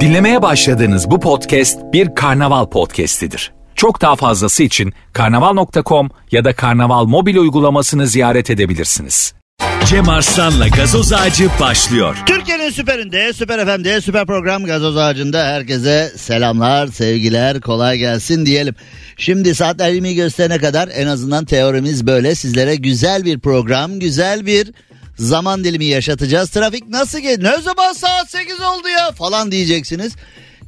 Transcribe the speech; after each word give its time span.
Dinlemeye 0.00 0.42
başladığınız 0.42 1.10
bu 1.10 1.20
podcast 1.20 1.78
bir 1.92 2.14
karnaval 2.14 2.66
podcastidir. 2.66 3.52
Çok 3.74 4.00
daha 4.00 4.16
fazlası 4.16 4.62
için 4.62 4.92
karnaval.com 5.12 6.10
ya 6.30 6.44
da 6.44 6.52
karnaval 6.52 7.04
mobil 7.04 7.36
uygulamasını 7.36 8.06
ziyaret 8.06 8.50
edebilirsiniz. 8.50 9.34
Cem 9.86 10.08
Arslan'la 10.08 10.68
gazoz 10.68 11.12
ağacı 11.12 11.48
başlıyor. 11.60 12.16
Türkiye'nin 12.26 12.70
süperinde, 12.70 13.32
süper 13.32 13.66
FM'de, 13.66 14.00
süper 14.00 14.26
program 14.26 14.64
gazoz 14.64 14.96
ağacında 14.96 15.46
herkese 15.46 16.12
selamlar, 16.16 16.86
sevgiler, 16.86 17.60
kolay 17.60 17.98
gelsin 17.98 18.46
diyelim. 18.46 18.74
Şimdi 19.16 19.54
saatler 19.54 19.92
20'yi 19.92 20.14
gösterene 20.14 20.58
kadar 20.58 20.88
en 20.94 21.06
azından 21.06 21.44
teorimiz 21.44 22.06
böyle 22.06 22.34
sizlere 22.34 22.76
güzel 22.76 23.24
bir 23.24 23.38
program, 23.38 23.98
güzel 23.98 24.46
bir 24.46 24.72
zaman 25.20 25.64
dilimi 25.64 25.84
yaşatacağız. 25.84 26.50
Trafik 26.50 26.88
nasıl 26.88 27.18
gel? 27.18 27.38
Ne 27.40 27.62
zaman 27.62 27.92
saat 27.92 28.30
8 28.30 28.54
oldu 28.60 28.88
ya 28.88 29.12
falan 29.12 29.52
diyeceksiniz. 29.52 30.12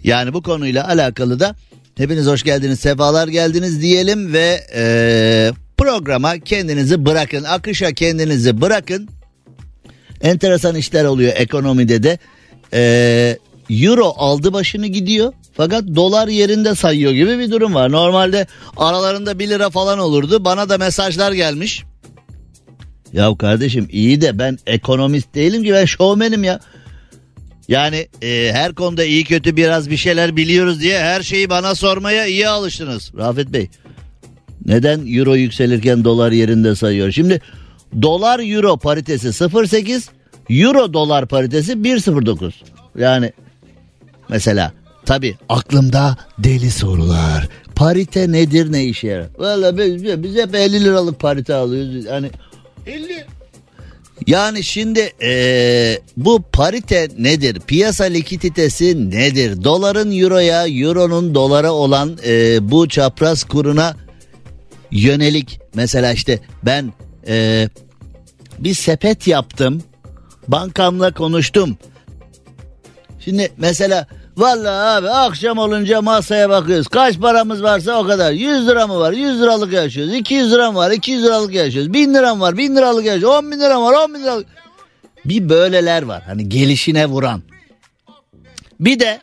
Yani 0.05 0.35
bu 0.35 0.43
konuyla 0.43 0.89
alakalı 0.89 1.41
da 1.41 1.57
hepiniz 1.97 2.27
hoş 2.27 2.43
geldiniz, 2.43 2.81
sefalar 2.81 3.29
geldiniz 3.29 3.83
diyelim 3.83 4.33
ve 4.33 4.61
eee, 4.75 5.53
programa 5.77 6.39
kendinizi 6.39 7.07
bırakın, 7.07 7.45
akışa 7.45 7.93
kendinizi 7.93 8.61
bırakın. 8.61 9.09
Enteresan 10.23 10.75
işler 10.77 11.05
oluyor 11.05 11.33
ekonomide 11.37 12.03
de. 12.03 12.19
Eee, 12.73 13.39
Euro 13.71 14.15
aldı 14.17 14.53
başını 14.53 14.87
gidiyor 14.87 15.33
fakat 15.57 15.83
dolar 15.95 16.29
yerinde 16.29 16.75
sayıyor 16.75 17.13
gibi 17.13 17.39
bir 17.39 17.51
durum 17.51 17.75
var. 17.75 17.93
Normalde 17.93 18.47
aralarında 18.77 19.39
1 19.39 19.49
lira 19.49 19.71
falan 19.71 19.99
olurdu. 19.99 20.45
Bana 20.45 20.69
da 20.69 20.79
mesajlar 20.79 21.33
gelmiş. 21.33 21.85
Ya 23.13 23.37
kardeşim 23.39 23.89
iyi 23.93 24.21
de 24.21 24.39
ben 24.39 24.59
ekonomist 24.67 25.35
değilim 25.35 25.65
ki 25.65 25.73
ben 25.73 25.85
şovmenim 25.85 26.45
ya. 26.45 26.61
Yani 27.69 28.09
e, 28.23 28.51
her 28.53 28.75
konuda 28.75 29.05
iyi 29.05 29.25
kötü 29.25 29.57
biraz 29.57 29.91
bir 29.91 29.97
şeyler 29.97 30.37
biliyoruz 30.37 30.81
diye 30.81 31.01
her 31.01 31.23
şeyi 31.23 31.51
bana 31.51 31.75
sormaya 31.75 32.27
iyi 32.27 32.49
alıştınız. 32.49 33.13
Rafet 33.19 33.53
Bey 33.53 33.69
neden 34.67 35.07
euro 35.19 35.35
yükselirken 35.35 36.05
dolar 36.05 36.33
yerinde 36.33 36.75
sayıyor? 36.75 37.13
Şimdi 37.13 37.41
dolar 38.03 38.41
euro 38.55 38.77
paritesi 38.77 39.29
0.8 39.29 40.09
euro 40.51 40.93
dolar 40.93 41.27
paritesi 41.27 41.73
1.09. 41.73 42.53
Yani 42.99 43.33
mesela 44.29 44.73
tabi 45.07 45.37
aklımda 45.49 46.17
deli 46.39 46.71
sorular. 46.71 47.49
Parite 47.75 48.33
nedir 48.33 48.73
ne 48.73 48.85
işe 48.85 49.07
yarar? 49.07 49.27
Valla 49.39 49.79
biz, 49.79 50.05
biz 50.05 50.37
hep 50.37 50.55
50 50.55 50.85
liralık 50.85 51.21
parite 51.21 51.55
alıyoruz. 51.55 52.05
Yani 52.05 52.31
50 52.87 53.25
yani 54.27 54.65
şimdi 54.65 55.13
eee, 55.21 56.01
bu 56.17 56.43
parite 56.53 57.09
nedir? 57.19 57.61
Piyasa 57.67 58.05
likiditesi 58.05 59.11
nedir? 59.11 59.65
Doların 59.65 60.19
euroya, 60.21 60.67
euronun 60.67 61.35
dolara 61.35 61.73
olan 61.73 62.19
eee, 62.25 62.59
bu 62.61 62.89
çapraz 62.89 63.45
kuruna 63.45 63.97
yönelik 64.91 65.61
mesela 65.75 66.13
işte 66.13 66.39
ben 66.63 66.93
eee, 67.27 67.69
bir 68.59 68.75
sepet 68.75 69.27
yaptım. 69.27 69.83
Bankamla 70.49 71.15
konuştum. 71.15 71.79
Şimdi 73.25 73.53
mesela 73.57 74.07
vallahi 74.37 74.99
abi 74.99 75.11
akşam 75.11 75.59
olunca 75.59 76.03
masaya 76.03 76.51
bakıyoruz. 76.51 76.89
Kaç 76.89 77.21
paramız 77.21 77.63
varsa 77.63 77.99
o 77.99 78.07
kadar. 78.07 78.33
100 78.33 78.69
lira 78.69 78.87
mı 78.87 78.99
var? 78.99 79.13
100 79.13 79.41
liralık 79.41 79.73
yaşıyoruz. 79.73 80.15
200 80.15 80.53
lira 80.53 80.73
mı 80.73 80.79
var? 80.79 80.91
200 80.91 81.25
liralık 81.25 81.55
yaşıyoruz. 81.55 81.93
1000 81.93 82.15
lira 82.15 82.35
mı 82.35 82.41
var? 82.41 82.57
1000 82.57 82.77
liralık 82.77 83.05
yaşıyoruz. 83.05 83.45
10 83.45 83.53
bin 83.53 83.61
lira 83.61 83.81
mı 83.81 83.85
var? 83.87 84.05
10 84.05 84.15
bin 84.15 84.23
liralık. 84.23 84.47
Bir 85.25 85.49
böyleler 85.49 86.03
var. 86.03 86.23
Hani 86.27 86.49
gelişine 86.49 87.07
vuran. 87.07 87.43
Bir 88.81 89.01
de 89.01 89.21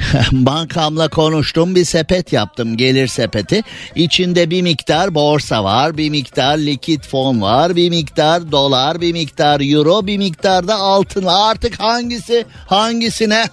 bankamla 0.32 1.08
konuştum 1.08 1.74
bir 1.74 1.84
sepet 1.84 2.32
yaptım 2.32 2.76
gelir 2.76 3.06
sepeti. 3.06 3.62
İçinde 3.94 4.50
bir 4.50 4.62
miktar 4.62 5.14
borsa 5.14 5.64
var, 5.64 5.96
bir 5.96 6.10
miktar 6.10 6.58
likit 6.58 7.06
fon 7.06 7.40
var, 7.40 7.76
bir 7.76 7.90
miktar 7.90 8.52
dolar, 8.52 9.00
bir 9.00 9.12
miktar 9.12 9.60
euro, 9.72 10.06
bir 10.06 10.18
miktar 10.18 10.68
da 10.68 10.74
altın. 10.74 11.24
Artık 11.26 11.80
hangisi 11.80 12.44
hangisine 12.66 13.44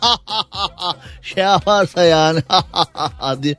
şey 1.22 1.44
yaparsa 1.44 2.04
yani. 2.04 2.40
Hadi. 3.20 3.58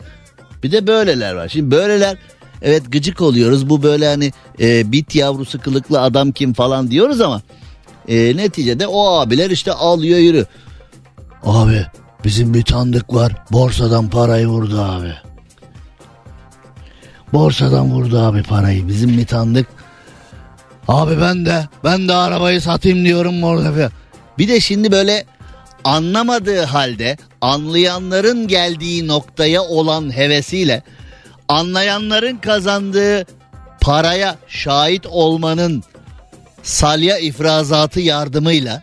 bir 0.63 0.73
de 0.73 0.87
böyleler 0.87 1.35
var. 1.35 1.49
Şimdi 1.49 1.71
böyleler 1.71 2.17
evet 2.63 2.83
gıcık 2.93 3.21
oluyoruz. 3.21 3.71
Bu 3.71 3.83
böyle 3.83 4.07
hani 4.07 4.33
e, 4.61 4.93
bit 4.93 5.15
yavrusu 5.15 5.61
kılıklı 5.61 6.01
adam 6.01 6.33
kim 6.33 6.53
falan 6.53 6.91
diyoruz 6.91 7.21
ama 7.21 7.43
e, 8.09 8.37
neticede 8.37 8.87
o 8.87 9.07
abiler 9.07 9.51
işte 9.51 9.73
alıyor 9.73 10.19
yürü. 10.19 10.47
Abi 11.43 11.87
bizim 12.25 12.55
bir 12.55 12.63
tanıdık 12.63 13.15
var 13.15 13.33
borsadan 13.51 14.11
parayı 14.11 14.47
vurdu 14.47 14.81
abi. 14.81 15.15
Borsadan 17.33 17.91
vurdu 17.91 18.19
abi 18.19 18.43
parayı 18.43 18.89
bizim 18.89 19.19
bir 19.19 19.27
tanıdık. 19.27 19.67
Abi 20.89 21.21
ben 21.21 21.47
de 21.47 21.69
ben 21.85 22.09
de 22.09 22.15
arabayı 22.15 22.61
satayım 22.61 23.05
diyorum 23.05 23.43
orada. 23.45 23.91
Bir 24.39 24.49
de 24.49 24.61
şimdi 24.61 24.93
böyle 24.93 25.25
anlamadığı 25.85 26.63
halde 26.63 27.17
anlayanların 27.41 28.49
geldiği 28.49 29.07
noktaya 29.07 29.63
olan 29.63 30.17
hevesiyle 30.17 30.83
anlayanların 31.49 32.37
kazandığı 32.37 33.25
paraya 33.81 34.37
şahit 34.49 35.07
olmanın 35.07 35.83
salya 36.63 37.19
ifrazatı 37.19 38.01
yardımıyla 38.01 38.83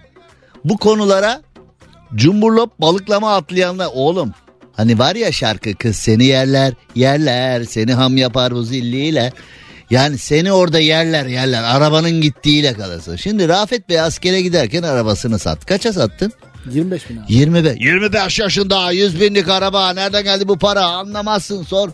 bu 0.65 0.77
konulara 0.77 1.41
cumburlop 2.15 2.81
balıklama 2.81 3.35
atlayanlar 3.35 3.89
oğlum 3.93 4.31
hani 4.73 4.99
var 4.99 5.15
ya 5.15 5.31
şarkı 5.31 5.75
kız 5.75 5.95
seni 5.95 6.25
yerler 6.25 6.73
yerler 6.95 7.63
seni 7.63 7.93
ham 7.93 8.17
yapar 8.17 8.53
bu 8.53 8.63
zilliyle 8.63 9.33
yani 9.89 10.17
seni 10.17 10.51
orada 10.51 10.79
yerler 10.79 11.25
yerler 11.25 11.63
arabanın 11.63 12.21
gittiğiyle 12.21 12.73
kalırsın. 12.73 13.15
Şimdi 13.15 13.47
Rafet 13.47 13.89
Bey 13.89 13.99
askere 13.99 14.41
giderken 14.41 14.83
arabasını 14.83 15.39
sat. 15.39 15.65
Kaça 15.65 15.93
sattın? 15.93 16.31
25 16.71 17.09
bin 17.09 17.17
abi. 17.17 17.33
25. 17.33 17.77
25 17.79 18.39
yaşında 18.39 18.91
100 18.91 19.21
binlik 19.21 19.49
araba 19.49 19.93
nereden 19.93 20.23
geldi 20.23 20.47
bu 20.47 20.57
para 20.57 20.85
anlamazsın 20.85 21.63
sor. 21.63 21.89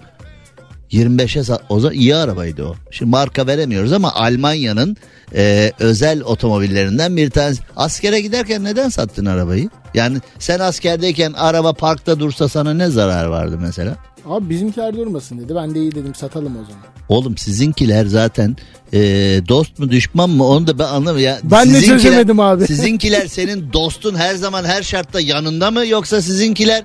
25'e 0.94 1.44
sat. 1.44 1.62
O 1.69 1.79
zaman 1.79 1.96
iyi 1.96 2.16
arabaydı 2.16 2.63
o. 2.66 2.75
Şimdi 2.91 3.12
marka 3.12 3.47
veremiyoruz 3.47 3.94
ama 3.94 4.13
Almanya'nın 4.16 4.97
e, 5.35 5.72
özel 5.79 6.22
otomobillerinden 6.22 7.18
bir 7.18 7.29
tanesi. 7.29 7.62
Askere 7.75 8.22
giderken 8.22 8.63
neden 8.63 8.90
sattın 8.90 9.25
arabayı? 9.25 9.69
Yani 9.94 10.18
sen 10.40 10.59
askerdeyken 10.59 11.34
araba 11.34 11.74
parkta 11.74 12.19
dursa 12.19 12.50
sana 12.50 12.74
ne 12.74 12.90
zarar 12.90 13.25
vardı 13.25 13.57
mesela? 13.62 13.96
Abi 14.25 14.50
bizimkiler 14.50 14.94
durmasın 14.97 15.40
dedi. 15.40 15.56
Ben 15.56 15.75
de 15.75 15.79
iyi 15.79 15.91
dedim 15.91 16.16
satalım 16.16 16.52
o 16.57 16.63
zaman. 16.63 16.81
Oğlum 17.09 17.38
sizinkiler 17.38 18.06
zaten 18.06 18.56
e, 18.94 19.00
dost 19.47 19.79
mu 19.79 19.90
düşman 19.91 20.29
mı 20.29 20.46
onu 20.47 20.68
da 20.68 20.79
ben 20.79 20.84
anlamıyorum. 20.84 21.19
Ya, 21.23 21.40
Ben 21.52 21.68
de 21.73 21.78
sizinkiler- 21.78 21.88
çözemedim 21.97 22.40
abi. 22.40 22.68
Sizinkiler 22.68 23.28
senin 23.28 23.73
dostun 23.73 24.16
her 24.16 24.35
zaman 24.35 24.63
her 24.63 24.84
şartta 24.84 25.19
yanında 25.19 25.72
mı 25.72 25.85
yoksa 25.88 26.22
sizinkiler 26.22 26.84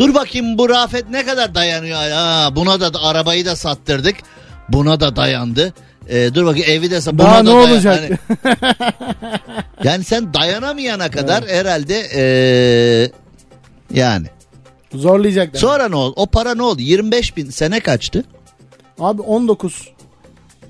dur 0.00 0.14
bakayım 0.14 0.58
bu 0.58 0.68
Rafet 0.68 1.10
ne 1.10 1.24
kadar 1.26 1.54
dayanıyor. 1.54 1.98
Ha, 2.10 2.48
buna 2.56 2.80
da 2.80 3.02
arabayı 3.02 3.46
da 3.46 3.56
sattırdık. 3.56 4.16
Buna 4.68 5.00
da 5.00 5.16
dayandı. 5.16 5.74
E, 6.08 6.34
dur 6.34 6.46
bakayım 6.46 6.70
evi 6.70 6.90
de 6.90 7.00
buna 7.12 7.18
Daha 7.18 7.38
da 7.38 7.42
ne 7.42 7.46
dayan- 7.46 7.70
olacak? 7.70 8.00
Hani- 8.42 8.56
yani 9.84 10.04
sen 10.04 10.34
dayanamayana 10.34 11.10
kadar 11.10 11.44
herhalde 11.48 11.98
e, 12.14 12.22
yani. 13.94 14.26
Zorlayacak 14.94 15.46
demek. 15.46 15.60
Sonra 15.60 15.88
ne 15.88 15.96
oldu? 15.96 16.14
O 16.16 16.26
para 16.26 16.54
ne 16.54 16.62
oldu? 16.62 16.82
25 16.82 17.36
bin 17.36 17.50
sene 17.50 17.80
kaçtı? 17.80 18.24
Abi 18.98 19.22
19 19.22 19.88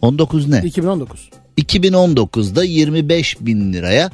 19 0.02 0.48
ne? 0.48 0.58
2019. 0.64 1.30
2019'da 1.58 2.64
25 2.64 3.40
bin 3.40 3.72
liraya 3.72 4.10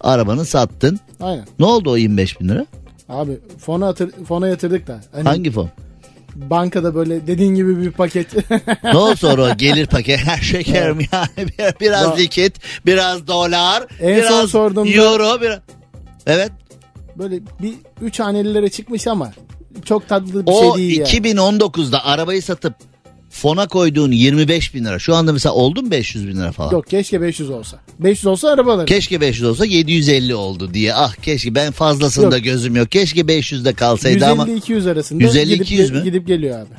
arabanı 0.00 0.44
sattın. 0.44 1.00
Aynen. 1.20 1.44
Ne 1.58 1.66
oldu 1.66 1.90
o 1.90 1.96
25 1.96 2.40
bin 2.40 2.48
lira? 2.48 2.66
Abi 3.08 3.38
fona, 3.58 3.88
atır, 3.88 4.10
fona 4.28 4.48
yatırdık 4.48 4.86
da. 4.86 5.00
Hani 5.12 5.24
Hangi 5.28 5.50
fon? 5.50 5.70
Bankada 6.34 6.94
böyle 6.94 7.26
dediğin 7.26 7.54
gibi 7.54 7.82
bir 7.82 7.90
paket. 7.90 8.34
ne 8.84 9.16
sonra 9.16 9.42
o 9.52 9.56
gelir 9.56 9.86
paket? 9.86 10.18
Her 10.26 10.38
şekerim 10.38 10.98
yani 11.12 11.28
Bir- 11.36 11.80
biraz 11.80 12.06
Ba- 12.06 12.18
likit, 12.18 12.60
biraz 12.86 13.26
dolar, 13.26 13.86
En 14.00 14.16
biraz 14.16 14.30
son 14.30 14.46
sorduğumda- 14.46 14.88
euro. 14.90 15.40
Biraz... 15.40 15.58
Evet. 16.26 16.50
böyle 17.18 17.40
bir 17.62 17.74
3 18.00 18.20
hanelilere 18.20 18.68
çıkmış 18.70 19.06
ama 19.06 19.32
çok 19.84 20.08
tatlı 20.08 20.46
bir 20.46 20.52
O 20.52 20.60
şey 20.74 20.82
değil 20.82 20.98
yani. 21.00 21.08
2019'da 21.38 22.04
arabayı 22.04 22.42
satıp 22.42 22.74
fona 23.36 23.68
koyduğun 23.68 24.12
25 24.12 24.74
bin 24.74 24.84
lira. 24.84 24.98
Şu 24.98 25.14
anda 25.14 25.32
mesela 25.32 25.52
oldu 25.54 25.82
mu 25.82 25.90
500 25.90 26.28
bin 26.28 26.36
lira 26.36 26.52
falan? 26.52 26.72
Yok 26.72 26.86
keşke 26.86 27.20
500 27.20 27.50
olsa. 27.50 27.78
500 27.98 28.26
olsa 28.26 28.48
araba 28.48 28.72
alırım. 28.72 28.86
Keşke 28.86 29.20
500 29.20 29.44
olsa 29.44 29.64
750 29.64 30.34
oldu 30.34 30.74
diye. 30.74 30.94
Ah 30.94 31.14
keşke 31.14 31.54
ben 31.54 31.72
fazlasında 31.72 32.36
Yok. 32.36 32.44
gözüm 32.44 32.76
yok. 32.76 32.90
Keşke 32.90 33.20
500'de 33.20 33.72
kalsaydı 33.74 34.26
ama 34.26 34.44
150-200 34.44 34.90
arasında 34.90 35.24
150-200 35.24 35.64
gidip, 35.64 35.94
mü? 35.94 36.04
gidip 36.04 36.26
geliyor 36.26 36.60
abi. 36.60 36.74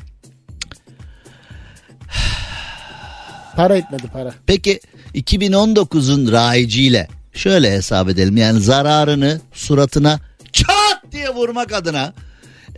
Para 3.55 3.77
etmedi 3.77 4.03
para. 4.13 4.33
Peki 4.45 4.79
2019'un 5.15 6.31
rayiciyle 6.31 7.07
şöyle 7.33 7.71
hesap 7.71 8.09
edelim. 8.09 8.37
Yani 8.37 8.59
zararını 8.59 9.41
suratına 9.53 10.19
çat 10.53 11.11
diye 11.11 11.29
vurmak 11.29 11.73
adına 11.73 12.13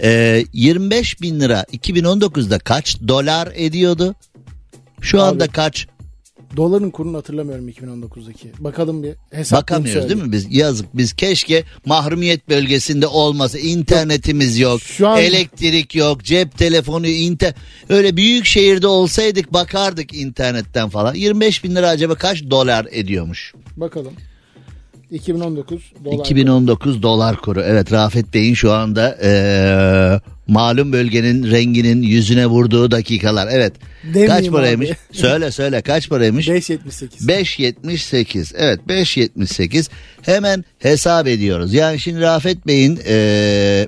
e, 0.04 0.44
25 0.54 1.22
bin 1.22 1.40
lira 1.40 1.66
2019'da 1.74 2.60
kaç 2.60 2.98
dolar 3.08 3.50
ediyordu? 3.56 4.16
Şu 5.02 5.22
anda 5.22 5.44
Abi, 5.44 5.52
kaç? 5.52 5.88
Doların 6.58 6.90
kurunu 6.90 7.18
hatırlamıyorum 7.18 7.70
2019'daki. 7.70 8.52
Bakalım 8.60 9.04
bir 9.04 9.16
hesaplayayım 9.32 9.86
Bakamıyoruz 9.86 10.10
değil 10.10 10.24
mi 10.24 10.32
biz? 10.32 10.56
Yazık 10.56 10.98
biz 10.98 11.14
keşke 11.14 11.64
mahrumiyet 11.86 12.50
bölgesinde 12.50 13.08
olmasa 13.08 13.60
internetimiz 13.60 14.60
yok, 14.60 14.82
Şu 14.82 15.08
an- 15.08 15.22
elektrik 15.22 15.96
yok, 15.96 16.24
cep 16.24 16.58
telefonu, 16.58 17.08
inter 17.08 17.54
öyle 17.90 18.18
büyük 18.18 18.46
şehirde 18.46 18.88
olsaydık 18.88 19.54
bakardık 19.54 20.14
internetten 20.14 20.90
falan. 20.90 21.14
25 21.16 21.64
bin 21.64 21.76
lira 21.76 21.90
acaba 21.90 22.16
kaç 22.16 22.44
dolar 22.50 22.88
ediyormuş? 22.92 23.54
Bakalım. 23.78 24.14
2019 25.12 25.82
dolar. 26.06 26.20
2019 26.20 27.04
dolar 27.04 27.36
kuru. 27.38 27.62
Evet 27.62 27.92
Rafet 27.92 28.34
Bey'in 28.34 28.54
şu 28.54 28.72
anda 28.72 29.18
eee, 29.24 30.22
malum 30.48 30.94
bölgenin 30.94 31.52
renginin 31.52 32.02
yüzüne 32.02 32.46
vurduğu 32.48 32.92
dakikalar. 32.92 33.48
Evet. 33.52 33.74
Demeyeyim 34.04 34.32
kaç 34.32 34.50
paraymış? 34.52 34.90
abi. 34.90 34.98
söyle 35.18 35.52
söyle 35.52 35.82
kaç 35.82 36.10
paraymış? 36.10 36.48
5.78. 36.48 37.28
5.78 37.28 38.54
evet 38.58 38.80
5.78 38.88 39.90
hemen 40.22 40.66
hesap 40.80 41.28
ediyoruz. 41.28 41.74
Yani 41.74 42.00
şimdi 42.00 42.22
Rafet 42.22 42.68
Bey'in 42.68 43.00
eee, 43.08 43.88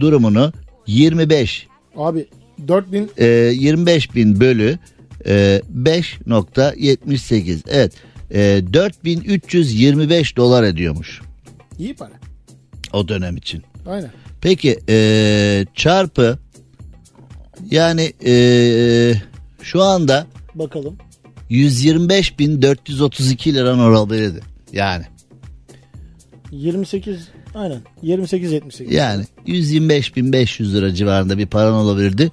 durumunu 0.00 0.52
25 0.86 1.66
Abi 1.96 2.26
4000 2.68 3.10
eee, 3.18 3.26
25 3.54 4.14
bin 4.14 4.40
bölü 4.40 4.78
eee, 5.26 5.62
5.78 5.74 7.58
evet 7.70 7.92
eee, 8.32 8.72
4325 8.72 10.36
dolar 10.36 10.62
ediyormuş 10.62 11.20
iyi 11.78 11.94
para. 11.94 12.12
o 12.92 13.08
dönem 13.08 13.36
için. 13.36 13.62
Aynen. 13.86 14.10
Peki 14.40 14.78
eee, 14.88 15.66
çarpı 15.74 16.38
yani 17.70 18.12
eee, 18.24 19.22
şu 19.62 19.82
anda 19.82 20.26
Bakalım. 20.54 20.96
125.432 21.50 23.54
liran 23.54 23.78
olabilirdi. 23.78 24.40
Yani 24.72 25.04
28 26.50 27.28
aynen 27.54 27.80
28 28.02 28.52
78. 28.52 28.94
yani 28.94 29.24
125.500 29.46 30.72
lira 30.74 30.94
civarında 30.94 31.38
bir 31.38 31.46
paran 31.46 31.72
olabilirdi. 31.74 32.30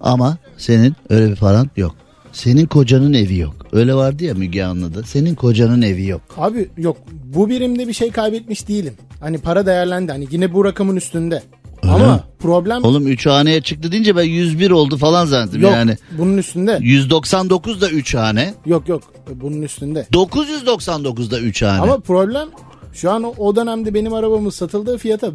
Ama 0.00 0.38
senin 0.58 0.94
öyle 1.08 1.30
bir 1.30 1.36
paran 1.36 1.70
yok. 1.76 1.96
Senin 2.32 2.66
kocanın 2.66 3.12
evi 3.12 3.38
yok. 3.38 3.61
Öyle 3.72 3.94
vardı 3.94 4.24
ya 4.24 4.34
Müge 4.34 4.64
Anlı'da. 4.64 5.02
Senin 5.02 5.34
kocanın 5.34 5.82
evi 5.82 6.06
yok. 6.06 6.20
Abi 6.36 6.68
yok 6.76 6.96
bu 7.24 7.48
birimde 7.48 7.88
bir 7.88 7.92
şey 7.92 8.10
kaybetmiş 8.10 8.68
değilim. 8.68 8.94
Hani 9.20 9.38
para 9.38 9.66
değerlendi 9.66 10.12
hani 10.12 10.26
yine 10.30 10.54
bu 10.54 10.64
rakamın 10.64 10.96
üstünde. 10.96 11.42
Ama 11.82 12.24
problem 12.38 12.84
Oğlum 12.84 13.06
3 13.08 13.26
haneye 13.26 13.60
çıktı 13.60 13.92
deyince 13.92 14.16
ben 14.16 14.22
101 14.22 14.70
oldu 14.70 14.96
falan 14.96 15.26
zannettim 15.26 15.60
yok 15.62 15.72
yani. 15.72 15.96
bunun 16.18 16.38
üstünde. 16.38 16.78
199 16.82 17.80
da 17.80 17.88
3 17.90 18.14
hane. 18.14 18.54
Yok 18.66 18.88
yok 18.88 19.02
bunun 19.34 19.62
üstünde. 19.62 20.06
999 20.12 21.30
da 21.30 21.40
3 21.40 21.62
hane. 21.62 21.80
Ama 21.80 21.98
problem 21.98 22.48
şu 22.92 23.10
an 23.10 23.24
o, 23.38 23.56
dönemde 23.56 23.94
benim 23.94 24.14
arabamın 24.14 24.50
satıldığı 24.50 24.98
fiyata 24.98 25.30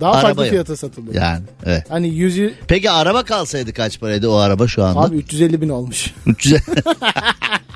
daha 0.00 0.12
Araba 0.12 0.22
farklı 0.22 0.42
yok. 0.42 0.50
fiyata 0.50 0.76
satılıyor. 0.76 1.14
yani 1.14 1.42
evet. 1.66 1.84
Hani 1.88 2.08
100 2.08 2.52
Peki 2.68 2.90
araba 2.90 3.22
kalsaydı 3.24 3.72
kaç 3.72 4.00
paraydı 4.00 4.28
o 4.28 4.34
araba 4.34 4.68
şu 4.68 4.84
anda? 4.84 5.00
abi 5.00 5.16
350 5.16 5.60
bin 5.60 5.68
olmuş. 5.68 6.14
300 6.26 6.60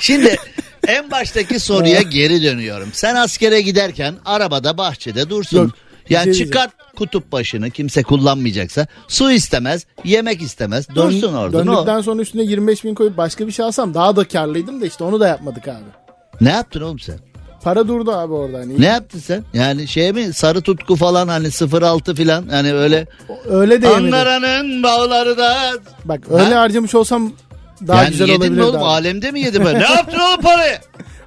Şimdi 0.00 0.36
en 0.86 1.10
baştaki 1.10 1.60
soruya 1.60 2.02
geri 2.02 2.42
dönüyorum. 2.42 2.88
Sen 2.92 3.14
askere 3.14 3.60
giderken 3.60 4.14
arabada 4.24 4.78
bahçede 4.78 5.30
dursun. 5.30 5.58
Yok, 5.58 5.70
yani 6.10 6.34
şey 6.36 6.44
çıkart 6.46 6.70
kutup 6.96 7.32
başını 7.32 7.70
kimse 7.70 8.02
kullanmayacaksa 8.02 8.86
su 9.08 9.30
istemez 9.30 9.86
yemek 10.04 10.42
istemez 10.42 10.88
dursun 10.94 11.34
orada. 11.34 11.66
Döndükten 11.66 12.00
sonra 12.00 12.22
üstüne 12.22 12.42
25 12.42 12.84
bin 12.84 12.94
koyup 12.94 13.16
başka 13.16 13.46
bir 13.46 13.52
şey 13.52 13.64
alsam 13.64 13.94
daha 13.94 14.16
da 14.16 14.28
karlıydım 14.28 14.80
da 14.80 14.86
işte 14.86 15.04
onu 15.04 15.20
da 15.20 15.28
yapmadık 15.28 15.68
abi. 15.68 15.84
ne 16.40 16.50
yaptın 16.50 16.80
oğlum 16.80 16.98
sen? 16.98 17.18
Para 17.62 17.88
durdu 17.88 18.12
abi 18.12 18.32
orada 18.32 18.58
hani. 18.58 18.80
Ne 18.80 18.86
yaptın 18.86 19.18
sen? 19.18 19.44
Yani 19.54 19.88
şey 19.88 20.12
mi 20.12 20.32
sarı 20.32 20.60
tutku 20.60 20.96
falan 20.96 21.28
hani 21.28 21.48
06 21.82 22.14
falan 22.14 22.48
hani 22.48 22.74
öyle 22.74 23.06
Öyle 23.48 23.82
de 23.82 23.86
yemedim. 23.86 24.04
Ankara'nın 24.04 24.82
bağları 24.82 25.38
da 25.38 25.56
Bak 26.04 26.20
öyle 26.30 26.54
Ha? 26.54 26.60
harcamış 26.60 26.94
olsam 26.94 27.32
daha 27.86 28.02
yani 28.02 28.10
güzel 28.10 28.28
yedin 28.28 28.38
mi 28.40 28.44
olabilirdi 28.44 28.62
oğlum 28.66 28.82
abi. 28.82 28.84
alemde 28.88 29.30
mi 29.30 29.40
yedin 29.40 29.64
ben? 29.64 29.74
ne 29.74 29.82
yaptın 29.96 30.18
oğlum 30.18 30.40
parayı? 30.42 30.78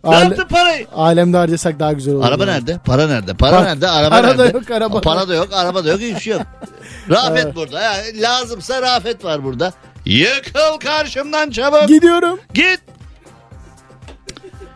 Ne 0.04 0.10
Ale- 0.16 0.24
yaptın 0.26 0.48
parayı? 0.50 0.88
Alemde 0.96 1.38
harcasak 1.38 1.80
daha 1.80 1.94
güzel 1.94 2.14
olurdu. 2.14 2.26
Araba 2.28 2.44
abi. 2.44 2.52
nerede? 2.52 2.78
Para 2.86 3.08
nerede? 3.08 3.34
Para 3.34 3.52
Bak, 3.58 3.64
nerede? 3.64 3.88
Araba 3.88 4.10
para 4.22 4.38
da 4.38 4.44
nerede? 4.44 4.58
yok, 4.58 4.72
araba 4.72 5.02
Para 5.02 5.28
da 5.30 5.36
yok, 5.36 5.50
araba 5.54 5.86
da 5.86 5.90
yok, 5.92 6.00
hiçbir 6.02 6.20
şey 6.20 6.34
yok. 6.34 6.42
Rafet 7.10 7.56
burada. 7.56 7.82
Ya, 7.82 7.94
lazımsa 8.16 8.82
Rafet 8.82 9.24
var 9.26 9.44
burada. 9.44 9.74
Yıkıl 10.06 10.80
karşımdan 10.84 11.50
çabuk. 11.50 11.88
Gidiyorum. 11.88 12.40
Git. 12.54 12.80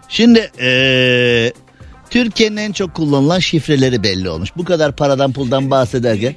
Şimdi 0.10 0.52
eee, 0.60 1.54
Türkiye'nin 2.10 2.58
en 2.58 2.72
çok 2.72 2.94
kullanılan 2.94 3.40
şifreleri 3.40 4.04
belli 4.04 4.30
olmuş. 4.30 4.50
Bu 4.58 4.66
kadar 4.66 4.96
paradan 4.96 5.34
puldan 5.34 5.72
bahsederken. 5.72 6.36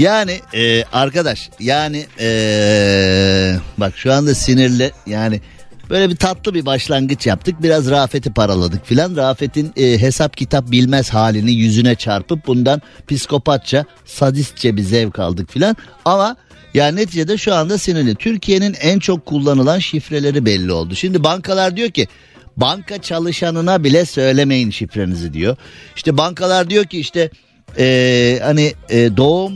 Yani 0.00 0.40
eee, 0.54 0.84
arkadaş 0.92 1.50
yani 1.60 2.06
eee, 2.20 3.56
bak 3.78 3.92
şu 3.96 4.12
anda 4.12 4.34
sinirli 4.34 4.92
yani 5.06 5.40
böyle 5.90 6.10
bir 6.10 6.16
tatlı 6.16 6.54
bir 6.54 6.66
başlangıç 6.66 7.26
yaptık. 7.26 7.62
Biraz 7.62 7.90
Rafet'i 7.90 8.32
paraladık 8.32 8.86
filan. 8.86 9.16
Rafet'in 9.16 9.72
eee, 9.76 9.98
hesap 9.98 10.36
kitap 10.36 10.70
bilmez 10.70 11.10
halini 11.10 11.52
yüzüne 11.52 11.94
çarpıp 11.94 12.46
bundan 12.46 12.82
psikopatça 13.08 13.84
sadistçe 14.04 14.76
bir 14.76 14.82
zevk 14.82 15.18
aldık 15.18 15.50
filan. 15.52 15.76
Ama 16.04 16.36
yani 16.74 16.96
neticede 17.00 17.38
şu 17.38 17.54
anda 17.54 17.78
sinirli. 17.78 18.14
Türkiye'nin 18.14 18.76
en 18.80 18.98
çok 18.98 19.26
kullanılan 19.26 19.78
şifreleri 19.78 20.46
belli 20.46 20.72
oldu. 20.72 20.94
Şimdi 20.94 21.24
bankalar 21.24 21.76
diyor 21.76 21.90
ki 21.90 22.08
banka 22.56 23.02
çalışanına 23.02 23.84
bile 23.84 24.04
söylemeyin 24.06 24.70
şifrenizi 24.70 25.32
diyor. 25.32 25.56
İşte 25.96 26.16
bankalar 26.16 26.70
diyor 26.70 26.84
ki 26.84 27.00
işte 27.00 27.30
eee, 27.78 28.40
hani 28.42 28.74
eee, 28.90 29.16
doğum 29.16 29.52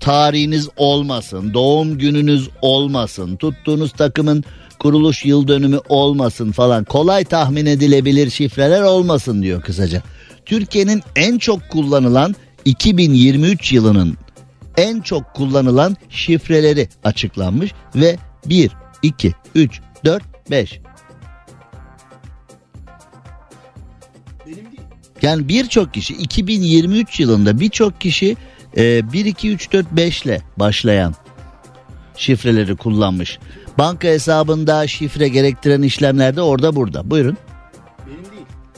tarihiniz 0.00 0.68
olmasın, 0.76 1.54
doğum 1.54 1.98
gününüz 1.98 2.48
olmasın, 2.62 3.36
tuttuğunuz 3.36 3.92
takımın 3.92 4.44
kuruluş 4.78 5.24
yıl 5.24 5.48
dönümü 5.48 5.78
olmasın 5.88 6.52
falan 6.52 6.84
kolay 6.84 7.24
tahmin 7.24 7.66
edilebilir 7.66 8.30
şifreler 8.30 8.82
olmasın 8.82 9.42
diyor 9.42 9.62
kısaca. 9.62 10.02
Türkiye'nin 10.46 11.02
en 11.16 11.38
çok 11.38 11.68
kullanılan 11.68 12.34
2023 12.64 13.72
yılının 13.72 14.16
en 14.76 15.00
çok 15.00 15.34
kullanılan 15.34 15.96
şifreleri 16.10 16.88
açıklanmış 17.04 17.72
ve 17.94 18.16
1, 18.46 18.70
2, 19.02 19.32
3, 19.54 19.80
4, 20.04 20.22
5. 20.50 20.80
Yani 25.22 25.48
birçok 25.48 25.94
kişi 25.94 26.14
2023 26.14 27.20
yılında 27.20 27.60
birçok 27.60 28.00
kişi 28.00 28.36
e, 28.76 29.12
1, 29.12 29.24
2, 29.24 29.50
3, 29.50 29.72
4, 29.72 29.92
5 29.92 30.22
ile 30.22 30.40
başlayan 30.56 31.14
şifreleri 32.16 32.76
kullanmış. 32.76 33.38
Banka 33.78 34.08
hesabında 34.08 34.86
şifre 34.86 35.28
gerektiren 35.28 35.82
işlemlerde 35.82 36.42
orada 36.42 36.76
burada. 36.76 37.10
Buyurun. 37.10 37.36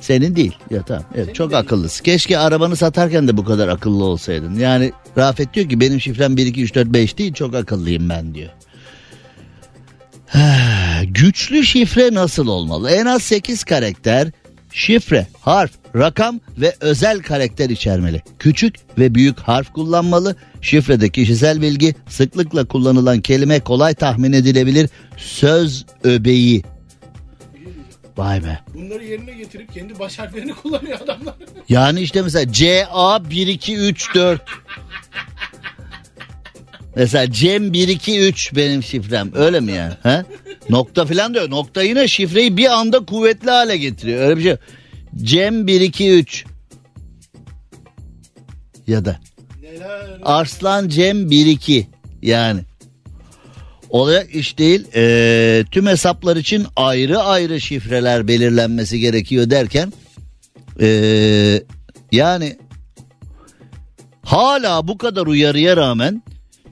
Senin 0.00 0.36
değil. 0.36 0.56
Ya 0.70 0.82
tamam. 0.82 1.04
Evet, 1.14 1.34
çok 1.34 1.54
akıllısın. 1.54 2.04
Keşke 2.04 2.38
arabanı 2.38 2.76
satarken 2.76 3.28
de 3.28 3.36
bu 3.36 3.44
kadar 3.44 3.68
akıllı 3.68 4.04
olsaydın. 4.04 4.54
Yani 4.54 4.92
Rafet 5.18 5.54
diyor 5.54 5.68
ki 5.68 5.80
benim 5.80 6.00
şifrem 6.00 6.36
1 6.36 6.46
2 6.46 6.62
3 6.62 6.74
4 6.74 6.88
5 6.88 7.18
değil 7.18 7.32
çok 7.34 7.54
akıllıyım 7.54 8.08
ben 8.08 8.34
diyor. 8.34 8.50
Güçlü 11.04 11.64
şifre 11.64 12.14
nasıl 12.14 12.46
olmalı? 12.46 12.90
En 12.90 13.06
az 13.06 13.22
8 13.22 13.64
karakter, 13.64 14.28
şifre, 14.72 15.26
harf, 15.40 15.70
rakam 15.94 16.40
ve 16.58 16.74
özel 16.80 17.22
karakter 17.22 17.70
içermeli. 17.70 18.22
Küçük 18.38 18.74
ve 18.98 19.14
büyük 19.14 19.38
harf 19.38 19.72
kullanmalı. 19.72 20.36
Şifrede 20.60 21.08
kişisel 21.08 21.62
bilgi, 21.62 21.94
sıklıkla 22.08 22.64
kullanılan 22.64 23.20
kelime 23.20 23.60
kolay 23.60 23.94
tahmin 23.94 24.32
edilebilir. 24.32 24.90
Söz 25.16 25.86
öbeği. 26.04 26.62
Vay 28.16 28.44
be. 28.44 28.58
Bunları 28.74 29.04
yerine 29.04 29.32
getirip 29.32 29.74
kendi 29.74 29.98
baş 29.98 30.18
harflerini 30.18 30.54
kullanıyor 30.54 31.00
adamlar. 31.00 31.34
Yani 31.68 32.00
işte 32.00 32.22
mesela 32.22 32.52
CA 32.52 33.30
1 33.30 33.46
2 33.46 33.76
3 33.76 34.14
4. 34.14 34.42
Mesela 36.96 37.32
Cem 37.32 37.72
1 37.72 37.88
2 37.88 38.20
3 38.20 38.56
benim 38.56 38.82
şifrem. 38.82 39.30
Öyle 39.34 39.60
mi 39.60 39.72
yani? 39.72 39.92
He? 40.02 40.24
Nokta 40.70 41.06
falan 41.06 41.34
diyor. 41.34 41.50
Nokta 41.50 41.82
yine 41.82 42.08
şifreyi 42.08 42.56
bir 42.56 42.70
anda 42.70 43.04
kuvvetli 43.04 43.50
hale 43.50 43.76
getiriyor. 43.76 44.20
Öyle 44.20 44.36
bir 44.36 44.42
şey. 44.42 44.56
Cem 45.16 45.66
1 45.66 45.80
2 45.80 46.10
3. 46.10 46.44
Ya 48.86 49.04
da 49.04 49.20
Arslan 50.22 50.88
Cem 50.88 51.30
1 51.30 51.46
2 51.46 51.86
yani. 52.22 52.60
olacak 53.90 54.34
iş 54.34 54.58
değil. 54.58 54.84
Ee, 54.94 55.64
tüm 55.70 55.86
hesaplar 55.86 56.36
için 56.36 56.66
ayrı 56.76 57.18
ayrı 57.18 57.60
şifreler 57.60 58.28
belirlenmesi 58.28 59.00
gerekiyor 59.00 59.50
derken 59.50 59.92
ee, 60.80 61.62
yani 62.12 62.56
hala 64.22 64.88
bu 64.88 64.98
kadar 64.98 65.26
uyarıya 65.26 65.76
rağmen 65.76 66.22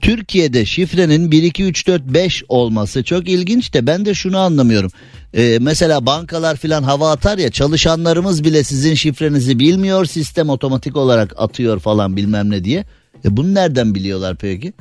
Türkiye'de 0.00 0.64
şifrenin 0.64 1.30
1 1.30 1.42
2 1.42 1.64
3 1.64 1.86
4 1.86 2.02
5 2.02 2.44
olması 2.48 3.04
çok 3.04 3.28
ilginç 3.28 3.74
de 3.74 3.86
ben 3.86 4.04
de 4.04 4.14
şunu 4.14 4.38
anlamıyorum. 4.38 4.90
Ee, 5.34 5.58
mesela 5.60 6.06
bankalar 6.06 6.56
filan 6.56 6.82
hava 6.82 7.10
atar 7.10 7.38
ya 7.38 7.50
çalışanlarımız 7.50 8.44
bile 8.44 8.64
sizin 8.64 8.94
şifrenizi 8.94 9.58
bilmiyor 9.58 10.04
sistem 10.04 10.48
otomatik 10.48 10.96
olarak 10.96 11.34
atıyor 11.36 11.78
falan 11.78 12.16
bilmem 12.16 12.50
ne 12.50 12.64
diye. 12.64 12.84
E 13.24 13.36
bunu 13.36 13.54
nereden 13.54 13.94
biliyorlar 13.94 14.36
peki? 14.36 14.72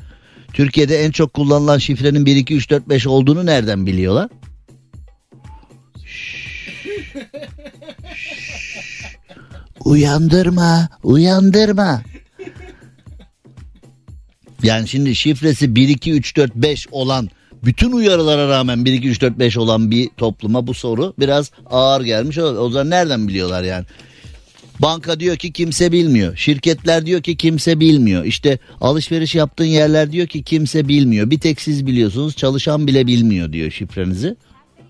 Türkiye'de 0.54 1.04
en 1.04 1.12
çok 1.12 1.34
kullanılan 1.34 1.78
şifrenin 1.78 2.26
1 2.26 2.36
2 2.36 2.56
3 2.56 2.70
4 2.70 2.90
5 2.90 3.08
olduğunu 3.08 3.46
nereden 3.46 3.86
biliyorlar? 3.86 4.30
Uyandırma, 9.86 10.90
uyandırma. 11.04 12.02
Yani 14.64 14.88
şimdi 14.88 15.16
şifresi 15.16 15.76
1 15.76 15.90
2 15.90 16.12
3 16.12 16.38
4 16.38 16.56
5 16.56 16.88
olan 16.92 17.30
bütün 17.66 17.92
uyarılara 17.92 18.50
rağmen 18.50 18.86
1 18.86 18.94
2 18.94 19.10
3 19.10 19.22
4 19.22 19.40
5 19.40 19.58
olan 19.58 19.92
bir 19.92 20.10
topluma 20.18 20.68
bu 20.68 20.74
soru 20.74 21.14
biraz 21.20 21.52
ağır 21.66 22.02
gelmiş. 22.02 22.38
O, 22.38 22.70
zaman 22.70 22.90
nereden 22.90 23.28
biliyorlar 23.28 23.64
yani? 23.64 23.86
Banka 24.80 25.20
diyor 25.20 25.36
ki 25.36 25.52
kimse 25.52 25.92
bilmiyor. 25.92 26.36
Şirketler 26.36 27.06
diyor 27.06 27.22
ki 27.22 27.38
kimse 27.38 27.80
bilmiyor. 27.80 28.26
İşte 28.26 28.60
alışveriş 28.82 29.36
yaptığın 29.36 29.66
yerler 29.66 30.12
diyor 30.12 30.28
ki 30.28 30.44
kimse 30.44 30.88
bilmiyor. 30.88 31.30
Bir 31.30 31.40
tek 31.40 31.62
siz 31.62 31.86
biliyorsunuz. 31.86 32.36
Çalışan 32.36 32.88
bile 32.88 33.08
bilmiyor 33.08 33.54
diyor 33.54 33.72
şifrenizi. 33.72 34.36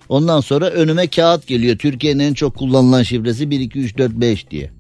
Ondan 0.10 0.40
sonra 0.40 0.70
önüme 0.70 1.08
kağıt 1.08 1.48
geliyor. 1.48 1.78
Türkiye'nin 1.78 2.20
en 2.20 2.34
çok 2.34 2.56
kullanılan 2.58 3.04
şifresi 3.04 3.50
1 3.50 3.60
2 3.60 3.80
3 3.80 3.98
4 3.98 4.12
5 4.12 4.50
diye. 4.52 4.72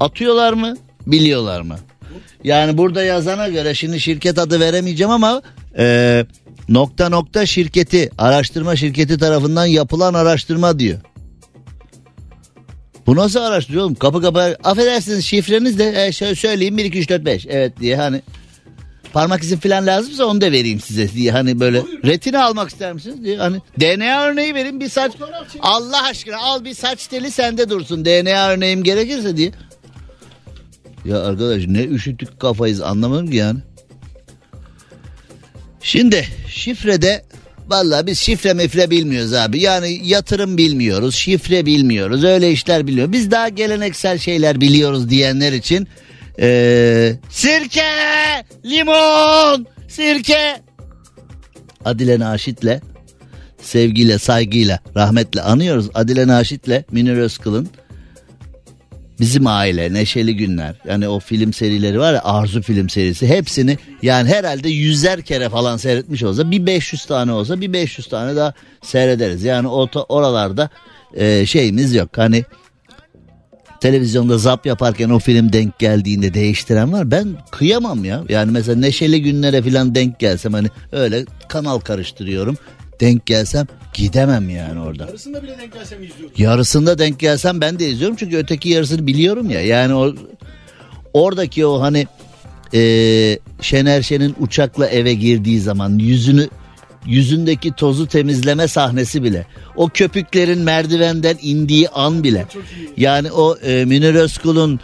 Atıyorlar 0.00 0.52
mı? 0.52 0.76
Biliyorlar 1.06 1.60
mı? 1.60 1.76
Yani 2.44 2.78
burada 2.78 3.02
yazana 3.02 3.48
göre 3.48 3.74
şimdi 3.74 4.00
şirket 4.00 4.38
adı 4.38 4.60
veremeyeceğim 4.60 5.10
ama 5.10 5.42
e, 5.78 6.26
nokta 6.68 7.08
nokta 7.08 7.46
şirketi 7.46 8.10
araştırma 8.18 8.76
şirketi 8.76 9.18
tarafından 9.18 9.66
yapılan 9.66 10.14
araştırma 10.14 10.78
diyor. 10.78 10.98
Bu 13.06 13.16
nasıl 13.16 13.40
araştırıyor 13.40 13.84
oğlum? 13.84 13.94
Kapı 13.94 14.22
kapı 14.22 14.56
affedersiniz 14.64 15.24
şifreniz 15.24 15.78
de 15.78 16.06
e, 16.06 16.12
şöyle 16.12 16.34
söyleyeyim 16.34 16.78
1 16.78 16.84
2 16.84 16.98
3 16.98 17.08
4 17.08 17.24
5 17.24 17.46
evet 17.46 17.80
diye 17.80 17.96
hani 17.96 18.22
parmak 19.12 19.42
izi 19.42 19.60
falan 19.60 19.86
lazımsa 19.86 20.24
onu 20.24 20.40
da 20.40 20.52
vereyim 20.52 20.80
size 20.80 21.08
diye 21.08 21.32
hani 21.32 21.60
böyle 21.60 21.82
retina 22.04 22.44
almak 22.44 22.70
ister 22.70 22.92
misiniz 22.92 23.24
diye 23.24 23.36
hani 23.36 23.56
DNA 23.80 24.24
örneği 24.24 24.54
verin 24.54 24.80
bir 24.80 24.88
saç 24.88 25.12
Allah 25.60 26.02
aşkına 26.02 26.38
al 26.38 26.64
bir 26.64 26.74
saç 26.74 27.06
teli 27.06 27.30
sende 27.30 27.70
dursun 27.70 28.04
DNA 28.04 28.48
örneğim 28.50 28.82
gerekirse 28.82 29.36
diye. 29.36 29.52
Ya 31.04 31.22
arkadaş 31.22 31.66
ne 31.66 31.84
üşütük 31.84 32.40
kafayız 32.40 32.80
anlamadım 32.80 33.30
ki 33.30 33.36
yani. 33.36 33.60
Şimdi 35.82 36.28
şifrede 36.48 37.24
Vallahi 37.68 38.06
biz 38.06 38.18
şifre 38.18 38.54
mifre 38.54 38.90
bilmiyoruz 38.90 39.32
abi. 39.32 39.60
Yani 39.60 40.00
yatırım 40.04 40.58
bilmiyoruz, 40.58 41.14
şifre 41.14 41.66
bilmiyoruz, 41.66 42.24
öyle 42.24 42.52
işler 42.52 42.86
biliyoruz. 42.86 43.12
Biz 43.12 43.30
daha 43.30 43.48
geleneksel 43.48 44.18
şeyler 44.18 44.60
biliyoruz 44.60 45.10
diyenler 45.10 45.52
için 45.52 45.88
ee, 46.38 47.12
sirke, 47.30 47.82
limon, 48.64 49.66
sirke. 49.88 50.62
Adile 51.84 52.18
Naşit'le 52.18 52.80
sevgiyle, 53.62 54.18
saygıyla, 54.18 54.78
rahmetle 54.96 55.42
anıyoruz. 55.42 55.90
Adile 55.94 56.26
Naşit'le 56.26 56.92
Münir 56.92 57.16
Özkıl'ın 57.16 57.68
Bizim 59.22 59.46
Aile, 59.46 59.92
Neşeli 59.92 60.36
Günler. 60.36 60.74
Yani 60.88 61.08
o 61.08 61.20
film 61.20 61.52
serileri 61.52 61.98
var 61.98 62.14
ya 62.14 62.24
Arzu 62.24 62.62
film 62.62 62.88
serisi. 62.88 63.26
Hepsini 63.26 63.78
yani 64.02 64.28
herhalde 64.28 64.68
yüzer 64.68 65.22
kere 65.22 65.48
falan 65.48 65.76
seyretmiş 65.76 66.22
olsa 66.22 66.50
bir 66.50 66.66
500 66.66 67.04
tane 67.04 67.32
olsa 67.32 67.60
bir 67.60 67.72
500 67.72 68.06
tane 68.06 68.36
daha 68.36 68.52
seyrederiz. 68.82 69.44
Yani 69.44 69.68
o 69.68 69.88
oralarda 70.08 70.70
e, 71.14 71.46
şeyimiz 71.46 71.94
yok. 71.94 72.10
Hani 72.16 72.44
televizyonda 73.80 74.38
zap 74.38 74.66
yaparken 74.66 75.10
o 75.10 75.18
film 75.18 75.52
denk 75.52 75.78
geldiğinde 75.78 76.34
değiştiren 76.34 76.92
var. 76.92 77.10
Ben 77.10 77.28
kıyamam 77.50 78.04
ya. 78.04 78.24
Yani 78.28 78.50
mesela 78.50 78.80
Neşeli 78.80 79.22
Günlere 79.22 79.62
falan 79.62 79.94
denk 79.94 80.18
gelsem 80.18 80.52
hani 80.52 80.68
öyle 80.92 81.24
kanal 81.48 81.78
karıştırıyorum 81.78 82.56
denk 83.02 83.26
gelsem 83.26 83.66
gidemem 83.94 84.50
yani 84.50 84.80
orada. 84.80 85.04
Yarısında 85.04 85.42
bile 85.42 85.58
denk 85.58 85.72
gelsem 85.72 86.02
izliyorum. 86.02 86.34
Yarısında 86.38 86.98
denk 86.98 87.18
gelsem 87.18 87.60
ben 87.60 87.78
de 87.78 87.88
izliyorum 87.88 88.16
çünkü 88.16 88.36
öteki 88.36 88.68
yarısını 88.68 89.06
biliyorum 89.06 89.50
ya. 89.50 89.60
Yani 89.60 89.94
o 89.94 90.14
oradaki 91.12 91.66
o 91.66 91.80
hani 91.80 92.06
e, 92.74 92.80
Şener 93.60 94.02
Şen'in 94.02 94.34
uçakla 94.40 94.86
eve 94.86 95.14
girdiği 95.14 95.60
zaman 95.60 95.98
yüzünü 95.98 96.48
yüzündeki 97.06 97.72
tozu 97.72 98.06
temizleme 98.06 98.68
sahnesi 98.68 99.22
bile. 99.22 99.46
O 99.76 99.88
köpüklerin 99.88 100.58
merdivenden 100.58 101.36
indiği 101.42 101.88
an 101.88 102.24
bile. 102.24 102.46
Yani 102.96 103.32
o 103.32 103.56
e, 103.56 103.84
Münir 103.84 104.14
Özkul'un 104.14 104.80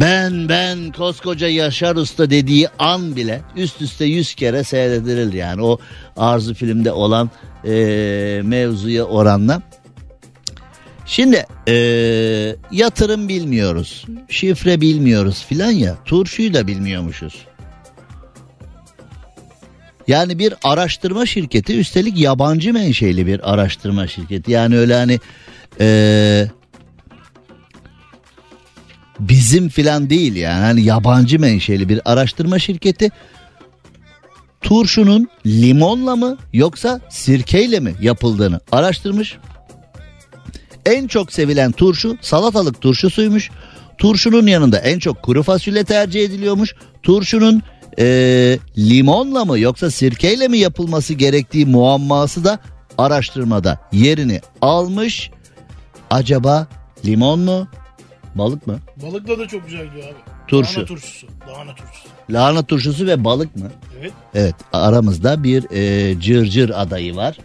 ben 0.00 0.48
ben 0.48 0.92
koskoca 0.92 1.48
Yaşar 1.48 1.96
Usta 1.96 2.30
dediği 2.30 2.68
an 2.78 3.16
bile 3.16 3.40
üst 3.56 3.82
üste 3.82 4.04
yüz 4.04 4.34
kere 4.34 4.64
seyredilir 4.64 5.32
yani 5.32 5.62
o 5.62 5.78
Arzu 6.16 6.54
filmde 6.54 6.92
olan 6.92 7.30
e, 7.64 7.70
mevzuya 8.44 9.04
oranla. 9.04 9.62
Şimdi 11.06 11.46
e, 11.68 11.74
yatırım 12.72 13.28
bilmiyoruz, 13.28 14.04
şifre 14.28 14.80
bilmiyoruz 14.80 15.44
filan 15.48 15.70
ya 15.70 15.96
turşuyu 16.04 16.54
da 16.54 16.66
bilmiyormuşuz. 16.66 17.34
Yani 20.08 20.38
bir 20.38 20.54
araştırma 20.64 21.26
şirketi 21.26 21.78
üstelik 21.78 22.18
yabancı 22.18 22.72
menşeli 22.72 23.26
bir 23.26 23.52
araştırma 23.52 24.06
şirketi. 24.06 24.52
Yani 24.52 24.78
öyle 24.78 24.94
hani 24.94 25.20
e, 25.80 26.48
bizim 29.20 29.68
filan 29.68 30.10
değil 30.10 30.36
yani 30.36 30.64
hani 30.64 30.82
yabancı 30.82 31.40
menşeli 31.40 31.88
bir 31.88 32.00
araştırma 32.04 32.58
şirketi 32.58 33.10
turşunun 34.60 35.28
limonla 35.46 36.16
mı 36.16 36.36
yoksa 36.52 37.00
sirkeyle 37.10 37.80
mi 37.80 37.94
yapıldığını 38.00 38.60
araştırmış. 38.72 39.36
En 40.86 41.06
çok 41.06 41.32
sevilen 41.32 41.72
turşu 41.72 42.16
salatalık 42.20 42.80
turşusuymuş. 42.80 43.50
Turşunun 43.98 44.46
yanında 44.46 44.78
en 44.78 44.98
çok 44.98 45.22
kuru 45.22 45.42
fasulye 45.42 45.84
tercih 45.84 46.24
ediliyormuş. 46.24 46.74
Turşunun 47.02 47.62
e, 47.98 48.58
limonla 48.78 49.44
mı 49.44 49.58
yoksa 49.58 49.90
sirkeyle 49.90 50.48
mi 50.48 50.58
yapılması 50.58 51.14
gerektiği 51.14 51.66
muamması 51.66 52.44
da 52.44 52.58
araştırmada 52.98 53.78
yerini 53.92 54.40
almış. 54.60 55.30
Acaba 56.10 56.66
limon 57.04 57.40
mu 57.40 57.68
balık 58.38 58.66
mı? 58.66 58.78
Balıkla 59.02 59.38
da 59.38 59.48
çok 59.48 59.64
güzel 59.64 59.86
gidiyor 59.86 60.04
abi. 60.04 60.14
Turşu. 60.48 60.80
Lahana 60.80 60.86
turşusu. 60.86 61.26
Lahana 61.48 61.74
turşusu. 61.74 62.08
Lahana 62.30 62.62
turşusu 62.62 63.06
ve 63.06 63.24
balık 63.24 63.56
mı? 63.56 63.70
Evet. 64.00 64.12
Evet 64.34 64.54
aramızda 64.72 65.42
bir 65.44 65.66
e, 65.70 66.20
cırcır 66.20 66.70
adayı 66.74 67.16
var. 67.16 67.36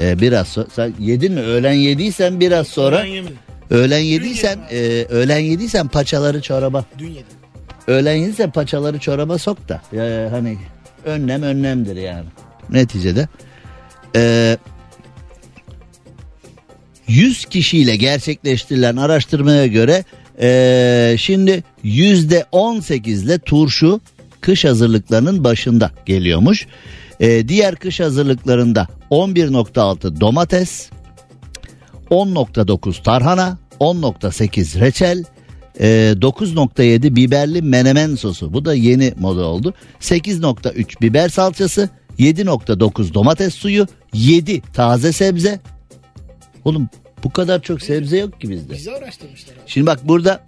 E, 0.00 0.20
biraz 0.20 0.48
sonra 0.48 0.66
sen 0.72 0.94
yedin 0.98 1.32
mi? 1.32 1.40
Öğlen 1.40 1.72
yediysen 1.72 2.40
biraz 2.40 2.68
sonra. 2.68 2.98
Ben 2.98 3.04
yemedim. 3.04 3.38
Öğlen 3.70 3.98
yediysen 3.98 4.58
e, 4.70 5.06
öğlen 5.08 5.38
yediysen 5.38 5.88
paçaları 5.88 6.42
çoraba. 6.42 6.84
Dün 6.98 7.08
yedim. 7.08 7.26
Öğlen 7.86 8.14
yediysen 8.14 8.50
paçaları 8.50 8.98
çoraba 8.98 9.38
sok 9.38 9.68
da. 9.68 9.82
Ya, 9.92 10.32
hani 10.32 10.58
önlem 11.04 11.42
önlemdir 11.42 11.96
yani. 11.96 12.26
Neticede. 12.70 13.28
E, 14.16 14.56
100 17.08 17.44
kişiyle 17.44 17.96
gerçekleştirilen 17.96 18.96
araştırmaya 18.96 19.66
göre 19.66 20.04
e, 20.40 21.14
şimdi 21.18 21.64
yüzde 21.82 22.46
18 22.52 23.22
ile 23.22 23.38
turşu 23.38 24.00
kış 24.40 24.64
hazırlıklarının 24.64 25.44
başında 25.44 25.90
geliyormuş. 26.06 26.66
E, 27.20 27.48
diğer 27.48 27.76
kış 27.76 28.00
hazırlıklarında 28.00 28.88
11.6 29.10 30.20
domates, 30.20 30.90
10.9 32.10 33.02
tarhana, 33.02 33.58
10.8 33.80 34.80
reçel, 34.80 35.24
e, 35.80 36.14
9.7 36.20 37.16
biberli 37.16 37.62
menemen 37.62 38.14
sosu. 38.14 38.52
Bu 38.52 38.64
da 38.64 38.74
yeni 38.74 39.14
moda 39.18 39.46
oldu. 39.46 39.74
8.3 40.00 41.00
biber 41.00 41.28
salçası, 41.28 41.88
7.9 42.18 43.14
domates 43.14 43.54
suyu, 43.54 43.86
7 44.14 44.60
taze 44.60 45.12
sebze. 45.12 45.60
Oğlum 46.64 46.88
bu 47.24 47.30
kadar 47.32 47.62
çok 47.62 47.82
sebze 47.82 48.18
yok 48.18 48.40
ki 48.40 48.50
bizde. 48.50 48.74
Bizi 48.74 48.90
araştırmışlar 48.92 49.52
abi. 49.54 49.60
Şimdi 49.66 49.86
bak 49.86 50.00
burada 50.08 50.44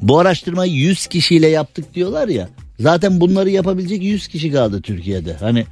bu 0.00 0.18
araştırmayı 0.18 0.72
100 0.72 1.06
kişiyle 1.06 1.48
yaptık 1.48 1.94
diyorlar 1.94 2.28
ya. 2.28 2.48
Zaten 2.80 3.20
bunları 3.20 3.50
yapabilecek 3.50 4.02
100 4.02 4.28
kişi 4.28 4.52
kaldı 4.52 4.80
Türkiye'de. 4.82 5.34
Hani 5.34 5.66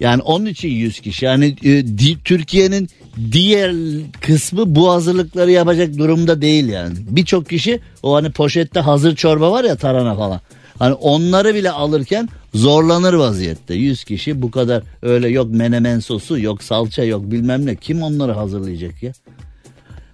Yani 0.00 0.22
onun 0.22 0.46
için 0.46 0.68
100 0.68 1.00
kişi. 1.00 1.24
Yani 1.24 1.46
e, 1.64 1.68
di- 1.98 2.22
Türkiye'nin 2.24 2.88
diğer 3.32 3.74
kısmı 4.20 4.74
bu 4.74 4.90
hazırlıkları 4.90 5.50
yapacak 5.50 5.98
durumda 5.98 6.42
değil 6.42 6.68
yani. 6.68 6.94
Birçok 7.08 7.48
kişi 7.48 7.80
o 8.02 8.14
hani 8.14 8.30
poşette 8.32 8.80
hazır 8.80 9.16
çorba 9.16 9.52
var 9.52 9.64
ya 9.64 9.76
tarhana 9.76 10.14
falan. 10.16 10.40
Hani 10.78 10.94
onları 10.94 11.54
bile 11.54 11.70
alırken 11.70 12.28
zorlanır 12.56 13.14
vaziyette. 13.14 13.74
100 13.74 14.04
kişi 14.04 14.42
bu 14.42 14.50
kadar 14.50 14.82
öyle 15.02 15.28
yok 15.28 15.50
menemen 15.50 16.00
sosu 16.00 16.38
yok 16.38 16.62
salça 16.62 17.04
yok 17.04 17.22
bilmem 17.30 17.66
ne. 17.66 17.76
Kim 17.76 18.02
onları 18.02 18.32
hazırlayacak 18.32 19.02
ya? 19.02 19.12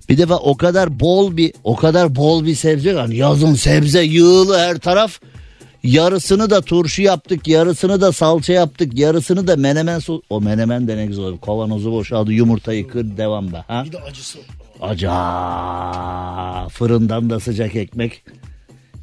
Bir 0.08 0.18
defa 0.18 0.37
o 0.37 0.56
kadar 0.56 1.00
bol 1.00 1.37
bir 1.37 1.52
o 1.64 1.76
kadar 1.76 2.16
bol 2.16 2.46
bir 2.46 2.54
sebze 2.54 2.90
yani 2.90 3.16
yazın 3.16 3.54
sebze 3.54 4.02
yığılı 4.02 4.58
her 4.58 4.78
taraf. 4.78 5.20
Yarısını 5.82 6.50
da 6.50 6.61
turşu 6.61 7.02
yaptık, 7.02 7.49
yarısını 7.49 8.00
da 8.00 8.12
salça 8.12 8.52
yaptık, 8.52 8.99
yarısını 8.99 9.46
da 9.46 9.56
menemen 9.56 9.99
sos. 9.99 10.20
O 10.30 10.40
menemen 10.40 10.88
de 10.88 10.96
ne 10.96 11.06
güzel 11.06 11.25
olur. 11.25 11.40
Kavanozu 11.40 11.92
boşaldı, 11.92 12.32
yumurtayı 12.32 12.88
kır, 12.88 13.16
devam 13.16 13.52
be. 13.52 13.64
Ha? 13.68 13.82
Bir 13.87 13.92
de 13.92 14.00
acısı. 14.00 14.38
Aca 14.80 15.08
fırından 16.68 17.30
da 17.30 17.40
sıcak 17.40 17.76
ekmek. 17.76 18.25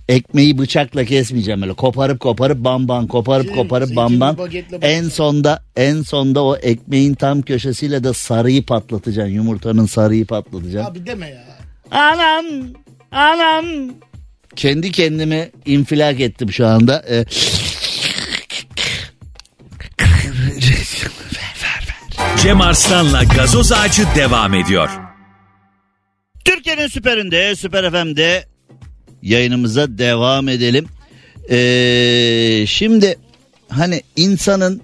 Ekmeği 0.09 0.57
bıçakla 0.57 1.05
kesmeyeceğim 1.05 1.61
öyle. 1.61 1.73
Koparıp 1.73 2.19
koparıp 2.19 2.63
bamban, 2.63 3.07
koparıp 3.07 3.45
Şey, 3.45 3.55
koparıp 3.55 3.95
bamban. 3.95 4.37
En 4.81 5.09
sonda 5.09 5.63
en 5.75 6.01
sonda 6.01 6.43
o 6.43 6.55
ekmeğin 6.55 7.13
tam 7.13 7.41
köşesiyle 7.41 8.03
de 8.03 8.13
sarıyı 8.13 8.65
patlatacaksın. 8.65 9.33
Yumurtanın 9.33 9.85
sarıyı 9.85 10.25
patlatacaksın. 10.25 10.91
Abi 10.91 11.05
deme 11.05 11.29
ya. 11.29 11.43
Anam, 11.91 12.45
anam. 13.11 13.65
Kendi 14.55 14.91
kendime 14.91 15.51
infilak 15.65 16.19
ettim 16.19 16.51
şu 16.51 16.67
anda. 16.67 17.05
Ee, 17.09 17.25
Cem 22.43 22.61
Arslan'la 22.61 23.23
gazoz 23.23 23.71
ağacı 23.71 24.03
devam 24.15 24.53
ediyor. 24.53 24.89
Türkiye'nin 26.45 26.87
süperinde, 26.87 27.55
Süper 27.55 27.91
FM'de 27.91 28.45
yayınımıza 29.21 29.97
devam 29.97 30.49
edelim. 30.49 30.85
Ee, 31.49 32.65
şimdi 32.67 33.15
hani 33.69 34.01
insanın 34.15 34.81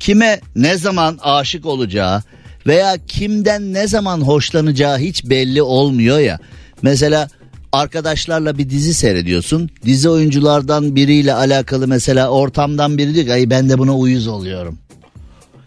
kime 0.00 0.40
ne 0.56 0.76
zaman 0.76 1.18
aşık 1.22 1.66
olacağı 1.66 2.22
veya 2.66 2.96
kimden 3.08 3.74
ne 3.74 3.86
zaman 3.88 4.20
hoşlanacağı 4.20 4.98
hiç 4.98 5.24
belli 5.24 5.62
olmuyor 5.62 6.18
ya. 6.18 6.38
Mesela 6.82 7.28
arkadaşlarla 7.72 8.58
bir 8.58 8.70
dizi 8.70 8.94
seyrediyorsun. 8.94 9.70
Dizi 9.84 10.08
oyunculardan 10.08 10.96
biriyle 10.96 11.34
alakalı 11.34 11.88
mesela 11.88 12.28
ortamdan 12.28 12.98
biri 12.98 13.14
diyor 13.14 13.26
ki 13.26 13.32
ay 13.32 13.50
ben 13.50 13.68
de 13.68 13.78
buna 13.78 13.96
uyuz 13.96 14.26
oluyorum. 14.26 14.78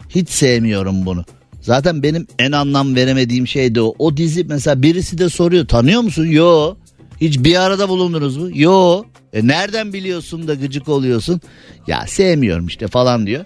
Hiç 0.08 0.30
sevmiyorum 0.30 1.06
bunu. 1.06 1.24
Zaten 1.60 2.02
benim 2.02 2.26
en 2.38 2.52
anlam 2.52 2.96
veremediğim 2.96 3.46
şey 3.46 3.74
de 3.74 3.80
o. 3.80 3.94
O 3.98 4.16
dizi 4.16 4.44
mesela 4.44 4.82
birisi 4.82 5.18
de 5.18 5.28
soruyor 5.28 5.68
tanıyor 5.68 6.00
musun? 6.00 6.26
Yo. 6.26 6.74
Hiç 7.22 7.38
bir 7.38 7.62
arada 7.62 7.88
bulundunuz 7.88 8.36
mu? 8.36 8.50
Yo. 8.54 9.02
E 9.32 9.46
nereden 9.46 9.92
biliyorsun 9.92 10.48
da 10.48 10.54
gıcık 10.54 10.88
oluyorsun? 10.88 11.40
Ya 11.86 12.06
sevmiyorum 12.06 12.66
işte 12.66 12.88
falan 12.88 13.26
diyor. 13.26 13.44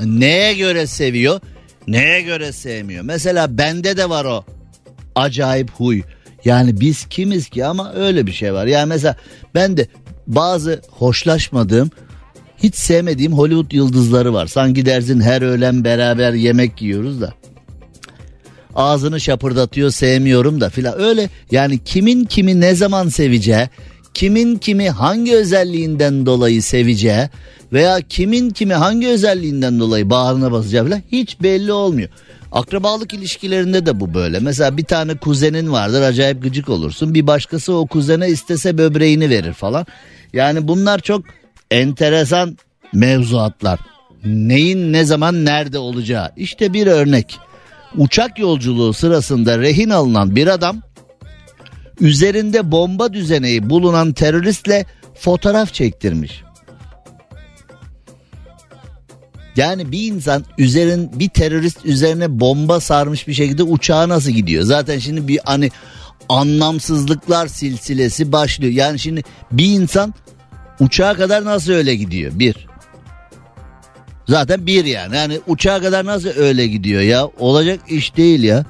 Neye 0.00 0.54
göre 0.54 0.86
seviyor? 0.86 1.40
Neye 1.86 2.20
göre 2.22 2.52
sevmiyor? 2.52 3.04
Mesela 3.04 3.58
bende 3.58 3.96
de 3.96 4.08
var 4.08 4.24
o 4.24 4.44
acayip 5.14 5.70
huy. 5.70 6.02
Yani 6.44 6.80
biz 6.80 7.06
kimiz 7.06 7.48
ki 7.48 7.64
ama 7.64 7.92
öyle 7.92 8.26
bir 8.26 8.32
şey 8.32 8.54
var. 8.54 8.66
Yani 8.66 8.88
mesela 8.88 9.16
ben 9.54 9.76
de 9.76 9.88
bazı 10.26 10.82
hoşlaşmadığım 10.90 11.90
hiç 12.62 12.74
sevmediğim 12.74 13.32
Hollywood 13.32 13.72
yıldızları 13.72 14.32
var. 14.32 14.46
Sanki 14.46 14.86
dersin 14.86 15.20
her 15.20 15.42
öğlen 15.42 15.84
beraber 15.84 16.32
yemek 16.32 16.82
yiyoruz 16.82 17.20
da. 17.20 17.34
Ağzını 18.78 19.20
şapırdatıyor 19.20 19.90
sevmiyorum 19.90 20.60
da 20.60 20.70
filan. 20.70 21.00
Öyle 21.00 21.30
yani 21.50 21.78
kimin 21.84 22.24
kimi 22.24 22.60
ne 22.60 22.74
zaman 22.74 23.08
seveceği, 23.08 23.68
kimin 24.14 24.56
kimi 24.56 24.90
hangi 24.90 25.34
özelliğinden 25.34 26.26
dolayı 26.26 26.62
seveceği 26.62 27.28
veya 27.72 28.00
kimin 28.00 28.50
kimi 28.50 28.74
hangi 28.74 29.08
özelliğinden 29.08 29.80
dolayı 29.80 30.10
bağrına 30.10 30.52
basacağı 30.52 30.84
filan 30.84 31.02
hiç 31.12 31.42
belli 31.42 31.72
olmuyor. 31.72 32.08
Akrabalık 32.52 33.14
ilişkilerinde 33.14 33.86
de 33.86 34.00
bu 34.00 34.14
böyle. 34.14 34.38
Mesela 34.38 34.76
bir 34.76 34.84
tane 34.84 35.16
kuzenin 35.16 35.72
vardır 35.72 36.02
acayip 36.02 36.42
gıcık 36.42 36.68
olursun. 36.68 37.14
Bir 37.14 37.26
başkası 37.26 37.72
o 37.72 37.86
kuzene 37.86 38.28
istese 38.28 38.78
böbreğini 38.78 39.30
verir 39.30 39.52
falan. 39.52 39.86
Yani 40.32 40.68
bunlar 40.68 40.98
çok 40.98 41.22
enteresan 41.70 42.58
mevzuatlar. 42.92 43.80
Neyin 44.24 44.92
ne 44.92 45.04
zaman 45.04 45.44
nerede 45.44 45.78
olacağı. 45.78 46.30
İşte 46.36 46.72
bir 46.72 46.86
örnek. 46.86 47.38
Uçak 47.96 48.38
yolculuğu 48.38 48.92
sırasında 48.92 49.58
rehin 49.58 49.90
alınan 49.90 50.36
bir 50.36 50.46
adam 50.46 50.82
üzerinde 52.00 52.72
bomba 52.72 53.12
düzeneği 53.12 53.70
bulunan 53.70 54.12
teröristle 54.12 54.86
fotoğraf 55.14 55.74
çektirmiş. 55.74 56.42
Yani 59.56 59.92
bir 59.92 60.12
insan 60.12 60.44
üzerin 60.58 61.10
bir 61.18 61.28
terörist 61.28 61.84
üzerine 61.84 62.40
bomba 62.40 62.80
sarmış 62.80 63.28
bir 63.28 63.34
şekilde 63.34 63.62
uçağa 63.62 64.08
nasıl 64.08 64.30
gidiyor? 64.30 64.64
Zaten 64.64 64.98
şimdi 64.98 65.28
bir 65.28 65.40
hani 65.44 65.70
anlamsızlıklar 66.28 67.46
silsilesi 67.46 68.32
başlıyor. 68.32 68.72
Yani 68.72 68.98
şimdi 68.98 69.22
bir 69.52 69.66
insan 69.66 70.14
uçağa 70.80 71.14
kadar 71.14 71.44
nasıl 71.44 71.72
öyle 71.72 71.94
gidiyor? 71.94 72.32
Bir. 72.34 72.68
Zaten 74.28 74.66
bir 74.66 74.84
yani. 74.84 75.16
Yani 75.16 75.40
uçağa 75.46 75.80
kadar 75.80 76.04
nasıl 76.04 76.28
öyle 76.28 76.66
gidiyor 76.66 77.02
ya? 77.02 77.26
Olacak 77.38 77.80
iş 77.88 78.16
değil 78.16 78.42
ya. 78.42 78.64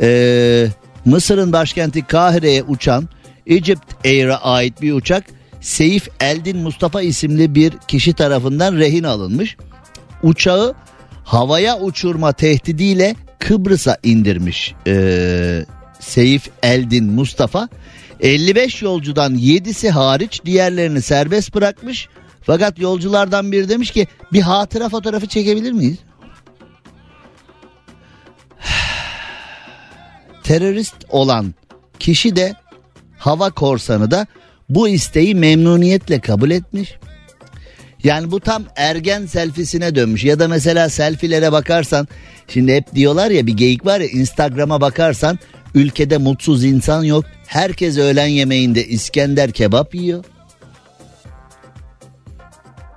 Ee, 0.00 0.68
Mısır'ın 1.04 1.52
başkenti 1.52 2.06
Kahire'ye 2.06 2.62
uçan 2.62 3.08
Egypt 3.46 4.06
Air'a 4.06 4.36
ait 4.36 4.82
bir 4.82 4.92
uçak 4.92 5.24
Seyif 5.60 6.08
Eldin 6.20 6.58
Mustafa 6.58 7.02
isimli 7.02 7.54
bir 7.54 7.72
kişi 7.88 8.12
tarafından 8.12 8.76
rehin 8.76 9.04
alınmış. 9.04 9.56
Uçağı 10.22 10.74
havaya 11.24 11.80
uçurma 11.80 12.32
tehdidiyle 12.32 13.14
Kıbrıs'a 13.38 13.98
indirmiş 14.02 14.74
ee, 14.86 15.64
Seyif 16.00 16.50
Eldin 16.62 17.12
Mustafa. 17.12 17.68
55 18.20 18.82
yolcudan 18.82 19.34
7'si 19.34 19.90
hariç 19.90 20.40
diğerlerini 20.44 21.02
serbest 21.02 21.54
bırakmış. 21.54 22.08
Fakat 22.46 22.78
yolculardan 22.78 23.52
biri 23.52 23.68
demiş 23.68 23.90
ki 23.90 24.06
bir 24.32 24.40
hatıra 24.40 24.88
fotoğrafı 24.88 25.26
çekebilir 25.26 25.72
miyiz? 25.72 25.96
Terörist 30.42 30.94
olan 31.08 31.54
kişi 31.98 32.36
de 32.36 32.54
hava 33.18 33.50
korsanı 33.50 34.10
da 34.10 34.26
bu 34.68 34.88
isteği 34.88 35.34
memnuniyetle 35.34 36.20
kabul 36.20 36.50
etmiş. 36.50 36.94
Yani 38.04 38.30
bu 38.30 38.40
tam 38.40 38.64
ergen 38.76 39.26
selfisine 39.26 39.94
dönmüş 39.94 40.24
ya 40.24 40.38
da 40.38 40.48
mesela 40.48 40.88
selfilere 40.88 41.52
bakarsan 41.52 42.08
şimdi 42.48 42.74
hep 42.74 42.94
diyorlar 42.94 43.30
ya 43.30 43.46
bir 43.46 43.56
geyik 43.56 43.86
var 43.86 44.00
ya 44.00 44.06
Instagram'a 44.06 44.80
bakarsan 44.80 45.38
ülkede 45.74 46.18
mutsuz 46.18 46.64
insan 46.64 47.04
yok. 47.04 47.24
Herkes 47.46 47.98
öğlen 47.98 48.26
yemeğinde 48.26 48.86
İskender 48.86 49.52
kebap 49.52 49.94
yiyor. 49.94 50.24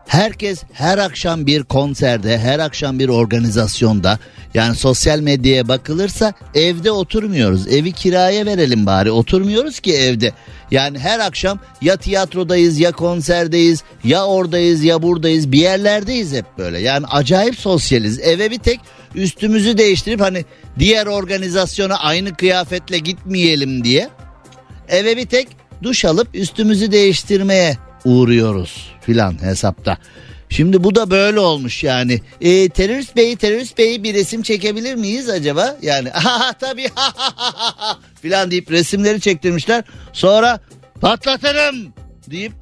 Herkes 0.09 0.63
her 0.73 0.97
akşam 0.97 1.45
bir 1.45 1.63
konserde, 1.63 2.37
her 2.37 2.59
akşam 2.59 2.99
bir 2.99 3.09
organizasyonda 3.09 4.19
yani 4.53 4.75
sosyal 4.75 5.19
medyaya 5.19 5.67
bakılırsa 5.67 6.33
evde 6.55 6.91
oturmuyoruz. 6.91 7.67
Evi 7.67 7.91
kiraya 7.91 8.45
verelim 8.45 8.85
bari. 8.85 9.11
Oturmuyoruz 9.11 9.79
ki 9.79 9.93
evde. 9.93 10.33
Yani 10.71 10.99
her 10.99 11.19
akşam 11.19 11.59
ya 11.81 11.97
tiyatrodayız 11.97 12.79
ya 12.79 12.91
konserdeyiz 12.91 13.83
ya 14.03 14.25
oradayız 14.25 14.83
ya 14.83 15.01
buradayız 15.01 15.51
bir 15.51 15.59
yerlerdeyiz 15.59 16.33
hep 16.33 16.45
böyle. 16.57 16.79
Yani 16.79 17.05
acayip 17.05 17.55
sosyaliz. 17.55 18.19
Eve 18.19 18.51
bir 18.51 18.59
tek 18.59 18.79
üstümüzü 19.15 19.77
değiştirip 19.77 20.21
hani 20.21 20.45
diğer 20.79 21.07
organizasyona 21.07 21.95
aynı 21.95 22.35
kıyafetle 22.35 22.97
gitmeyelim 22.97 23.83
diye 23.83 24.09
eve 24.87 25.17
bir 25.17 25.25
tek 25.25 25.47
duş 25.83 26.05
alıp 26.05 26.27
üstümüzü 26.33 26.91
değiştirmeye 26.91 27.77
uğruyoruz 28.05 28.91
filan 29.01 29.43
hesapta. 29.43 29.97
Şimdi 30.49 30.83
bu 30.83 30.95
da 30.95 31.11
böyle 31.11 31.39
olmuş 31.39 31.83
yani. 31.83 32.21
E, 32.41 32.69
terörist 32.69 33.15
bey, 33.15 33.35
terörist 33.35 33.77
bey 33.77 34.03
bir 34.03 34.13
resim 34.13 34.41
çekebilir 34.41 34.95
miyiz 34.95 35.29
acaba? 35.29 35.77
Yani 35.81 36.09
tabii 36.59 36.87
filan 38.21 38.51
deyip 38.51 38.71
resimleri 38.71 39.21
çektirmişler. 39.21 39.83
Sonra 40.13 40.59
patlatırım 41.01 41.93
deyip 42.31 42.53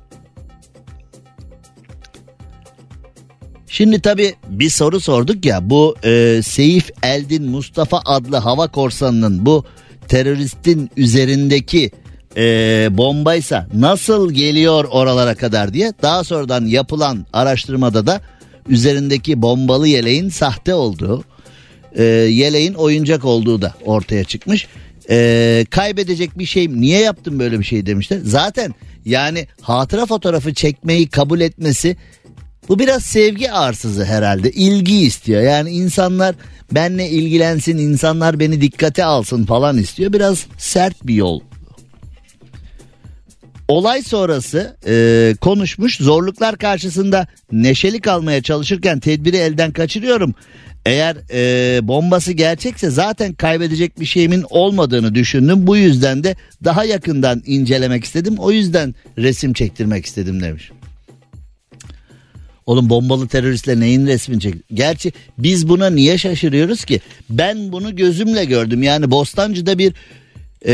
Şimdi 3.67 4.02
tabii 4.02 4.36
bir 4.50 4.69
soru 4.69 5.00
sorduk 5.00 5.45
ya 5.45 5.69
bu 5.69 5.95
e, 6.04 6.41
Seyif 6.43 6.89
Eldin 7.04 7.50
Mustafa 7.50 8.02
adlı 8.06 8.38
hava 8.38 8.67
korsanının 8.67 9.45
bu 9.45 9.65
teröristin 10.08 10.89
üzerindeki 10.97 11.91
e, 12.38 12.88
bombaysa 12.91 13.67
nasıl 13.73 14.32
geliyor 14.32 14.86
oralara 14.91 15.36
kadar 15.36 15.73
diye 15.73 15.93
daha 16.02 16.23
sonradan 16.23 16.65
yapılan 16.65 17.26
araştırmada 17.34 18.08
da 18.08 18.21
üzerindeki 18.69 19.41
bombalı 19.41 19.88
yeleğin 19.88 20.30
sahte 20.30 20.73
olduğu, 20.73 21.23
e, 21.95 22.04
yeleğin 22.04 22.73
oyuncak 22.73 23.26
olduğu 23.26 23.62
da 23.62 23.73
ortaya 23.86 24.23
çıkmış. 24.23 24.67
E, 25.10 25.65
kaybedecek 25.69 26.39
bir 26.39 26.45
şey 26.45 26.69
niye 26.69 27.00
yaptın 27.00 27.39
böyle 27.39 27.60
bir 27.60 27.65
şey 27.65 27.86
demişler. 27.86 28.19
Zaten 28.23 28.76
yani 29.06 29.47
hatıra 29.62 30.06
fotoğrafı 30.06 30.54
çekmeyi 30.54 31.08
kabul 31.08 31.39
etmesi 31.39 31.97
bu 32.69 32.80
biraz 32.80 33.04
sevgi 33.04 33.52
arsızı 33.52 34.06
herhalde. 34.06 34.52
İlgi 34.52 35.00
istiyor. 35.00 35.41
Yani 35.41 35.69
insanlar 35.69 36.36
benle 36.71 37.10
ilgilensin, 37.10 37.78
insanlar 37.78 38.39
beni 38.39 38.62
dikkate 38.62 39.06
alsın 39.06 39.45
falan 39.45 39.78
istiyor. 39.78 40.13
Biraz 40.13 40.45
sert 40.58 41.08
bir 41.08 41.13
yol. 41.13 41.39
Olay 43.67 44.01
sonrası 44.01 44.77
e, 44.88 45.36
konuşmuş 45.41 45.97
zorluklar 45.97 46.58
karşısında 46.58 47.27
neşeli 47.51 48.01
kalmaya 48.01 48.41
çalışırken 48.41 48.99
tedbiri 48.99 49.38
elden 49.38 49.71
kaçırıyorum. 49.71 50.36
Eğer 50.86 51.17
e, 51.34 51.88
bombası 51.88 52.34
gerçekse 52.34 52.89
zaten 52.89 53.34
kaybedecek 53.34 53.99
bir 53.99 54.06
şeyimin 54.06 54.45
olmadığını 54.49 55.15
düşündüm. 55.15 55.67
Bu 55.67 55.77
yüzden 55.77 56.23
de 56.23 56.36
daha 56.63 56.86
yakından 56.86 57.43
incelemek 57.45 58.03
istedim. 58.03 58.36
O 58.38 58.51
yüzden 58.51 58.95
resim 59.17 59.53
çektirmek 59.53 60.06
istedim 60.06 60.41
demiş. 60.41 60.71
Oğlum 62.65 62.89
bombalı 62.89 63.27
teröristler 63.27 63.80
neyin 63.80 64.08
resmini 64.08 64.41
çek? 64.41 64.53
Gerçi 64.73 65.13
biz 65.38 65.69
buna 65.69 65.89
niye 65.89 66.17
şaşırıyoruz 66.17 66.86
ki? 66.86 67.01
Ben 67.30 67.71
bunu 67.71 67.95
gözümle 67.95 68.45
gördüm. 68.45 68.84
Yani 68.84 69.12
Bostancı'da 69.12 69.77
bir 69.77 69.93
e, 70.65 70.74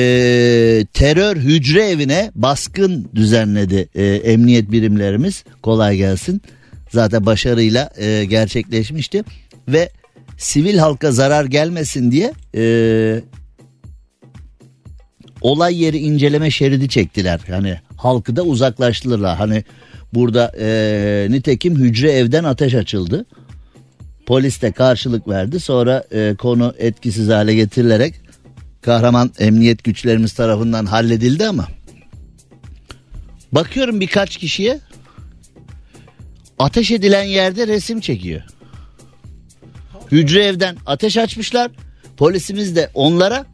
terör 0.94 1.38
hücre 1.38 1.90
evine 1.90 2.32
baskın 2.36 3.10
düzenledi 3.16 3.90
e, 3.96 4.06
emniyet 4.06 4.72
birimlerimiz. 4.72 5.44
Kolay 5.62 5.98
gelsin. 5.98 6.42
Zaten 6.90 7.26
başarıyla 7.26 7.90
e, 7.98 8.26
gerçekleşmişti. 8.26 9.24
Ve 9.68 9.90
sivil 10.38 10.78
halka 10.78 11.12
zarar 11.12 11.46
gelmesin 11.46 12.12
diye 12.12 12.34
e, 12.56 13.22
olay 15.42 15.84
yeri 15.84 15.98
inceleme 15.98 16.52
şeridi 16.52 16.90
çektiler. 16.90 17.40
Hani 17.50 17.78
halkı 17.98 18.36
da 18.36 18.44
uzaklaştırırlar. 18.44 19.38
Hani 19.38 19.64
burada 20.14 20.52
e, 20.60 21.28
nitekim 21.30 21.76
hücre 21.76 22.12
evden 22.12 22.44
ateş 22.44 22.76
açıldı. 22.76 23.26
Polis 24.26 24.62
de 24.62 24.72
karşılık 24.72 25.28
verdi. 25.28 25.60
Sonra 25.60 26.04
e, 26.12 26.36
konu 26.38 26.74
etkisiz 26.78 27.30
hale 27.30 27.56
getirilerek 27.56 28.23
kahraman 28.84 29.32
emniyet 29.40 29.84
güçlerimiz 29.84 30.34
tarafından 30.34 30.86
halledildi 30.86 31.48
ama 31.48 31.68
bakıyorum 33.52 34.00
birkaç 34.00 34.38
kişiye 34.38 34.80
ateş 36.60 36.92
edilen 36.92 37.24
yerde 37.24 37.68
resim 37.68 38.00
çekiyor. 38.00 38.42
Hücre 40.12 40.44
evden 40.46 40.78
ateş 40.86 41.18
açmışlar. 41.18 41.72
Polisimiz 42.18 42.76
de 42.76 42.90
onlara 42.94 43.46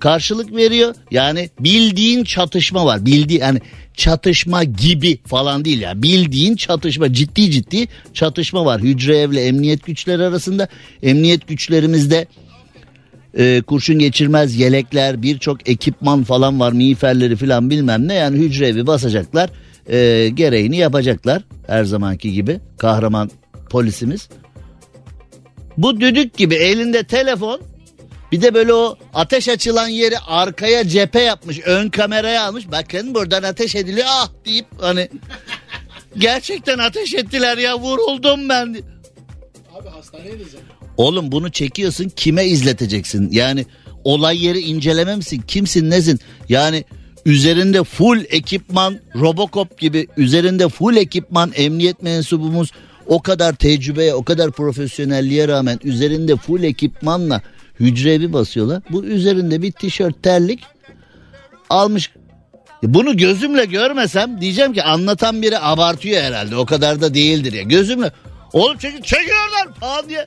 karşılık 0.00 0.56
veriyor. 0.56 0.94
Yani 1.10 1.50
bildiğin 1.60 2.24
çatışma 2.24 2.86
var. 2.86 3.06
Bildiği 3.06 3.40
yani 3.40 3.60
çatışma 3.94 4.64
gibi 4.64 5.18
falan 5.26 5.64
değil 5.64 5.80
ya. 5.80 6.02
Bildiğin 6.02 6.56
çatışma 6.56 7.12
ciddi 7.12 7.50
ciddi 7.50 7.88
çatışma 8.14 8.64
var. 8.64 8.80
Hücre 8.80 9.18
evle 9.18 9.44
emniyet 9.44 9.84
güçleri 9.86 10.22
arasında. 10.24 10.68
Emniyet 11.02 11.48
güçlerimizde 11.48 12.26
e, 13.34 13.62
kurşun 13.62 13.98
geçirmez 13.98 14.56
yelekler 14.56 15.22
birçok 15.22 15.68
ekipman 15.68 16.24
falan 16.24 16.60
var 16.60 16.72
miğferleri 16.72 17.36
falan 17.36 17.70
bilmem 17.70 18.08
ne 18.08 18.14
yani 18.14 18.38
hücre 18.38 18.68
evi 18.68 18.86
basacaklar 18.86 19.50
e, 19.88 20.28
gereğini 20.28 20.76
yapacaklar 20.76 21.42
her 21.66 21.84
zamanki 21.84 22.32
gibi 22.32 22.60
kahraman 22.78 23.30
polisimiz. 23.70 24.28
Bu 25.76 26.00
düdük 26.00 26.36
gibi 26.36 26.54
elinde 26.54 27.02
telefon 27.02 27.60
bir 28.32 28.42
de 28.42 28.54
böyle 28.54 28.74
o 28.74 28.96
ateş 29.14 29.48
açılan 29.48 29.88
yeri 29.88 30.18
arkaya 30.18 30.88
cephe 30.88 31.20
yapmış 31.20 31.60
ön 31.60 31.88
kameraya 31.88 32.44
almış 32.44 32.70
bakın 32.70 33.14
buradan 33.14 33.42
ateş 33.42 33.74
ediliyor 33.74 34.06
ah 34.10 34.28
deyip 34.44 34.66
hani 34.80 35.08
gerçekten 36.18 36.78
ateş 36.78 37.14
ettiler 37.14 37.58
ya 37.58 37.78
vuruldum 37.78 38.48
ben. 38.48 38.76
Abi 39.74 39.88
hastaneye 39.88 40.38
diyeceğim. 40.38 40.66
Oğlum 40.98 41.32
bunu 41.32 41.50
çekiyorsun 41.50 42.12
kime 42.16 42.46
izleteceksin? 42.46 43.28
Yani 43.32 43.66
olay 44.04 44.44
yeri 44.44 44.60
inceleme 44.60 45.16
misin? 45.16 45.42
Kimsin 45.46 45.90
nesin? 45.90 46.20
Yani 46.48 46.84
üzerinde 47.24 47.84
full 47.84 48.24
ekipman 48.30 48.98
Robocop 49.14 49.78
gibi 49.78 50.06
üzerinde 50.16 50.68
full 50.68 50.96
ekipman 50.96 51.52
emniyet 51.54 52.02
mensubumuz 52.02 52.72
o 53.06 53.22
kadar 53.22 53.52
tecrübeye 53.52 54.14
o 54.14 54.24
kadar 54.24 54.50
profesyonelliğe 54.50 55.48
rağmen 55.48 55.80
üzerinde 55.84 56.36
full 56.36 56.62
ekipmanla 56.62 57.42
hücrevi 57.80 58.32
basıyorlar. 58.32 58.82
Bu 58.90 59.04
üzerinde 59.04 59.62
bir 59.62 59.72
tişört 59.72 60.22
terlik 60.22 60.60
almış. 61.70 62.10
Bunu 62.82 63.16
gözümle 63.16 63.64
görmesem 63.64 64.40
diyeceğim 64.40 64.72
ki 64.72 64.82
anlatan 64.82 65.42
biri 65.42 65.58
abartıyor 65.58 66.22
herhalde. 66.22 66.56
O 66.56 66.66
kadar 66.66 67.00
da 67.00 67.14
değildir 67.14 67.52
ya. 67.52 67.62
Gözümle 67.62 68.12
oğlum 68.52 68.78
çekiyorlar 68.78 69.74
falan 69.80 70.08
diye. 70.08 70.26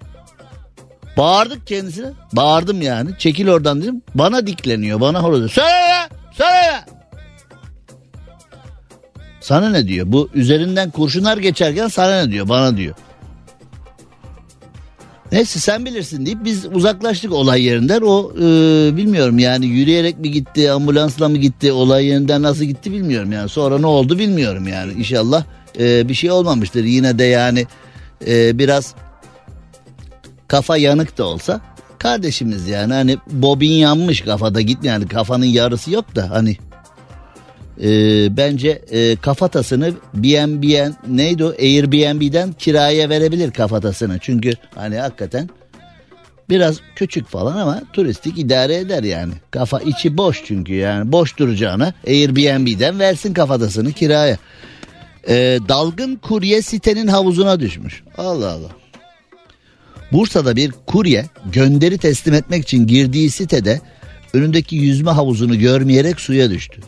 Bağırdık 1.18 1.68
kendisine. 1.68 2.08
Bağırdım 2.34 2.82
yani. 2.82 3.10
Çekil 3.18 3.48
oradan 3.48 3.82
dedim. 3.82 4.02
Bana 4.16 4.48
dikleniyor. 4.48 5.02
Bana 5.02 5.24
horoz. 5.24 5.52
Söyle 5.52 5.70
ya. 5.70 6.10
Söyle 6.32 6.50
ya. 6.50 6.86
Sana 9.42 9.70
ne 9.70 9.88
diyor? 9.88 10.06
Bu 10.10 10.30
üzerinden 10.34 10.92
kurşunlar 10.92 11.38
geçerken 11.38 11.88
sana 11.88 12.22
ne 12.22 12.32
diyor? 12.32 12.50
Bana 12.50 12.78
diyor. 12.78 12.96
Neyse 15.32 15.60
sen 15.60 15.86
bilirsin 15.86 16.26
deyip 16.26 16.44
biz 16.44 16.66
uzaklaştık 16.66 17.34
olay 17.34 17.64
yerinden. 17.64 18.02
O 18.02 18.32
e, 18.36 18.42
bilmiyorum 18.98 19.40
yani 19.40 19.66
yürüyerek 19.66 20.20
mi 20.20 20.32
gitti, 20.32 20.72
ambulansla 20.72 21.30
mı 21.30 21.38
gitti, 21.38 21.72
olay 21.72 22.06
yerinden 22.06 22.42
nasıl 22.42 22.64
gitti 22.64 22.92
bilmiyorum 22.92 23.32
yani. 23.32 23.50
Sonra 23.50 23.80
ne 23.80 23.86
oldu 23.86 24.20
bilmiyorum 24.20 24.68
yani. 24.68 24.94
İnşallah 24.94 25.44
e, 25.80 26.10
bir 26.10 26.14
şey 26.14 26.32
olmamıştır. 26.32 26.84
Yine 26.84 27.20
de 27.20 27.24
yani 27.24 27.68
e, 28.28 28.58
biraz 28.58 28.96
kafa 30.52 30.78
yanık 30.78 31.18
da 31.18 31.26
olsa 31.26 31.62
kardeşimiz 32.00 32.68
yani 32.68 32.94
hani 32.94 33.18
bobin 33.28 33.72
yanmış 33.72 34.22
kafada 34.22 34.62
gitmiyor 34.62 34.94
yani 34.94 35.08
kafanın 35.08 35.46
yarısı 35.46 35.92
yok 35.92 36.16
da 36.16 36.30
hani 36.30 36.58
e, 37.84 37.88
bence 38.38 38.70
e, 38.70 39.16
kafatasını 39.16 39.94
BNB 40.14 40.92
neydi 41.08 41.44
o? 41.44 41.50
Airbnb'den 41.50 42.54
kiraya 42.54 43.10
verebilir 43.10 43.52
kafatasını. 43.52 44.20
Çünkü 44.20 44.52
hani 44.76 44.98
hakikaten 44.98 45.50
biraz 46.50 46.78
küçük 46.96 47.28
falan 47.28 47.58
ama 47.58 47.82
turistik 47.94 48.40
idare 48.40 48.76
eder 48.76 49.04
yani. 49.04 49.34
Kafa 49.52 49.80
içi 49.80 50.18
boş 50.18 50.44
çünkü 50.46 50.74
yani 50.74 51.12
boş 51.12 51.38
duracağına 51.38 51.94
Airbnb'den 52.08 53.00
versin 53.00 53.34
kafatasını 53.34 53.92
kiraya. 53.92 54.38
E, 55.28 55.60
dalgın 55.68 56.16
kurye 56.16 56.62
sitenin 56.62 57.08
havuzuna 57.08 57.60
düşmüş. 57.60 58.04
Allah 58.18 58.52
Allah 58.52 58.81
Bursa'da 60.12 60.56
bir 60.56 60.72
kurye 60.86 61.26
gönderi 61.52 61.98
teslim 61.98 62.34
etmek 62.34 62.64
için 62.64 62.88
girdiği 62.88 63.30
sitede 63.30 63.82
önündeki 64.34 64.76
yüzme 64.76 65.12
havuzunu 65.12 65.60
görmeyerek 65.60 66.20
suya 66.22 66.50
düştü. 66.50 66.82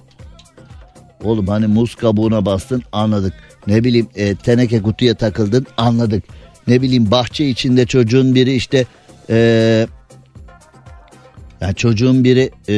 Oğlum 1.24 1.48
hani 1.48 1.68
muz 1.68 1.96
kabuğuna 1.96 2.46
bastın 2.46 2.84
anladık. 2.92 3.34
Ne 3.68 3.84
bileyim 3.84 4.08
e, 4.16 4.36
teneke 4.36 4.82
kutuya 4.82 5.16
takıldın 5.16 5.68
anladık. 5.78 6.24
Ne 6.68 6.82
bileyim 6.82 7.12
bahçe 7.12 7.50
içinde 7.50 7.86
çocuğun 7.86 8.36
biri 8.36 8.54
işte 8.54 8.86
e, 9.30 9.88
ya 11.62 11.74
çocuğun 11.74 12.24
biri 12.24 12.52
e, 12.70 12.76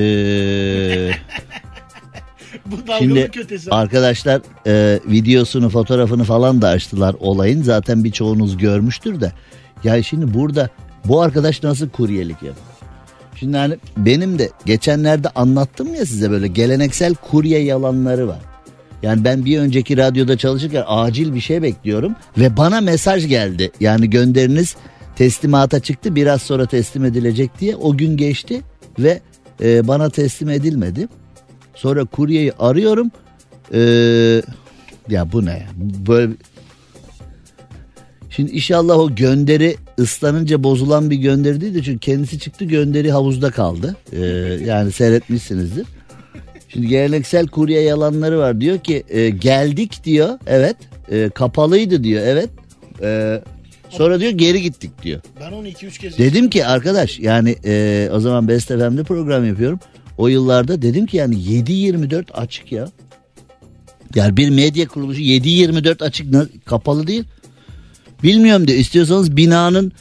Bu 2.66 2.76
Şimdi 3.00 3.32
kötesi. 3.32 3.72
arkadaşlar 3.72 4.42
e, 4.68 5.00
videosunu 5.06 5.70
fotoğrafını 5.70 6.24
falan 6.24 6.62
da 6.62 6.70
açtılar 6.70 7.16
olayın. 7.20 7.64
Zaten 7.64 8.04
birçoğunuz 8.04 8.58
görmüştür 8.58 9.22
de. 9.22 9.32
Ya 9.86 10.04
şimdi 10.04 10.34
burada 10.34 10.70
bu 11.06 11.22
arkadaş 11.22 11.64
nasıl 11.64 11.90
kuryelik 11.90 12.36
yapıyor? 12.36 12.56
Şimdi 13.36 13.58
hani 13.58 13.78
benim 13.98 14.40
de 14.40 14.50
geçenlerde 14.66 15.30
anlattım 15.30 15.96
ya 15.96 16.06
size 16.06 16.32
böyle 16.32 16.48
geleneksel 16.48 17.16
kurye 17.16 17.60
yalanları 17.60 18.28
var. 18.28 18.40
Yani 19.04 19.24
ben 19.24 19.46
bir 19.46 19.60
önceki 19.60 19.98
radyoda 19.98 20.38
çalışırken 20.38 20.84
acil 20.88 21.34
bir 21.34 21.40
şey 21.40 21.62
bekliyorum 21.62 22.16
ve 22.38 22.58
bana 22.58 22.82
mesaj 22.82 23.28
geldi. 23.28 23.72
Yani 23.80 24.10
gönderiniz 24.10 24.76
teslimata 25.16 25.80
çıktı 25.80 26.16
biraz 26.16 26.42
sonra 26.42 26.66
teslim 26.66 27.06
edilecek 27.06 27.60
diye 27.60 27.76
o 27.76 27.98
gün 27.98 28.18
geçti 28.18 28.62
ve 29.00 29.22
e, 29.64 29.88
bana 29.88 30.10
teslim 30.10 30.50
edilmedi. 30.50 31.08
Sonra 31.76 32.06
kuryeyi 32.06 32.54
arıyorum. 32.60 33.12
E, 33.74 33.80
ya 35.10 35.32
bu 35.32 35.46
ne? 35.46 35.68
Böyle 36.08 36.32
Şimdi 38.36 38.52
inşallah 38.52 38.98
o 38.98 39.16
gönderi 39.16 39.76
ıslanınca 40.00 40.64
bozulan 40.64 41.10
bir 41.10 41.16
gönderi 41.16 41.62
değil 41.62 41.74
de 41.74 41.84
çünkü 41.84 42.00
kendisi 42.00 42.40
çıktı 42.40 42.66
gönderi 42.66 43.12
havuzda 43.12 43.52
kaldı. 43.52 43.96
Ee, 44.14 44.20
yani 44.66 44.92
seyretmişsinizdir. 44.92 45.88
Şimdi 46.70 46.88
geleneksel 46.88 47.48
kurye 47.48 47.82
yalanları 47.82 48.40
var. 48.40 48.62
Diyor 48.62 48.80
ki 48.80 49.04
e, 49.10 49.30
geldik 49.30 50.04
diyor. 50.04 50.40
Evet. 50.48 50.76
E, 51.12 51.30
kapalıydı 51.30 52.04
diyor. 52.04 52.24
Evet. 52.26 52.50
E, 53.02 53.42
Sonra 53.90 54.20
diyor 54.20 54.32
geri 54.32 54.62
gittik 54.62 54.92
diyor. 55.04 55.22
Ben 55.40 55.52
onu 55.52 55.68
2-3 55.68 56.00
kez 56.00 56.18
Dedim 56.18 56.50
ki 56.50 56.66
arkadaş 56.66 57.20
yani 57.20 57.56
e, 57.66 58.10
o 58.14 58.20
zaman 58.20 58.48
Best 58.48 58.68
FM'de 58.68 59.04
program 59.04 59.46
yapıyorum. 59.46 59.80
O 60.18 60.28
yıllarda 60.28 60.82
dedim 60.82 61.06
ki 61.06 61.18
yani 61.18 61.36
7-24 61.36 62.32
açık 62.32 62.72
ya. 62.72 62.88
Yani 64.16 64.38
bir 64.38 64.50
medya 64.50 64.88
kuruluşu 64.88 65.22
7-24 65.22 66.04
açık 66.04 66.28
kapalı 66.66 67.08
değil. 67.08 67.24
Bilmiyorum 68.26 68.68
diyor. 68.68 68.80
İstiyorsanız 68.80 69.38
binanın 69.38 69.92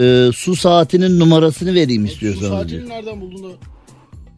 e, 0.00 0.30
su 0.34 0.56
saatinin 0.56 1.20
numarasını 1.20 1.74
vereyim 1.74 2.06
Su 2.06 2.12
istiyorsanız 2.12 2.68
diyor. 2.68 2.82
saatini 2.82 2.88
nereden 2.88 3.20
buldun 3.20 3.42
da? 3.42 3.48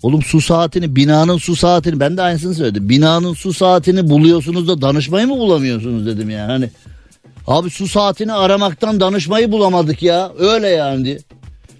Oğlum 0.03 0.23
su 0.23 0.41
saatini 0.41 0.97
binanın 0.97 1.39
su 1.39 1.57
saatini 1.57 2.01
ben 2.01 2.17
de 2.17 2.23
aynısını 2.23 2.55
söyledim. 2.55 2.89
Binanın 2.89 3.35
su 3.35 3.53
saatini 3.53 4.11
buluyorsunuz 4.11 4.69
da 4.69 4.83
danışmayı 4.83 5.27
mı 5.27 5.39
bulamıyorsunuz 5.39 6.07
dedim 6.07 6.31
yani. 6.31 6.53
Hani 6.53 6.71
abi 7.47 7.71
su 7.71 7.89
saatini 7.89 8.33
aramaktan 8.33 9.01
danışmayı 9.01 9.53
bulamadık 9.53 10.03
ya. 10.03 10.33
Öyle 10.39 10.69
yani 10.69 11.05
diye. 11.05 11.19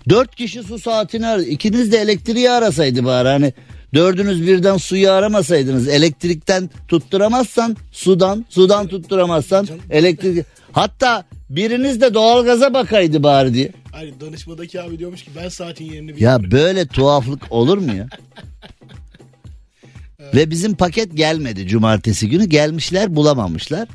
Dört 0.09 0.37
kişi 0.37 0.63
su 0.63 0.79
saatini 0.79 1.27
aradı. 1.27 1.45
İkiniz 1.45 1.93
de 1.93 1.99
elektriği 1.99 2.51
arasaydı 2.51 3.05
bari 3.05 3.29
hani. 3.29 3.53
Dördünüz 3.95 4.47
birden 4.47 4.77
suyu 4.77 5.11
aramasaydınız. 5.11 5.89
Elektrikten 5.89 6.71
tutturamazsan 6.89 7.77
sudan, 7.93 8.45
sudan 8.49 8.87
tutturamazsan 8.87 9.69
elektrik. 9.91 10.47
Hatta 10.73 11.25
biriniz 11.51 12.01
de 12.01 12.15
doğalgaza 12.15 12.75
bakaydı 12.75 13.23
bari 13.23 13.55
diye. 13.55 13.73
Hani 13.93 14.21
danışmadaki 14.21 14.83
abi 14.83 14.99
diyormuş 14.99 15.25
ki 15.25 15.31
ben 15.37 15.49
saatin 15.49 15.85
yerini 15.85 16.17
biliyorum. 16.17 16.45
Ya 16.45 16.51
böyle 16.51 16.87
tuhaflık 16.87 17.43
olur 17.51 17.79
mu 17.79 17.95
ya? 17.95 18.09
Ve 20.35 20.51
bizim 20.51 20.75
paket 20.75 21.17
gelmedi 21.17 21.67
cumartesi 21.67 22.29
günü. 22.29 22.45
Gelmişler 22.45 23.17
bulamamışlar. 23.17 23.89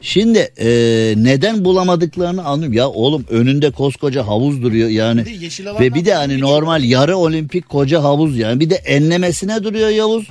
Şimdi 0.00 0.38
e, 0.38 0.68
neden 1.16 1.64
bulamadıklarını 1.64 2.44
anlıyorum. 2.44 2.76
Ya 2.76 2.88
oğlum 2.88 3.24
önünde 3.30 3.70
koskoca 3.70 4.26
havuz 4.26 4.62
duruyor 4.62 4.88
yani. 4.88 5.26
Bir 5.26 5.64
Ve 5.80 5.94
bir 5.94 6.04
de 6.04 6.14
hani 6.14 6.40
normal 6.40 6.84
yarı 6.84 7.16
olimpik 7.16 7.68
koca 7.68 8.02
havuz 8.02 8.38
yani. 8.38 8.60
Bir 8.60 8.70
de 8.70 8.74
enlemesine 8.74 9.64
duruyor 9.64 9.88
Yavuz. 9.88 10.28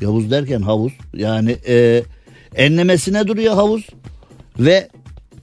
Yavuz 0.00 0.30
derken 0.30 0.62
havuz. 0.62 0.92
Yani 1.14 1.56
e, 1.68 2.02
enlemesine 2.56 3.26
duruyor 3.26 3.54
havuz. 3.54 3.86
Ve 4.58 4.88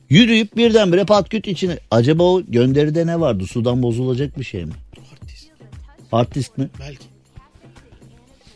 yürüyüp 0.09 0.57
birdenbire 0.57 1.05
patküt 1.05 1.47
içine. 1.47 1.79
Acaba 1.91 2.23
o 2.23 2.41
gönderide 2.47 3.07
ne 3.07 3.19
vardı? 3.19 3.47
Sudan 3.47 3.83
bozulacak 3.83 4.39
bir 4.39 4.43
şey 4.43 4.65
mi? 4.65 4.73
Artist. 5.11 5.47
Artist 6.11 6.57
mi? 6.57 6.69
Belki. 6.79 7.05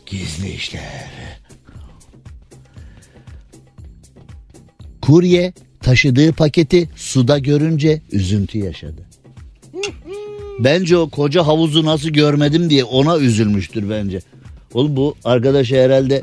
Gizli 0.06 0.50
işler. 0.50 0.82
Kurye 5.08 5.52
taşıdığı 5.80 6.32
paketi 6.32 6.88
suda 6.96 7.38
görünce 7.38 8.02
üzüntü 8.12 8.58
yaşadı. 8.58 9.02
Bence 10.60 10.96
o 10.96 11.10
koca 11.10 11.46
havuzu 11.46 11.84
nasıl 11.84 12.08
görmedim 12.08 12.70
diye 12.70 12.84
ona 12.84 13.18
üzülmüştür 13.18 13.90
bence. 13.90 14.20
Oğlum 14.74 14.96
bu 14.96 15.14
arkadaş 15.24 15.72
herhalde 15.72 16.22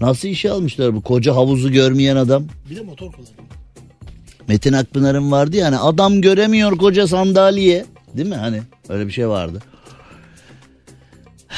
nasıl 0.00 0.28
işe 0.28 0.50
almışlar 0.50 0.94
bu 0.94 1.00
koca 1.00 1.36
havuzu 1.36 1.72
görmeyen 1.72 2.16
adam? 2.16 2.44
Bir 2.70 2.76
de 2.76 2.80
motor 2.80 3.12
kullanıyor. 3.12 3.34
Metin 4.48 4.72
Akpınar'ın 4.72 5.32
vardı 5.32 5.56
yani 5.56 5.76
adam 5.76 6.20
göremiyor 6.20 6.78
koca 6.78 7.06
sandalye. 7.06 7.84
Değil 8.16 8.28
mi 8.28 8.36
hani 8.36 8.62
öyle 8.88 9.06
bir 9.06 9.12
şey 9.12 9.28
vardı. 9.28 9.62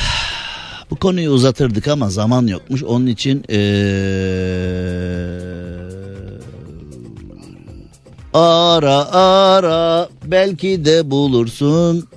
Bu 0.91 0.97
konuyu 0.97 1.31
uzatırdık 1.31 1.89
ama 1.89 2.11
zaman 2.11 2.47
yokmuş. 2.47 2.83
Onun 2.83 3.07
için 3.07 3.45
eee, 3.49 5.56
ara 8.37 9.13
ara 9.13 10.09
belki 10.25 10.85
de 10.85 11.11
bulursun. 11.11 12.09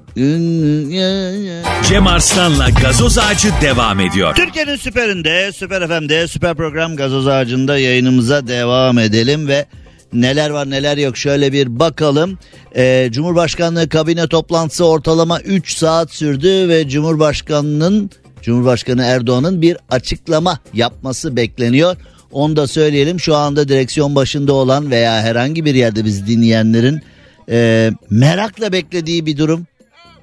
Cem 1.89 2.07
Arslan'la 2.07 2.69
gazoz 2.69 3.17
ağacı 3.17 3.49
devam 3.61 3.99
ediyor. 3.99 4.35
Türkiye'nin 4.35 4.75
süperinde, 4.75 5.51
süper 5.51 5.87
FM'de, 5.87 6.27
süper 6.27 6.55
program 6.55 6.95
gazoz 6.95 7.27
ağacında 7.27 7.77
yayınımıza 7.77 8.47
devam 8.47 8.99
edelim 8.99 9.47
ve 9.47 9.65
neler 10.13 10.49
var 10.49 10.69
neler 10.69 10.97
yok 10.97 11.17
şöyle 11.17 11.53
bir 11.53 11.79
bakalım. 11.79 12.37
Ee, 12.75 13.09
Cumhurbaşkanlığı 13.11 13.89
kabine 13.89 14.27
toplantısı 14.27 14.85
ortalama 14.85 15.39
3 15.39 15.77
saat 15.77 16.11
sürdü 16.11 16.69
ve 16.69 16.89
Cumhurbaşkanının 16.89 18.09
Cumhurbaşkanı 18.41 19.03
Erdoğan'ın 19.03 19.61
bir 19.61 19.77
açıklama 19.89 20.59
yapması 20.73 21.35
bekleniyor. 21.35 21.95
Onu 22.31 22.55
da 22.55 22.67
söyleyelim 22.67 23.19
şu 23.19 23.35
anda 23.35 23.67
direksiyon 23.67 24.15
başında 24.15 24.53
olan 24.53 24.91
veya 24.91 25.21
herhangi 25.21 25.65
bir 25.65 25.75
yerde 25.75 26.05
biz 26.05 26.27
dinleyenlerin 26.27 27.01
e, 27.49 27.91
merakla 28.09 28.71
beklediği 28.71 29.25
bir 29.25 29.37
durum. 29.37 29.67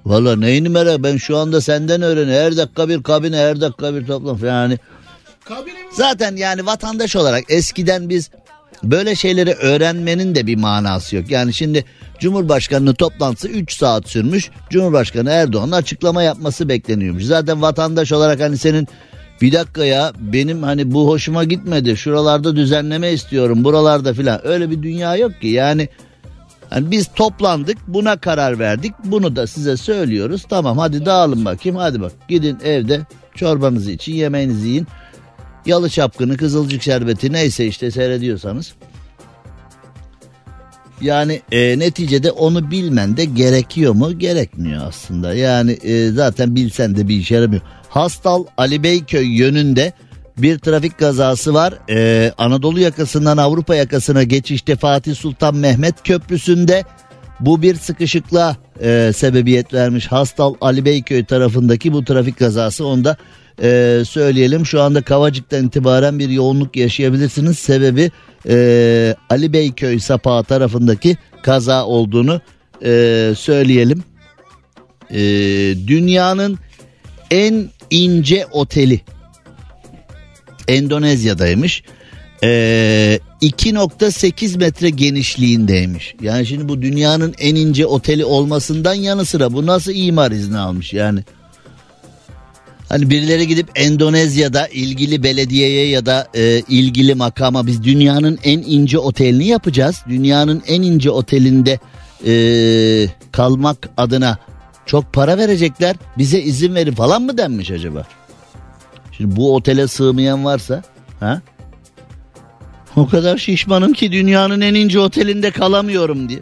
Valla 0.07 0.37
neyini 0.37 0.69
merak 0.69 1.03
ben 1.03 1.17
şu 1.17 1.37
anda 1.37 1.61
senden 1.61 2.03
öğreniyorum. 2.03 2.45
Her 2.45 2.57
dakika 2.57 2.89
bir 2.89 3.03
kabine 3.03 3.37
her 3.37 3.61
dakika 3.61 3.95
bir 3.95 4.07
toplantı 4.07 4.47
yani. 4.47 4.79
Zaten 5.93 6.37
yani 6.37 6.67
vatandaş 6.67 7.17
olarak 7.17 7.45
eskiden 7.49 8.09
biz 8.09 8.31
böyle 8.83 9.15
şeyleri 9.15 9.53
öğrenmenin 9.53 10.35
de 10.35 10.47
bir 10.47 10.57
manası 10.57 11.17
yok. 11.17 11.31
Yani 11.31 11.55
şimdi 11.55 11.85
Cumhurbaşkanı'nın 12.19 12.95
toplantısı 12.95 13.49
3 13.49 13.77
saat 13.77 14.09
sürmüş. 14.09 14.51
Cumhurbaşkanı 14.71 15.31
Erdoğan'ın 15.31 15.73
açıklama 15.73 16.23
yapması 16.23 16.69
bekleniyormuş. 16.69 17.25
Zaten 17.25 17.63
vatandaş 17.63 18.13
olarak 18.13 18.41
hani 18.41 18.59
senin 18.59 18.89
bir 19.43 19.53
dakika 19.53 19.85
ya 19.85 20.13
benim 20.19 20.63
hani 20.63 20.93
bu 20.93 21.09
hoşuma 21.09 21.45
gitmedi. 21.45 21.97
Şuralarda 21.97 22.57
düzenleme 22.57 23.13
istiyorum 23.13 23.65
buralarda 23.65 24.15
filan. 24.15 24.47
Öyle 24.47 24.71
bir 24.71 24.83
dünya 24.83 25.17
yok 25.17 25.41
ki. 25.41 25.49
Yani. 25.49 25.89
Hani 26.71 26.91
biz 26.91 27.09
toplandık 27.15 27.79
buna 27.87 28.17
karar 28.17 28.59
verdik. 28.59 28.93
Bunu 29.05 29.37
da 29.37 29.47
size 29.47 29.77
söylüyoruz. 29.77 30.45
Tamam 30.49 30.79
hadi 30.79 31.07
dağılın 31.07 31.45
bakayım. 31.45 31.77
Hadi 31.77 32.01
bak 32.01 32.13
gidin 32.29 32.59
evde 32.65 33.01
çorbanızı 33.35 33.91
için 33.91 34.15
yemeğinizi 34.15 34.69
yiyin. 34.69 34.87
Yalı 35.67 35.91
çapkını 35.91 36.37
kızılcık 36.37 36.83
şerbeti 36.83 37.33
neyse 37.33 37.67
işte 37.67 37.91
seyrediyorsanız. 37.91 38.75
Yani 41.01 41.41
e, 41.53 41.79
neticede 41.79 42.31
onu 42.31 42.71
bilmen 42.71 43.17
de 43.17 43.25
gerekiyor 43.25 43.93
mu? 43.93 44.19
Gerekmiyor 44.19 44.87
aslında. 44.87 45.35
Yani 45.35 45.71
e, 45.71 46.11
zaten 46.11 46.55
bilsen 46.55 46.97
de 46.97 47.09
bir 47.09 47.17
işe 47.17 47.35
yaramıyor 47.35 47.63
Hastal 47.97 48.45
Ali 48.57 48.83
Beyköy 48.83 49.27
yönünde 49.27 49.93
bir 50.39 50.59
trafik 50.59 50.99
kazası 50.99 51.55
var. 51.55 51.75
Ee, 51.91 52.33
Anadolu 52.39 52.81
yakasından 52.81 53.37
Avrupa 53.37 53.75
yakasına 53.75 54.23
geçişte 54.23 54.77
Fatih 54.77 55.15
Sultan 55.15 55.57
Mehmet 55.57 56.03
Köprüsü'nde 56.05 56.85
bu 57.41 57.63
bir 57.63 57.75
sıkışıklığa 57.75 58.57
e, 58.81 59.13
sebebiyet 59.15 59.75
vermiş. 59.75 60.07
Hastal 60.07 60.55
Ali 60.61 60.85
Beyköy 60.85 61.25
tarafındaki 61.25 61.93
bu 61.93 62.05
trafik 62.05 62.39
kazası 62.39 62.87
onu 62.87 63.05
da 63.05 63.17
e, 63.63 64.03
söyleyelim. 64.09 64.67
Şu 64.67 64.83
anda 64.83 65.03
Kavacık'tan 65.03 65.67
itibaren 65.67 66.19
bir 66.19 66.29
yoğunluk 66.29 66.77
yaşayabilirsiniz. 66.77 67.59
Sebebi 67.59 68.11
e, 68.49 69.15
Ali 69.31 69.53
Beyköy 69.53 69.99
sapağı 69.99 70.45
tarafındaki 70.45 71.17
kaza 71.43 71.87
olduğunu 71.87 72.41
e, 72.85 73.33
söyleyelim. 73.37 74.05
E, 75.11 75.19
dünyanın 75.87 76.59
en 77.31 77.71
ince 77.91 78.47
oteli 78.47 79.01
Endonezya'daymış. 80.69 81.83
Ee, 82.43 83.19
2.8 83.43 84.59
metre 84.59 84.91
genişliğindeymiş. 84.91 86.15
Yani 86.21 86.47
şimdi 86.47 86.69
bu 86.69 86.83
dünyanın 86.83 87.35
en 87.39 87.55
ince 87.55 87.87
oteli 87.87 88.25
olmasından 88.25 88.95
yanı 88.95 89.25
sıra 89.25 89.53
bu 89.53 89.67
nasıl 89.67 89.93
imar 89.95 90.31
izni 90.31 90.59
almış 90.59 90.93
yani? 90.93 91.21
Hani 92.89 93.11
birileri 93.11 93.47
gidip 93.47 93.69
Endonezya'da 93.75 94.67
ilgili 94.67 95.23
belediyeye 95.23 95.89
ya 95.89 96.07
da 96.07 96.29
e, 96.35 96.63
ilgili 96.69 97.15
makama 97.15 97.67
biz 97.67 97.83
dünyanın 97.83 98.39
en 98.45 98.59
ince 98.59 98.99
otelini 98.99 99.47
yapacağız. 99.47 99.97
Dünyanın 100.09 100.63
en 100.67 100.83
ince 100.83 101.11
otelinde 101.11 101.79
e, 102.27 102.33
kalmak 103.33 103.89
adına 103.97 104.39
çok 104.87 105.13
para 105.13 105.39
verecekler. 105.39 105.97
Bize 106.19 106.41
izin 106.41 106.75
verin 106.75 106.95
falan 106.95 107.23
mı 107.23 107.39
denmiş 107.39 107.71
acaba? 107.71 108.07
Şimdi 109.13 109.37
bu 109.37 109.55
otele 109.55 109.89
sığmayan 109.89 110.45
varsa 110.45 110.83
ha? 111.21 111.41
O 112.97 113.09
kadar 113.09 113.39
şişmanım 113.39 113.93
ki 113.93 114.13
dünyanın 114.13 114.61
en 114.61 114.75
ince 114.75 115.01
otelinde 115.01 115.51
kalamıyorum 115.51 116.29
diye. 116.29 116.41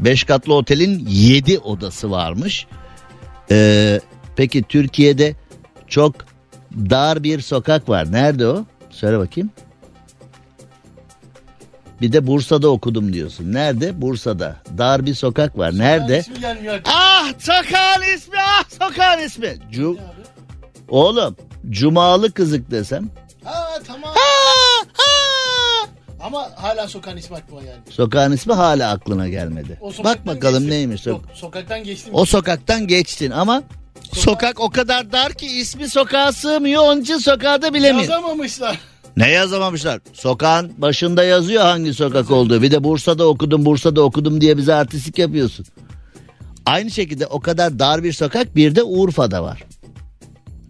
Beş 0.00 0.24
katlı 0.24 0.54
otelin 0.54 1.06
yedi 1.08 1.58
odası 1.58 2.10
varmış. 2.10 2.66
Ee, 3.50 4.00
peki 4.36 4.62
Türkiye'de 4.62 5.34
çok 5.88 6.14
dar 6.76 7.22
bir 7.22 7.40
sokak 7.40 7.88
var. 7.88 8.12
Nerede 8.12 8.46
o? 8.46 8.64
Söyle 8.90 9.18
bakayım. 9.18 9.50
Bir 12.02 12.12
de 12.12 12.26
Bursa'da 12.26 12.68
okudum 12.68 13.12
diyorsun. 13.12 13.52
Nerede? 13.52 14.02
Bursa'da. 14.02 14.56
Dar 14.78 15.06
bir 15.06 15.14
sokak 15.14 15.58
var. 15.58 15.78
Nerede? 15.78 16.24
Ah 16.84 17.32
sokağın 17.38 18.16
ismi 18.16 18.36
ah 18.38 18.64
sokağın 18.80 19.18
ismi. 19.18 19.58
Cu 19.70 19.98
Oğlum 20.88 21.36
Cumalı 21.70 22.32
kızık 22.32 22.70
desem. 22.70 23.10
Ha 23.44 23.78
tamam. 23.86 24.14
Ha, 24.14 25.86
Ama 26.20 26.50
hala 26.56 26.88
sokağın 26.88 27.16
ismi 27.16 27.36
aklıma 27.36 27.62
geldi. 27.62 27.80
Sokağın 27.90 28.32
ismi 28.32 28.52
hala 28.52 28.90
aklına 28.90 29.28
gelmedi. 29.28 29.80
Bak 30.04 30.26
bakalım 30.26 30.54
geçtim. 30.62 30.70
neymiş. 30.70 31.06
Yok 31.06 31.20
sokaktan 31.34 31.84
geçtim. 31.84 32.14
O 32.14 32.24
sokaktan 32.24 32.86
geçtin 32.86 33.30
ama 33.30 33.62
sokak 34.12 34.60
o 34.60 34.70
kadar 34.70 35.12
dar 35.12 35.32
ki 35.32 35.46
ismi 35.46 35.88
sokağa 35.90 36.32
sığmıyor. 36.32 36.82
Onun 36.82 37.00
için 37.00 37.18
sokağı 37.18 37.62
da 37.62 37.74
bilemiyor. 37.74 38.10
Yazamamışlar. 38.10 38.91
Ne 39.16 39.30
yazamamışlar? 39.30 40.00
Sokağın 40.12 40.72
başında 40.78 41.24
yazıyor 41.24 41.62
hangi 41.62 41.94
sokak 41.94 42.30
olduğu. 42.30 42.62
Bir 42.62 42.70
de 42.70 42.84
Bursa'da 42.84 43.28
okudum, 43.28 43.64
Bursa'da 43.64 44.02
okudum 44.02 44.40
diye 44.40 44.56
bize 44.56 44.74
artistik 44.74 45.18
yapıyorsun. 45.18 45.66
Aynı 46.66 46.90
şekilde 46.90 47.26
o 47.26 47.40
kadar 47.40 47.78
dar 47.78 48.02
bir 48.04 48.12
sokak 48.12 48.56
bir 48.56 48.74
de 48.74 48.82
Urfa'da 48.82 49.42
var. 49.42 49.64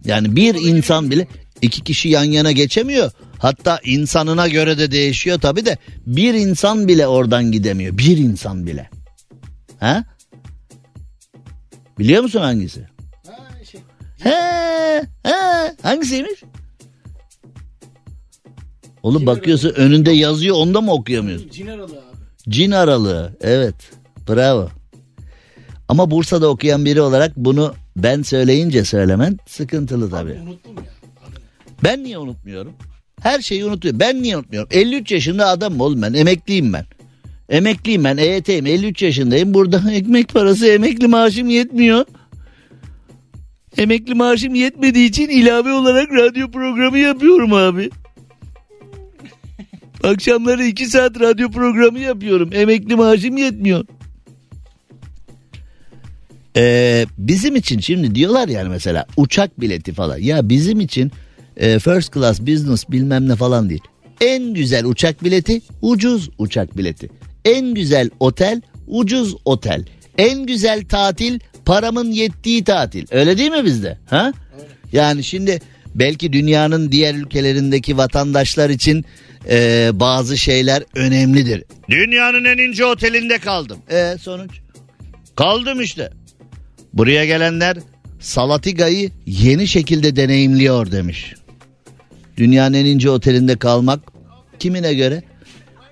Yani 0.05 0.35
bir 0.35 0.55
insan 0.55 1.11
bile 1.11 1.27
iki 1.61 1.83
kişi 1.83 2.09
yan 2.09 2.23
yana 2.23 2.51
geçemiyor. 2.51 3.11
Hatta 3.39 3.79
insanına 3.83 4.47
göre 4.47 4.77
de 4.77 4.91
değişiyor 4.91 5.39
tabi 5.39 5.65
de 5.65 5.77
bir 6.05 6.33
insan 6.33 6.87
bile 6.87 7.07
oradan 7.07 7.51
gidemiyor. 7.51 7.97
Bir 7.97 8.17
insan 8.17 8.67
bile. 8.67 8.89
Ha? 9.79 10.03
Biliyor 11.99 12.23
musun 12.23 12.39
hangisi? 12.39 12.87
Ha, 13.27 13.63
şey. 13.71 13.81
He, 14.19 15.01
he. 15.23 15.75
Hangisiymiş? 15.81 16.43
Oğlum 19.03 19.25
bakıyorsun 19.25 19.69
önünde 19.69 20.11
yazıyor 20.11 20.55
onda 20.55 20.81
mı 20.81 20.93
okuyamıyorsun? 20.93 21.49
Cin 21.49 21.67
aralığı 21.67 21.97
abi. 21.97 22.49
Cin 22.49 22.71
aralığı 22.71 23.37
evet 23.41 23.75
bravo. 24.29 24.69
Ama 25.87 26.11
Bursa'da 26.11 26.49
okuyan 26.49 26.85
biri 26.85 27.01
olarak 27.01 27.37
bunu 27.37 27.73
ben 27.97 28.21
söyleyince 28.21 28.85
söylemen 28.85 29.37
sıkıntılı 29.47 30.09
tabii. 30.09 30.31
Unuttum 30.31 30.75
ya. 30.75 30.83
Ben 31.83 32.03
niye 32.03 32.17
unutmuyorum? 32.17 32.73
Her 33.21 33.39
şeyi 33.41 33.65
unutuyorum. 33.65 33.99
Ben 33.99 34.21
niye 34.21 34.37
unutmuyorum? 34.37 34.69
53 34.71 35.11
yaşında 35.11 35.47
adamım 35.47 35.81
oğlum 35.81 36.01
ben. 36.01 36.13
Emekliyim 36.13 36.73
ben. 36.73 36.85
Emekliyim 37.49 38.03
ben. 38.03 38.17
EYT'yim. 38.17 38.65
53 38.65 39.01
yaşındayım. 39.01 39.53
Burada 39.53 39.83
ekmek 39.91 40.33
parası 40.33 40.67
emekli 40.67 41.07
maaşım 41.07 41.49
yetmiyor. 41.49 42.05
Emekli 43.77 44.13
maaşım 44.13 44.55
yetmediği 44.55 45.09
için 45.09 45.29
ilave 45.29 45.71
olarak 45.73 46.11
radyo 46.11 46.51
programı 46.51 46.97
yapıyorum 46.97 47.53
abi. 47.53 47.89
Akşamları 50.03 50.63
2 50.63 50.85
saat 50.85 51.19
radyo 51.19 51.49
programı 51.51 51.99
yapıyorum. 51.99 52.49
Emekli 52.53 52.95
maaşım 52.95 53.37
yetmiyor. 53.37 53.85
Ee, 56.57 57.05
bizim 57.17 57.55
için 57.55 57.79
şimdi 57.79 58.15
diyorlar 58.15 58.47
yani 58.47 58.69
mesela 58.69 59.05
uçak 59.17 59.61
bileti 59.61 59.93
falan. 59.93 60.17
Ya 60.17 60.49
bizim 60.49 60.79
için 60.79 61.11
e, 61.57 61.79
first 61.79 62.13
class 62.13 62.41
business 62.41 62.89
bilmem 62.89 63.29
ne 63.29 63.35
falan 63.35 63.69
değil. 63.69 63.81
En 64.21 64.53
güzel 64.53 64.85
uçak 64.85 65.23
bileti 65.23 65.61
ucuz 65.81 66.29
uçak 66.37 66.77
bileti. 66.77 67.09
En 67.45 67.73
güzel 67.73 68.09
otel 68.19 68.61
ucuz 68.87 69.35
otel. 69.45 69.85
En 70.17 70.45
güzel 70.45 70.85
tatil 70.85 71.39
paramın 71.65 72.11
yettiği 72.11 72.63
tatil. 72.63 73.05
Öyle 73.11 73.37
değil 73.37 73.51
mi 73.51 73.65
bizde? 73.65 73.97
Ha? 74.05 74.33
Yani 74.91 75.23
şimdi 75.23 75.61
belki 75.95 76.33
dünyanın 76.33 76.91
diğer 76.91 77.15
ülkelerindeki 77.15 77.97
vatandaşlar 77.97 78.69
için 78.69 79.05
e, 79.49 79.89
bazı 79.93 80.37
şeyler 80.37 80.83
önemlidir. 80.95 81.63
Dünyanın 81.89 82.45
en 82.45 82.57
ince 82.57 82.85
otelinde 82.85 83.37
kaldım. 83.37 83.77
E 83.89 84.15
sonuç? 84.19 84.51
Kaldım 85.35 85.81
işte. 85.81 86.09
Buraya 86.93 87.25
gelenler 87.25 87.77
Salatiga'yı 88.19 89.11
yeni 89.25 89.67
şekilde 89.67 90.15
deneyimliyor 90.15 90.91
demiş. 90.91 91.33
Dünyanın 92.37 92.73
en 92.73 92.85
ince 92.85 93.09
otelinde 93.09 93.55
kalmak 93.59 93.99
kimine 94.59 94.93
göre? 94.93 95.23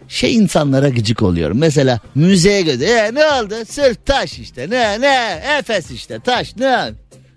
Şey 0.08 0.36
insanlara 0.36 0.90
gıcık 0.90 1.22
oluyorum. 1.22 1.58
Mesela 1.58 2.00
müzeye 2.16 2.62
göre 2.62 2.86
e, 2.86 3.14
ne 3.14 3.26
oldu? 3.26 3.54
Sırf 3.68 4.06
taş 4.06 4.40
işte. 4.40 4.70
Ne 4.70 5.02
ne? 5.02 5.42
Efes 5.60 5.92
işte 5.92 6.20
taş 6.20 6.56
ne? 6.58 6.90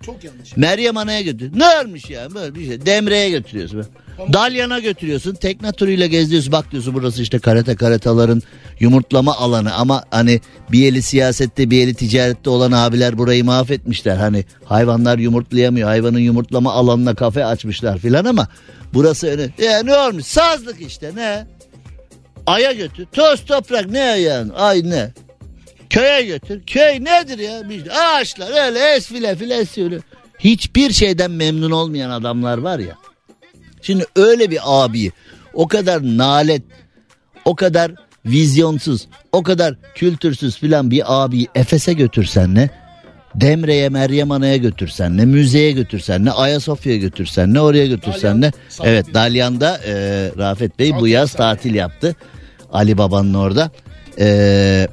Çok 0.05 0.23
yanlış. 0.23 0.57
Meryem 0.57 0.97
Ana'ya 0.97 1.21
götür. 1.21 1.51
Ne 1.55 1.65
olmuş 1.65 2.09
ya 2.09 2.33
böyle 2.35 2.55
bir 2.55 2.65
şey. 2.65 2.85
Demre'ye 2.85 3.29
götürüyorsun. 3.29 3.85
Dalyan'a 4.33 4.79
götürüyorsun. 4.79 5.35
Tekne 5.35 5.71
turuyla 5.71 6.05
geziyorsun. 6.05 6.51
Bak 6.51 6.71
diyorsun 6.71 6.93
burası 6.93 7.21
işte 7.21 7.39
karate 7.39 7.75
karataların 7.75 8.41
yumurtlama 8.79 9.35
alanı. 9.35 9.73
Ama 9.73 10.03
hani 10.11 10.41
bir 10.71 10.91
eli 10.91 11.01
siyasette 11.01 11.69
bir 11.69 11.83
eli 11.83 11.93
ticarette 11.93 12.49
olan 12.49 12.71
abiler 12.71 13.17
burayı 13.17 13.45
mahvetmişler. 13.45 14.15
Hani 14.15 14.45
hayvanlar 14.65 15.17
yumurtlayamıyor. 15.17 15.87
Hayvanın 15.87 16.19
yumurtlama 16.19 16.73
alanına 16.73 17.15
kafe 17.15 17.45
açmışlar 17.45 17.97
filan 17.97 18.25
ama 18.25 18.47
burası 18.93 19.27
öyle. 19.27 19.49
Ya 19.57 19.83
ne 19.83 19.95
olmuş? 19.97 20.25
Sazlık 20.25 20.81
işte 20.81 21.11
ne? 21.15 21.47
Aya 22.47 22.71
götür. 22.71 23.07
Toz 23.13 23.45
toprak 23.45 23.89
ne 23.89 23.99
yani? 23.99 24.53
Ay 24.53 24.89
ne? 24.89 25.11
Köye 25.89 26.25
götür. 26.25 26.61
Köy 26.67 27.03
nedir 27.03 27.39
ya? 27.39 27.61
Ağaçlar 27.99 28.67
öyle 28.67 28.95
esfile 28.95 29.35
file 29.35 29.55
esiyor. 29.55 30.01
Hiçbir 30.39 30.91
şeyden 30.91 31.31
memnun 31.31 31.71
olmayan 31.71 32.09
adamlar 32.09 32.57
var 32.57 32.79
ya. 32.79 32.95
Şimdi 33.85 34.05
öyle 34.15 34.51
bir 34.51 34.59
abi 34.63 35.11
o 35.53 35.67
kadar 35.67 36.01
nalet, 36.03 36.61
o 37.45 37.55
kadar 37.55 37.91
vizyonsuz, 38.25 39.07
o 39.31 39.43
kadar 39.43 39.75
kültürsüz 39.95 40.57
filan 40.57 40.91
bir 40.91 41.23
abi 41.23 41.47
Efes'e 41.55 41.93
götürsen 41.93 42.55
ne? 42.55 42.69
Demre'ye 43.35 43.89
Meryem 43.89 44.31
Ana'ya 44.31 44.57
götürsen 44.57 45.17
ne? 45.17 45.25
Müzeye 45.25 45.71
götürsen 45.71 46.25
ne? 46.25 46.31
Ayasofya'ya 46.31 46.99
götürsen 46.99 47.53
ne? 47.53 47.61
Oraya 47.61 47.87
götürsen 47.87 48.41
ne? 48.41 48.51
Evet 48.83 49.13
Dalyan'da 49.13 49.77
e, 49.85 49.93
Rafet 50.37 50.79
Bey 50.79 50.93
bu 50.99 51.07
yaz 51.07 51.33
tatil 51.33 51.75
yaptı. 51.75 52.15
Ali 52.73 52.97
Baba'nın 52.97 53.33
orada. 53.33 53.71
E, 54.19 54.87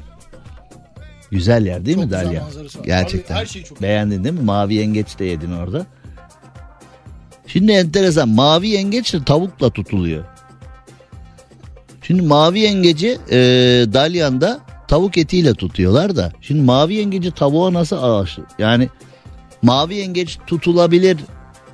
güzel 1.31 1.66
yer 1.66 1.87
değil 1.87 1.96
Çok 1.96 2.07
mi 2.07 2.12
var. 2.12 2.24
Gerçekten. 2.85 3.35
Abi 3.35 3.40
her 3.40 3.46
şey 3.46 3.64
çok. 3.64 3.83
Beğendin 3.83 4.24
değil 4.24 4.35
mi? 4.35 4.40
Mavi 4.40 4.74
yengeç 4.74 5.18
de 5.18 5.24
yedin 5.24 5.52
orada. 5.52 5.87
Şimdi 7.46 7.72
enteresan 7.72 8.28
mavi 8.28 8.68
yengeç 8.68 9.14
de 9.14 9.24
tavukla 9.24 9.70
tutuluyor. 9.70 10.24
Şimdi 12.02 12.22
mavi 12.22 12.61
yengeci 12.61 13.18
e, 13.31 13.38
Dalyan'da 13.92 14.61
tavuk 14.88 15.18
etiyle 15.18 15.55
tutuyorlar 15.55 16.16
da. 16.16 16.33
Şimdi 16.40 16.62
mavi 16.62 16.94
yengeci 16.94 17.31
tavuğa 17.31 17.72
nasıl 17.72 17.96
ağaçlı? 18.02 18.42
Yani 18.59 18.88
mavi 19.62 19.94
yengeç 19.94 20.38
tutulabilir, 20.46 21.18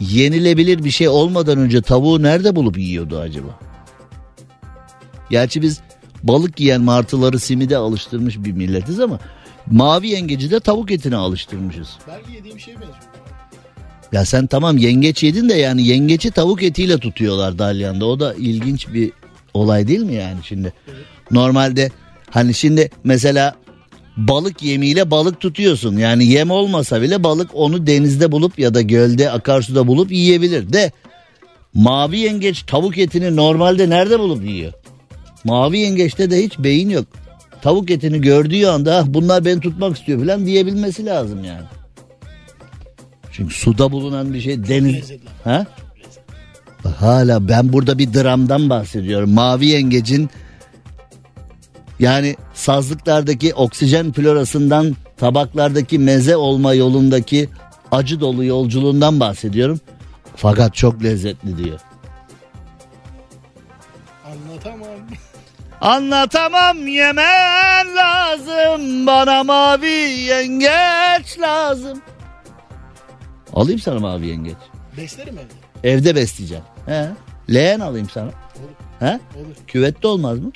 yenilebilir 0.00 0.84
bir 0.84 0.90
şey 0.90 1.08
olmadan 1.08 1.58
önce 1.58 1.82
tavuğu 1.82 2.22
nerede 2.22 2.56
bulup 2.56 2.78
yiyordu 2.78 3.18
acaba? 3.18 3.58
Gerçi 5.30 5.62
biz 5.62 5.80
balık 6.22 6.60
yiyen 6.60 6.80
martıları 6.80 7.38
simide 7.38 7.76
alıştırmış 7.76 8.38
bir 8.38 8.52
milletiz 8.52 9.00
ama 9.00 9.18
mavi 9.66 10.08
yengeci 10.08 10.50
de 10.50 10.60
tavuk 10.60 10.90
etine 10.90 11.16
alıştırmışız. 11.16 11.88
Belki 12.08 12.32
yediğim 12.32 12.60
şeye 12.60 12.74
benziyor. 12.74 12.96
Ya 14.12 14.24
sen 14.24 14.46
tamam 14.46 14.78
yengeç 14.78 15.22
yedin 15.22 15.48
de 15.48 15.54
yani 15.54 15.86
yengeci 15.86 16.30
tavuk 16.30 16.62
etiyle 16.62 16.98
tutuyorlar 16.98 17.58
Dalyan'da. 17.58 18.06
O 18.06 18.20
da 18.20 18.34
ilginç 18.34 18.88
bir 18.92 19.12
olay 19.54 19.88
değil 19.88 20.00
mi 20.00 20.14
yani 20.14 20.38
şimdi? 20.44 20.72
Normalde 21.30 21.90
hani 22.30 22.54
şimdi 22.54 22.90
mesela 23.04 23.54
balık 24.16 24.62
yemiyle 24.62 25.10
balık 25.10 25.40
tutuyorsun. 25.40 25.96
Yani 25.96 26.26
yem 26.26 26.50
olmasa 26.50 27.02
bile 27.02 27.24
balık 27.24 27.50
onu 27.54 27.86
denizde 27.86 28.32
bulup 28.32 28.58
ya 28.58 28.74
da 28.74 28.82
gölde 28.82 29.30
akarsuda 29.30 29.86
bulup 29.86 30.12
yiyebilir 30.12 30.72
de 30.72 30.92
mavi 31.74 32.18
yengeç 32.18 32.62
tavuk 32.62 32.98
etini 32.98 33.36
normalde 33.36 33.90
nerede 33.90 34.18
bulup 34.18 34.44
yiyor? 34.44 34.72
Mavi 35.44 35.78
yengeçte 35.78 36.30
de 36.30 36.42
hiç 36.44 36.58
beyin 36.58 36.88
yok. 36.90 37.04
Tavuk 37.62 37.90
etini 37.90 38.20
gördüğü 38.20 38.66
anda 38.66 38.96
"Ah, 38.96 39.04
bunlar 39.08 39.44
beni 39.44 39.60
tutmak 39.60 39.98
istiyor 39.98 40.18
falan 40.26 40.46
diyebilmesi 40.46 41.06
lazım 41.06 41.44
yani. 41.44 41.64
Çünkü 43.38 43.54
suda 43.54 43.92
bulunan 43.92 44.34
bir 44.34 44.40
şey 44.40 44.68
deniz. 44.68 44.94
lezzetli. 44.94 45.28
Ha? 45.44 45.66
Hala 46.98 47.48
ben 47.48 47.72
burada 47.72 47.98
bir 47.98 48.14
dramdan 48.14 48.70
bahsediyorum. 48.70 49.30
Mavi 49.30 49.66
yengecin 49.66 50.30
yani 51.98 52.36
sazlıklardaki 52.54 53.54
oksijen 53.54 54.12
florasından 54.12 54.96
tabaklardaki 55.16 55.98
meze 55.98 56.36
olma 56.36 56.74
yolundaki 56.74 57.48
acı 57.92 58.20
dolu 58.20 58.44
yolculuğundan 58.44 59.20
bahsediyorum. 59.20 59.80
Fakat 60.36 60.74
çok 60.74 61.04
lezzetli 61.04 61.64
diyor. 61.64 61.80
Anlatamam. 64.24 64.88
Anlatamam 65.80 66.86
yemen 66.86 67.96
lazım 67.96 69.06
bana 69.06 69.44
mavi 69.44 69.86
yengeç 70.28 71.38
lazım. 71.40 72.02
Alayım 73.58 73.80
sana 73.80 73.98
mavi 73.98 74.26
yengeç. 74.26 74.56
Beslerim 74.96 75.34
evde. 75.34 75.88
Evde 75.94 76.14
besleyeceğim. 76.14 76.64
He. 76.86 77.08
Leğen 77.54 77.80
alayım 77.80 78.08
sana. 78.14 78.24
Olur. 78.26 78.70
He? 79.00 79.06
Olur. 79.38 79.54
Küvette 79.66 80.08
olmaz 80.08 80.38
mı? 80.38 80.50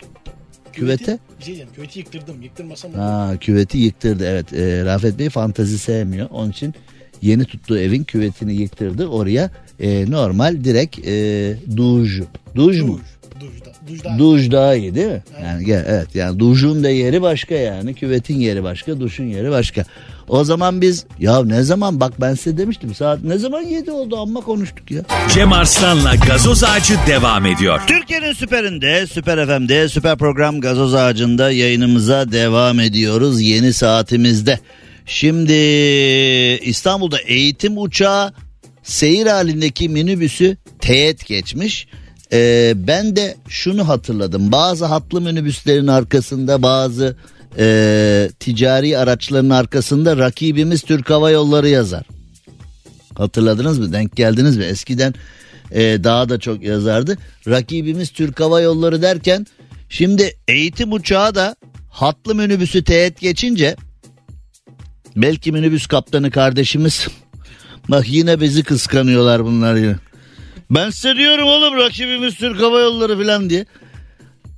Küvete? 0.72 1.04
Küveti- 1.04 1.18
Bir 1.38 1.44
şey 1.44 1.46
diyeceğim. 1.46 1.70
Küveti 1.74 1.98
yıktırdım. 1.98 2.42
Yıktırmasam 2.42 2.90
olur. 2.90 2.98
Ha, 2.98 3.32
küveti 3.40 3.78
yıktırdı 3.78 4.24
evet. 4.26 4.52
Ee, 4.52 4.84
Rafet 4.84 5.18
Bey 5.18 5.28
fantazi 5.30 5.78
sevmiyor. 5.78 6.28
Onun 6.30 6.50
için 6.50 6.74
yeni 7.22 7.44
tuttuğu 7.44 7.78
evin 7.78 8.04
küvetini 8.04 8.54
yıktırdı. 8.54 9.06
Oraya 9.08 9.50
e, 9.80 10.10
normal 10.10 10.64
direkt 10.64 10.98
e, 11.06 11.56
duş. 11.76 12.20
Duş 12.54 12.80
mu? 12.80 13.00
Duşda. 13.40 14.18
Duş 14.18 14.50
daha 14.50 14.74
iyi 14.74 14.94
değil 14.94 15.06
mi? 15.06 15.22
Yani 15.42 15.64
gel, 15.64 15.84
evet 15.88 16.14
yani 16.14 16.38
duşun 16.38 16.84
da 16.84 16.90
yeri 16.90 17.22
başka 17.22 17.54
yani 17.54 17.94
küvetin 17.94 18.40
yeri 18.40 18.62
başka 18.62 19.00
duşun 19.00 19.24
yeri 19.24 19.50
başka. 19.50 19.84
O 20.28 20.44
zaman 20.44 20.80
biz 20.80 21.06
ya 21.18 21.44
ne 21.44 21.62
zaman 21.62 22.00
bak 22.00 22.20
ben 22.20 22.34
size 22.34 22.58
demiştim 22.58 22.94
saat 22.94 23.22
ne 23.24 23.38
zaman 23.38 23.62
7 23.62 23.90
oldu 23.90 24.16
amma 24.16 24.40
konuştuk 24.40 24.90
ya. 24.90 25.02
Cem 25.34 25.52
Arslan'la 25.52 26.14
gazoz 26.14 26.64
ağacı 26.64 26.94
devam 27.06 27.46
ediyor. 27.46 27.80
Türkiye'nin 27.86 28.32
süperinde 28.32 29.06
Süper 29.06 29.46
FM'de 29.46 29.88
Süper 29.88 30.18
Program 30.18 30.60
Gazoz 30.60 30.94
Ağacı'nda 30.94 31.50
yayınımıza 31.50 32.32
devam 32.32 32.80
ediyoruz 32.80 33.40
yeni 33.40 33.72
saatimizde. 33.72 34.60
Şimdi 35.06 35.52
İstanbul'da 36.62 37.18
eğitim 37.18 37.78
uçağı 37.78 38.32
seyir 38.82 39.26
halindeki 39.26 39.88
minibüsü 39.88 40.56
teğet 40.80 41.26
geçmiş. 41.26 41.86
Ee, 42.32 42.72
ben 42.76 43.16
de 43.16 43.36
şunu 43.48 43.88
hatırladım. 43.88 44.52
Bazı 44.52 44.84
hatlı 44.84 45.20
minibüslerin 45.20 45.86
arkasında 45.86 46.62
bazı 46.62 47.16
e, 47.58 48.30
ticari 48.40 48.98
araçların 48.98 49.50
arkasında 49.50 50.16
rakibimiz 50.16 50.82
Türk 50.82 51.10
Hava 51.10 51.30
Yolları 51.30 51.68
yazar. 51.68 52.02
Hatırladınız 53.16 53.78
mı? 53.78 53.92
Denk 53.92 54.16
geldiniz 54.16 54.56
mi? 54.56 54.64
Eskiden 54.64 55.14
e, 55.70 56.04
daha 56.04 56.28
da 56.28 56.38
çok 56.38 56.62
yazardı. 56.62 57.18
Rakibimiz 57.48 58.10
Türk 58.10 58.40
Hava 58.40 58.60
Yolları 58.60 59.02
derken 59.02 59.46
şimdi 59.88 60.36
eğitim 60.48 60.92
uçağı 60.92 61.34
da 61.34 61.56
hatlı 61.90 62.34
minibüsü 62.34 62.84
teğet 62.84 63.20
geçince 63.20 63.76
belki 65.16 65.52
minibüs 65.52 65.86
kaptanı 65.86 66.30
kardeşimiz 66.30 67.08
bak 67.88 68.04
yine 68.08 68.40
bizi 68.40 68.62
kıskanıyorlar 68.62 69.44
bunlar 69.44 69.74
yine. 69.74 69.96
Ben 70.70 70.90
size 70.90 71.16
diyorum 71.16 71.48
oğlum 71.48 71.76
rakibimiz 71.76 72.34
Türk 72.34 72.62
Hava 72.62 72.80
Yolları 72.80 73.22
falan 73.22 73.50
diye. 73.50 73.66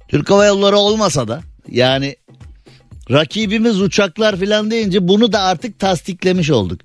Türk 0.09 0.31
Hava 0.31 0.47
Yolları 0.47 0.77
olmasa 0.77 1.29
da 1.29 1.43
yani 1.71 2.17
rakibimiz 3.11 3.81
uçaklar 3.81 4.37
falan 4.37 4.71
deyince 4.71 5.09
bunu 5.09 5.33
da 5.33 5.41
artık 5.41 5.79
tasdiklemiş 5.79 6.51
olduk. 6.51 6.81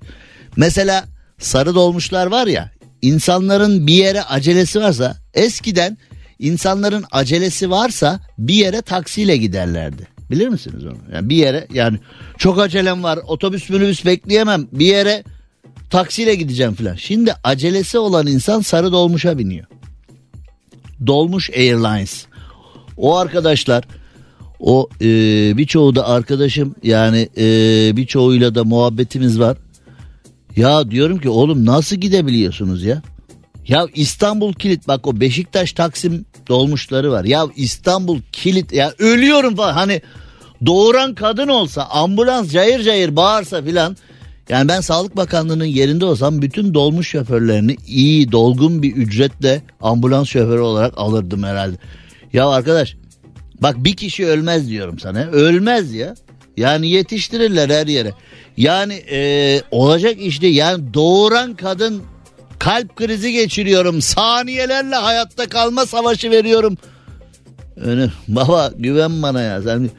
Mesela 0.56 1.04
sarı 1.38 1.74
dolmuşlar 1.74 2.26
var 2.26 2.46
ya 2.46 2.70
insanların 3.02 3.86
bir 3.86 3.94
yere 3.94 4.22
acelesi 4.22 4.80
varsa 4.80 5.16
eskiden 5.34 5.98
insanların 6.38 7.04
acelesi 7.10 7.70
varsa 7.70 8.20
bir 8.38 8.54
yere 8.54 8.82
taksiyle 8.82 9.36
giderlerdi. 9.36 10.08
Bilir 10.30 10.48
misiniz 10.48 10.84
onu? 10.84 10.98
Yani 11.14 11.28
bir 11.28 11.36
yere 11.36 11.66
yani 11.72 11.98
çok 12.38 12.60
acelem 12.60 13.02
var 13.02 13.18
otobüs 13.26 13.70
minibüs 13.70 14.04
bekleyemem 14.04 14.68
bir 14.72 14.86
yere 14.86 15.24
taksiyle 15.90 16.34
gideceğim 16.34 16.74
falan. 16.74 16.94
Şimdi 16.94 17.34
acelesi 17.44 17.98
olan 17.98 18.26
insan 18.26 18.60
sarı 18.60 18.92
dolmuşa 18.92 19.38
biniyor. 19.38 19.66
Dolmuş 21.06 21.50
Airlines. 21.50 22.26
O 22.96 23.16
arkadaşlar 23.16 23.84
o 24.60 24.88
e, 25.00 25.06
birçoğu 25.56 25.94
da 25.94 26.08
arkadaşım 26.08 26.74
yani 26.82 27.28
e, 27.36 27.46
birçoğuyla 27.96 28.54
da 28.54 28.64
muhabbetimiz 28.64 29.40
var. 29.40 29.58
Ya 30.56 30.90
diyorum 30.90 31.18
ki 31.18 31.28
oğlum 31.28 31.66
nasıl 31.66 31.96
gidebiliyorsunuz 31.96 32.84
ya? 32.84 33.02
Ya 33.68 33.86
İstanbul 33.94 34.52
kilit 34.52 34.88
bak 34.88 35.06
o 35.06 35.20
Beşiktaş 35.20 35.72
Taksim 35.72 36.24
dolmuşları 36.48 37.12
var. 37.12 37.24
Ya 37.24 37.46
İstanbul 37.56 38.20
kilit 38.32 38.72
ya 38.72 38.92
ölüyorum 38.98 39.56
falan 39.56 39.72
hani 39.72 40.02
doğuran 40.66 41.14
kadın 41.14 41.48
olsa 41.48 41.84
ambulans 41.84 42.52
cayır 42.52 42.82
cayır 42.82 43.16
bağırsa 43.16 43.62
filan. 43.62 43.96
Yani 44.48 44.68
ben 44.68 44.80
Sağlık 44.80 45.16
Bakanlığı'nın 45.16 45.64
yerinde 45.64 46.04
olsam 46.04 46.42
bütün 46.42 46.74
dolmuş 46.74 47.08
şoförlerini 47.08 47.76
iyi 47.86 48.32
dolgun 48.32 48.82
bir 48.82 48.96
ücretle 48.96 49.62
ambulans 49.80 50.28
şoförü 50.28 50.60
olarak 50.60 50.94
alırdım 50.96 51.42
herhalde. 51.42 51.76
Ya 52.32 52.48
arkadaş 52.48 52.96
bak 53.62 53.76
bir 53.78 53.96
kişi 53.96 54.26
ölmez 54.26 54.68
diyorum 54.68 54.98
sana 54.98 55.26
ölmez 55.26 55.94
ya. 55.94 56.14
Yani 56.56 56.90
yetiştirirler 56.90 57.70
her 57.70 57.86
yere. 57.86 58.12
Yani 58.56 58.94
e, 58.94 59.60
olacak 59.70 60.16
işte 60.18 60.46
yani 60.46 60.94
doğuran 60.94 61.54
kadın 61.54 62.02
kalp 62.58 62.96
krizi 62.96 63.32
geçiriyorum. 63.32 64.02
Saniyelerle 64.02 64.94
hayatta 64.94 65.48
kalma 65.48 65.86
savaşı 65.86 66.30
veriyorum. 66.30 66.78
Öyle, 67.84 68.10
baba 68.28 68.72
güven 68.76 69.22
bana 69.22 69.42
ya. 69.42 69.62
Sen, 69.62 69.90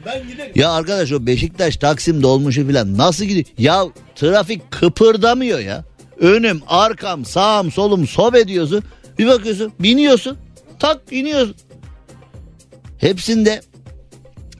ya 0.54 0.70
arkadaş 0.70 1.12
o 1.12 1.26
Beşiktaş 1.26 1.76
Taksim 1.76 2.22
dolmuşu 2.22 2.68
falan 2.72 2.98
nasıl 2.98 3.24
gidiyor? 3.24 3.46
Ya 3.58 3.84
trafik 4.16 4.70
kıpırdamıyor 4.70 5.58
ya. 5.58 5.84
Önüm, 6.20 6.60
arkam, 6.68 7.24
sağım, 7.24 7.72
solum 7.72 8.06
sob 8.06 8.34
ediyorsun. 8.34 8.82
Bir 9.18 9.26
bakıyorsun, 9.26 9.72
biniyorsun. 9.80 10.36
Tak 10.78 11.00
iniyorsun. 11.10 11.54
Hepsinde 13.02 13.62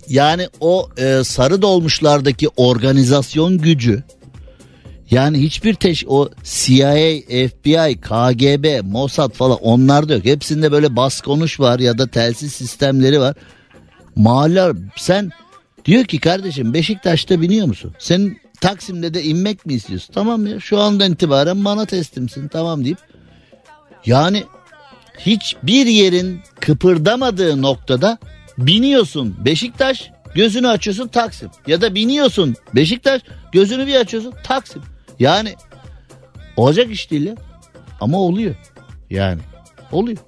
yani 0.08 0.48
o 0.60 0.88
e, 0.98 1.24
sarı 1.24 1.62
dolmuşlardaki 1.62 2.48
organizasyon 2.56 3.58
gücü 3.58 4.02
yani 5.10 5.38
hiçbir 5.38 5.74
teş 5.74 6.04
o 6.08 6.28
CIA, 6.44 6.94
FBI, 7.48 8.00
KGB, 8.00 8.84
Mossad 8.84 9.32
falan 9.32 9.58
onlar 9.62 10.08
da 10.08 10.14
yok. 10.14 10.24
Hepsinde 10.24 10.72
böyle 10.72 10.96
bas 10.96 11.20
konuş 11.20 11.60
var 11.60 11.78
ya 11.78 11.98
da 11.98 12.06
telsiz 12.06 12.52
sistemleri 12.52 13.20
var. 13.20 13.34
Mahalle 14.16 14.72
sen 14.96 15.30
diyor 15.84 16.04
ki 16.04 16.20
kardeşim 16.20 16.74
Beşiktaş'ta 16.74 17.40
biniyor 17.40 17.66
musun? 17.66 17.94
Senin 17.98 18.38
Taksim'de 18.60 19.14
de 19.14 19.22
inmek 19.22 19.66
mi 19.66 19.74
istiyorsun? 19.74 20.14
Tamam 20.14 20.46
ya 20.46 20.60
şu 20.60 20.80
andan 20.80 21.12
itibaren 21.12 21.64
bana 21.64 21.86
teslimsin 21.86 22.48
tamam 22.48 22.84
deyip. 22.84 22.98
Yani 24.06 24.44
hiçbir 25.18 25.86
yerin 25.86 26.40
kıpırdamadığı 26.60 27.62
noktada 27.62 28.18
biniyorsun 28.58 29.36
Beşiktaş 29.44 30.10
gözünü 30.34 30.68
açıyorsun 30.68 31.08
Taksim. 31.08 31.50
Ya 31.66 31.80
da 31.80 31.94
biniyorsun 31.94 32.54
Beşiktaş 32.74 33.22
gözünü 33.52 33.86
bir 33.86 33.94
açıyorsun 33.94 34.34
Taksim. 34.44 34.82
Yani 35.18 35.54
olacak 36.56 36.90
iş 36.90 37.10
değil 37.10 37.26
ya. 37.26 37.34
Ama 38.00 38.18
oluyor. 38.18 38.54
Yani 39.10 39.40
oluyor. 39.92 40.18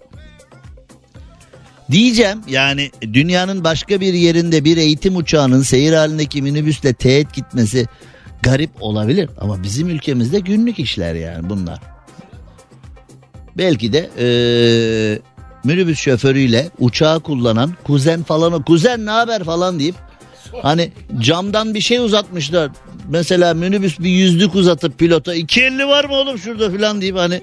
Diyeceğim 1.91 2.41
yani 2.49 2.91
dünyanın 3.03 3.65
başka 3.65 4.01
bir 4.01 4.15
yerinde 4.15 4.65
bir 4.65 4.77
eğitim 4.77 5.17
uçağının 5.17 5.63
seyir 5.63 5.93
halindeki 5.93 6.43
minibüsle 6.43 6.93
teğet 6.93 7.35
gitmesi 7.35 7.87
garip 8.43 8.71
olabilir. 8.81 9.31
Ama 9.41 9.63
bizim 9.63 9.89
ülkemizde 9.89 10.41
günlük 10.41 10.79
işler 10.79 11.15
yani 11.15 11.51
bunlar. 11.51 11.94
Belki 13.57 13.93
de 13.93 14.11
ee, 14.19 15.19
minibüs 15.65 15.99
şoförüyle 15.99 16.69
uçağı 16.79 17.21
kullanan 17.21 17.73
kuzen 17.85 18.23
falan 18.23 18.53
o 18.53 18.65
kuzen 18.65 19.07
ne 19.07 19.11
haber 19.11 19.45
falan 19.45 19.79
deyip 19.79 19.95
hani 20.63 20.93
camdan 21.19 21.75
bir 21.75 21.81
şey 21.81 21.99
uzatmışlar. 21.99 22.71
Mesela 23.09 23.55
minibüs 23.55 24.01
bir 24.01 24.11
yüzlük 24.11 24.55
uzatıp 24.55 24.99
pilota 24.99 25.35
iki 25.35 25.63
elli 25.63 25.87
var 25.87 26.05
mı 26.05 26.15
oğlum 26.15 26.39
şurada 26.39 26.71
falan 26.71 27.01
deyip 27.01 27.17
hani 27.17 27.43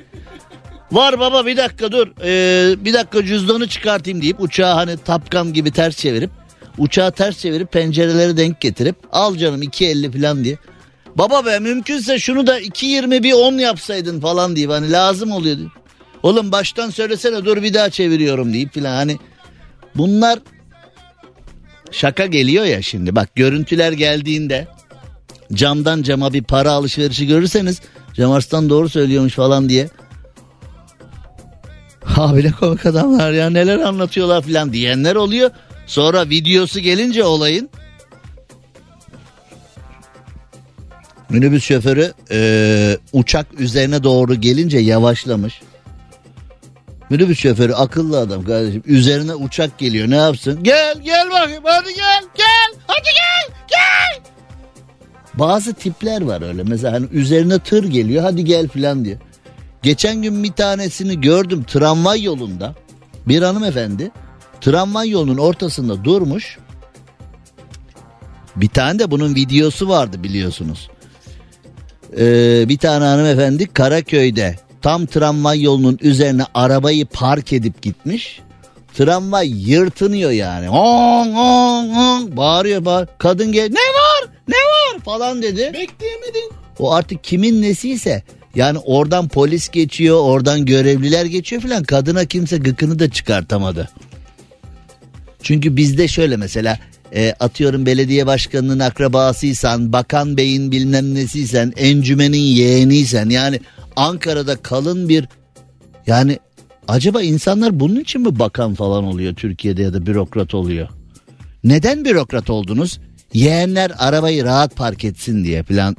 var 0.92 1.20
baba 1.20 1.46
bir 1.46 1.58
dakika 1.58 1.92
dur 1.92 2.08
ee, 2.24 2.86
bir 2.86 2.94
dakika 2.94 3.26
cüzdanı 3.26 3.68
çıkartayım 3.68 4.22
deyip 4.22 4.42
uçağı 4.42 4.74
hani 4.74 4.98
tapkam 4.98 5.54
gibi 5.54 5.72
ters 5.72 5.98
çevirip 5.98 6.30
uçağı 6.78 7.12
ters 7.12 7.38
çevirip 7.38 7.72
pencereleri 7.72 8.38
denk 8.38 8.62
getirip 8.62 8.96
al 9.12 9.36
canım 9.36 9.62
iki 9.62 9.88
elli 9.88 10.12
falan 10.12 10.44
diye. 10.44 10.58
Baba 11.16 11.46
be 11.46 11.60
mümkünse 11.60 12.20
şunu 12.20 12.48
da 12.48 12.60
iki 12.60 12.86
yirmi 12.86 13.24
bir 13.24 13.34
on 13.34 13.54
yapsaydın 13.54 14.20
falan 14.20 14.56
deyip 14.56 14.70
hani 14.70 14.92
lazım 14.92 15.32
oluyor 15.32 15.58
diye. 15.58 15.68
Oğlum 16.24 16.52
baştan 16.52 16.90
söylesene 16.90 17.46
dur 17.46 17.64
bir 17.64 17.74
daha 17.74 17.90
çeviriyorum 17.90 18.54
deyip 18.54 18.74
filan. 18.74 18.96
Hani 18.96 19.18
bunlar 19.96 20.40
şaka 21.92 22.26
geliyor 22.26 22.66
ya 22.66 22.82
şimdi. 22.82 23.16
Bak 23.16 23.36
görüntüler 23.36 23.92
geldiğinde 23.92 24.68
camdan 25.54 26.02
cama 26.04 26.34
bir 26.34 26.44
para 26.44 26.72
alışverişi 26.72 27.28
görürseniz 27.28 27.82
Cem 28.14 28.32
Arslan 28.32 28.70
doğru 28.70 28.90
söylüyormuş 28.90 29.34
falan 29.34 29.70
diye. 29.70 29.90
Ha 32.04 32.36
bile 32.36 32.52
komik 32.52 32.86
adamlar 32.86 33.32
ya 33.32 33.50
neler 33.50 33.80
anlatıyorlar 33.80 34.42
filan 34.42 34.74
diyenler 34.74 35.16
oluyor. 35.16 35.52
Sonra 35.88 36.30
videosu 36.30 36.80
gelince 36.80 37.24
olayın. 37.24 37.70
Minibüs 41.30 41.64
şoförü 41.64 42.14
e, 42.32 42.98
uçak 43.14 43.48
üzerine 43.60 44.04
doğru 44.04 44.36
gelince 44.36 44.78
yavaşlamış 44.78 45.62
Minibüs 47.12 47.40
şoförü 47.40 47.74
akıllı 47.74 48.20
adam 48.20 48.44
kardeşim. 48.44 48.84
Üzerine 48.86 49.36
uçak 49.36 49.78
geliyor 49.78 50.10
ne 50.10 50.16
yapsın? 50.16 50.64
Gel 50.64 51.02
gel 51.02 51.30
bakayım 51.32 51.64
hadi 51.66 51.94
gel 51.96 52.24
gel 52.38 52.80
hadi 52.88 53.04
gel 53.04 53.56
gel. 53.68 54.24
Bazı 55.34 55.74
tipler 55.74 56.22
var 56.22 56.42
öyle 56.42 56.64
mesela 56.64 56.94
hani 56.94 57.08
üzerine 57.12 57.60
tır 57.60 57.84
geliyor 57.84 58.24
hadi 58.24 58.46
gel 58.46 58.68
filan 58.68 59.06
diye. 59.06 59.18
Geçen 59.84 60.22
gün 60.22 60.44
bir 60.44 60.52
tanesini 60.52 61.22
gördüm 61.22 61.64
tramvay 61.64 62.24
yolunda. 62.24 62.76
Bir 63.28 63.42
hanımefendi 63.42 64.12
tramvay 64.62 65.10
yolunun 65.10 65.38
ortasında 65.38 66.04
durmuş. 66.04 66.58
Bir 68.56 68.70
tane 68.70 69.00
de 69.00 69.12
bunun 69.12 69.36
videosu 69.36 69.90
vardı 69.90 70.24
biliyorsunuz. 70.24 70.90
Ee, 72.18 72.70
bir 72.70 72.78
tane 72.78 73.06
hanımefendi 73.06 73.74
Karaköy'de 73.74 74.56
tam 74.82 75.06
tramvay 75.06 75.62
yolunun 75.62 76.00
üzerine 76.02 76.44
arabayı 76.54 77.06
park 77.06 77.54
edip 77.54 77.82
gitmiş. 77.82 78.42
Tramvay 78.94 79.72
yırtınıyor 79.72 80.32
yani. 80.32 80.70
On, 80.70 81.28
on, 81.28 81.90
on. 81.90 82.38
Bağırıyor 82.38 82.86
bağır. 82.86 83.08
Kadın 83.18 83.52
gel 83.52 83.70
ne 83.70 83.70
var 83.74 84.30
ne 84.48 84.56
var 84.56 85.00
falan 85.06 85.42
dedi. 85.42 85.72
Bekleyemedin. 85.74 86.52
O 86.80 86.94
artık 86.94 87.24
kimin 87.24 87.62
nesiyse 87.62 88.24
yani 88.56 88.78
oradan 88.80 89.28
polis 89.28 89.70
geçiyor 89.70 90.20
oradan 90.22 90.66
görevliler 90.66 91.26
geçiyor 91.26 91.62
filan 91.62 91.84
kadına 91.84 92.26
kimse 92.26 92.58
gıkını 92.58 93.00
da 93.00 93.10
çıkartamadı. 93.10 93.90
Çünkü 95.44 95.76
bizde 95.76 96.08
şöyle 96.08 96.38
mesela 96.38 96.80
e, 97.16 97.34
atıyorum 97.40 97.86
belediye 97.86 98.26
başkanının 98.28 98.80
akrabasıysan 98.80 99.94
bakan 99.94 100.38
beyin 100.38 100.72
bilmem 100.72 101.16
nesiysen 101.16 101.74
encümenin 101.78 102.38
yeğeniysen 102.38 103.30
yani 103.30 103.60
Ankara'da 103.96 104.56
kalın 104.56 105.10
bir 105.10 105.28
yani 106.08 106.40
acaba 106.88 107.22
insanlar 107.22 107.80
bunun 107.80 108.00
için 108.00 108.22
mi 108.22 108.40
bakan 108.40 108.74
falan 108.74 109.04
oluyor 109.04 109.36
Türkiye'de 109.36 109.82
ya 109.82 109.94
da 109.94 110.06
bürokrat 110.06 110.54
oluyor? 110.54 110.90
Neden 111.64 112.06
bürokrat 112.06 112.50
oldunuz? 112.50 113.00
Yeğenler 113.34 113.92
arabayı 113.98 114.44
rahat 114.44 114.76
park 114.76 115.06
etsin 115.06 115.44
diye 115.44 115.64
falan. 115.64 115.96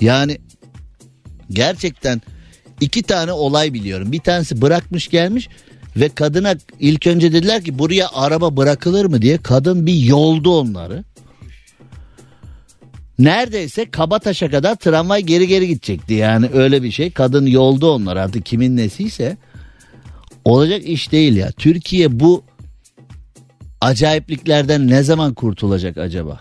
Yani 0.00 0.38
gerçekten 1.50 2.22
iki 2.80 3.02
tane 3.02 3.32
olay 3.32 3.74
biliyorum. 3.74 4.12
Bir 4.12 4.20
tanesi 4.20 4.62
bırakmış 4.62 5.08
gelmiş 5.08 5.48
ve 5.96 6.08
kadına 6.08 6.54
ilk 6.80 7.06
önce 7.06 7.32
dediler 7.32 7.64
ki 7.64 7.78
buraya 7.78 8.08
araba 8.14 8.56
bırakılır 8.56 9.04
mı 9.04 9.22
diye. 9.22 9.38
Kadın 9.38 9.86
bir 9.86 9.94
yoldu 9.94 10.60
onları. 10.60 11.04
Neredeyse 13.18 13.90
Kabataş'a 13.90 14.50
kadar 14.50 14.74
tramvay 14.76 15.22
geri 15.22 15.48
geri 15.48 15.68
gidecekti 15.68 16.14
yani 16.14 16.48
öyle 16.52 16.82
bir 16.82 16.90
şey. 16.90 17.10
Kadın 17.10 17.46
yoldu 17.46 17.90
onlar 17.90 18.16
artık 18.16 18.46
kimin 18.46 18.76
nesiyse. 18.76 19.36
Olacak 20.44 20.88
iş 20.88 21.12
değil 21.12 21.36
ya. 21.36 21.52
Türkiye 21.52 22.20
bu 22.20 22.44
acayipliklerden 23.80 24.88
ne 24.88 25.02
zaman 25.02 25.34
kurtulacak 25.34 25.98
acaba? 25.98 26.40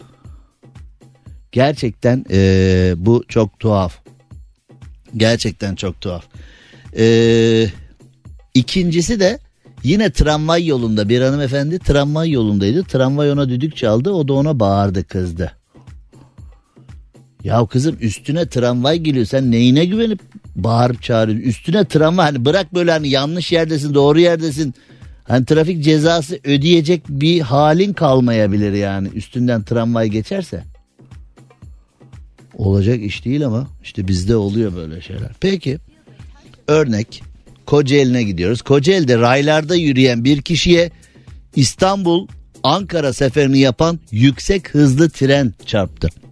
Gerçekten 1.51 2.25
eee, 2.29 2.93
bu 2.97 3.23
çok 3.27 3.59
tuhaf. 3.59 3.97
Gerçekten 5.17 5.75
çok 5.75 6.01
tuhaf. 6.01 6.25
Eee 6.97 7.71
ikincisi 8.53 9.19
de 9.19 9.39
yine 9.83 10.11
tramvay 10.11 10.65
yolunda 10.67 11.09
bir 11.09 11.21
hanımefendi 11.21 11.79
tramvay 11.79 12.31
yolundaydı. 12.31 12.83
Tramvay 12.83 13.31
ona 13.31 13.49
düdük 13.49 13.75
çaldı 13.77 14.11
o 14.11 14.27
da 14.27 14.33
ona 14.33 14.59
bağırdı 14.59 15.03
kızdı. 15.03 15.51
Ya 17.45 17.65
kızım 17.65 17.97
üstüne 18.01 18.45
tramvay 18.45 18.97
geliyor 18.99 19.25
sen 19.25 19.51
neyine 19.51 19.85
güvenip 19.85 20.19
bağırıp 20.55 21.03
çağırıyorsun. 21.03 21.49
Üstüne 21.49 21.85
tramvay 21.85 22.25
hani 22.25 22.45
bırak 22.45 22.73
böyle 22.73 22.91
hani 22.91 23.09
yanlış 23.09 23.51
yerdesin 23.51 23.93
doğru 23.93 24.19
yerdesin. 24.19 24.73
Hani 25.23 25.45
trafik 25.45 25.83
cezası 25.83 26.39
ödeyecek 26.43 27.01
bir 27.09 27.41
halin 27.41 27.93
kalmayabilir 27.93 28.73
yani 28.73 29.07
üstünden 29.07 29.63
tramvay 29.63 30.09
geçerse. 30.09 30.63
Olacak 32.57 33.01
iş 33.01 33.25
değil 33.25 33.45
ama 33.45 33.67
işte 33.83 34.07
bizde 34.07 34.35
oluyor 34.35 34.75
böyle 34.75 35.01
şeyler. 35.01 35.31
Peki 35.39 35.77
örnek 36.67 37.23
Kocaeli'ne 37.65 38.23
gidiyoruz. 38.23 38.61
Kocaeli'de 38.61 39.17
raylarda 39.17 39.75
yürüyen 39.75 40.23
bir 40.23 40.41
kişiye 40.41 40.91
İstanbul 41.55 42.27
Ankara 42.63 43.13
seferini 43.13 43.59
yapan 43.59 43.99
yüksek 44.11 44.73
hızlı 44.73 45.09
tren 45.09 45.53
çarptı. 45.65 46.24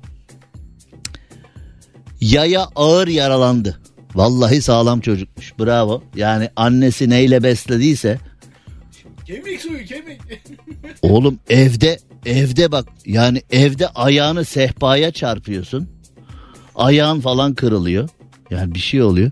Yaya 2.23 2.67
ağır 2.75 3.07
yaralandı. 3.07 3.79
Vallahi 4.15 4.61
sağlam 4.61 4.99
çocukmuş. 4.99 5.53
Bravo. 5.59 6.03
Yani 6.15 6.49
annesi 6.55 7.09
neyle 7.09 7.43
beslediyse 7.43 8.19
Kemik 9.27 9.61
suyu 9.61 9.85
kemik. 9.85 10.21
Oğlum 11.01 11.39
evde 11.49 11.99
evde 12.25 12.71
bak 12.71 12.85
yani 13.05 13.41
evde 13.51 13.87
ayağını 13.87 14.45
sehpaya 14.45 15.11
çarpıyorsun. 15.11 15.89
Ayağın 16.75 17.21
falan 17.21 17.53
kırılıyor. 17.53 18.09
Yani 18.49 18.75
bir 18.75 18.79
şey 18.79 19.01
oluyor. 19.03 19.31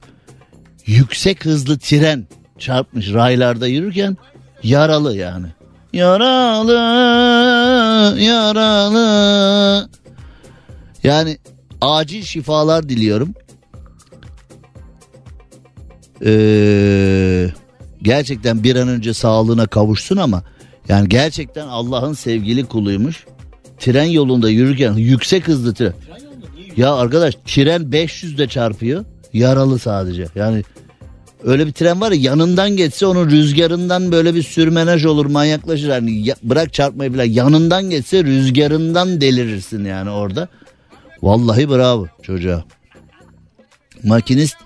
Yüksek 0.85 1.45
hızlı 1.45 1.79
tren 1.79 2.27
çarpmış 2.59 3.13
raylarda 3.13 3.67
yürürken 3.67 4.17
yaralı 4.63 5.17
yani. 5.17 5.47
Yaralı, 5.93 6.73
yaralı. 8.19 9.89
Yani 11.03 11.37
acil 11.81 12.23
şifalar 12.23 12.89
diliyorum. 12.89 13.33
Ee, 16.25 17.49
gerçekten 18.01 18.63
bir 18.63 18.75
an 18.75 18.87
önce 18.87 19.13
sağlığına 19.13 19.67
kavuşsun 19.67 20.17
ama 20.17 20.43
yani 20.89 21.09
gerçekten 21.09 21.67
Allah'ın 21.67 22.13
sevgili 22.13 22.65
kuluymuş. 22.65 23.25
Tren 23.79 24.03
yolunda 24.05 24.49
yürürken 24.49 24.93
yüksek 24.93 25.47
hızlı 25.47 25.73
tren. 25.73 25.93
Ya 26.77 26.93
arkadaş 26.95 27.35
tren 27.45 27.81
500'de 27.81 28.47
çarpıyor. 28.47 29.05
Yaralı 29.33 29.79
sadece. 29.79 30.25
Yani 30.35 30.63
öyle 31.43 31.67
bir 31.67 31.71
tren 31.71 32.01
var 32.01 32.11
ya 32.11 32.21
yanından 32.21 32.69
geçse 32.77 33.05
onun 33.05 33.29
rüzgarından 33.29 34.11
böyle 34.11 34.35
bir 34.35 34.43
sürmenaj 34.43 35.05
olur 35.05 35.25
manyaklaşır. 35.25 35.89
Yani 35.89 36.27
ya- 36.27 36.35
bırak 36.43 36.73
çarpmayı 36.73 37.13
bile 37.13 37.23
yanından 37.23 37.89
geçse 37.89 38.23
rüzgarından 38.23 39.21
delirirsin 39.21 39.85
yani 39.85 40.09
orada. 40.09 40.47
Vallahi 41.21 41.69
bravo 41.69 42.07
çocuğa. 42.23 42.63
Makinist 44.03 44.57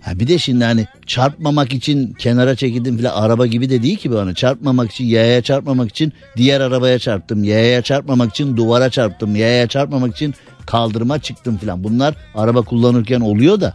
Ha 0.00 0.18
bir 0.18 0.28
de 0.28 0.38
şimdi 0.38 0.64
hani 0.64 0.86
çarpmamak 1.06 1.72
için 1.72 2.12
kenara 2.12 2.56
çekildim 2.56 2.96
filan 2.96 3.22
araba 3.22 3.46
gibi 3.46 3.70
de 3.70 3.82
değil 3.82 3.96
ki 3.98 4.10
bu 4.10 4.18
hani. 4.18 4.34
Çarpmamak 4.34 4.90
için 4.90 5.04
yaya 5.04 5.42
çarpmamak 5.42 5.90
için 5.90 6.12
diğer 6.36 6.60
arabaya 6.60 6.98
çarptım. 6.98 7.44
Yaya 7.44 7.82
çarpmamak 7.82 8.30
için 8.30 8.56
duvara 8.56 8.90
çarptım. 8.90 9.36
Yaya 9.36 9.66
çarpmamak 9.66 10.16
için 10.16 10.34
kaldırıma 10.66 11.18
çıktım 11.18 11.58
filan. 11.58 11.84
Bunlar 11.84 12.14
araba 12.34 12.62
kullanırken 12.62 13.20
oluyor 13.20 13.60
da 13.60 13.74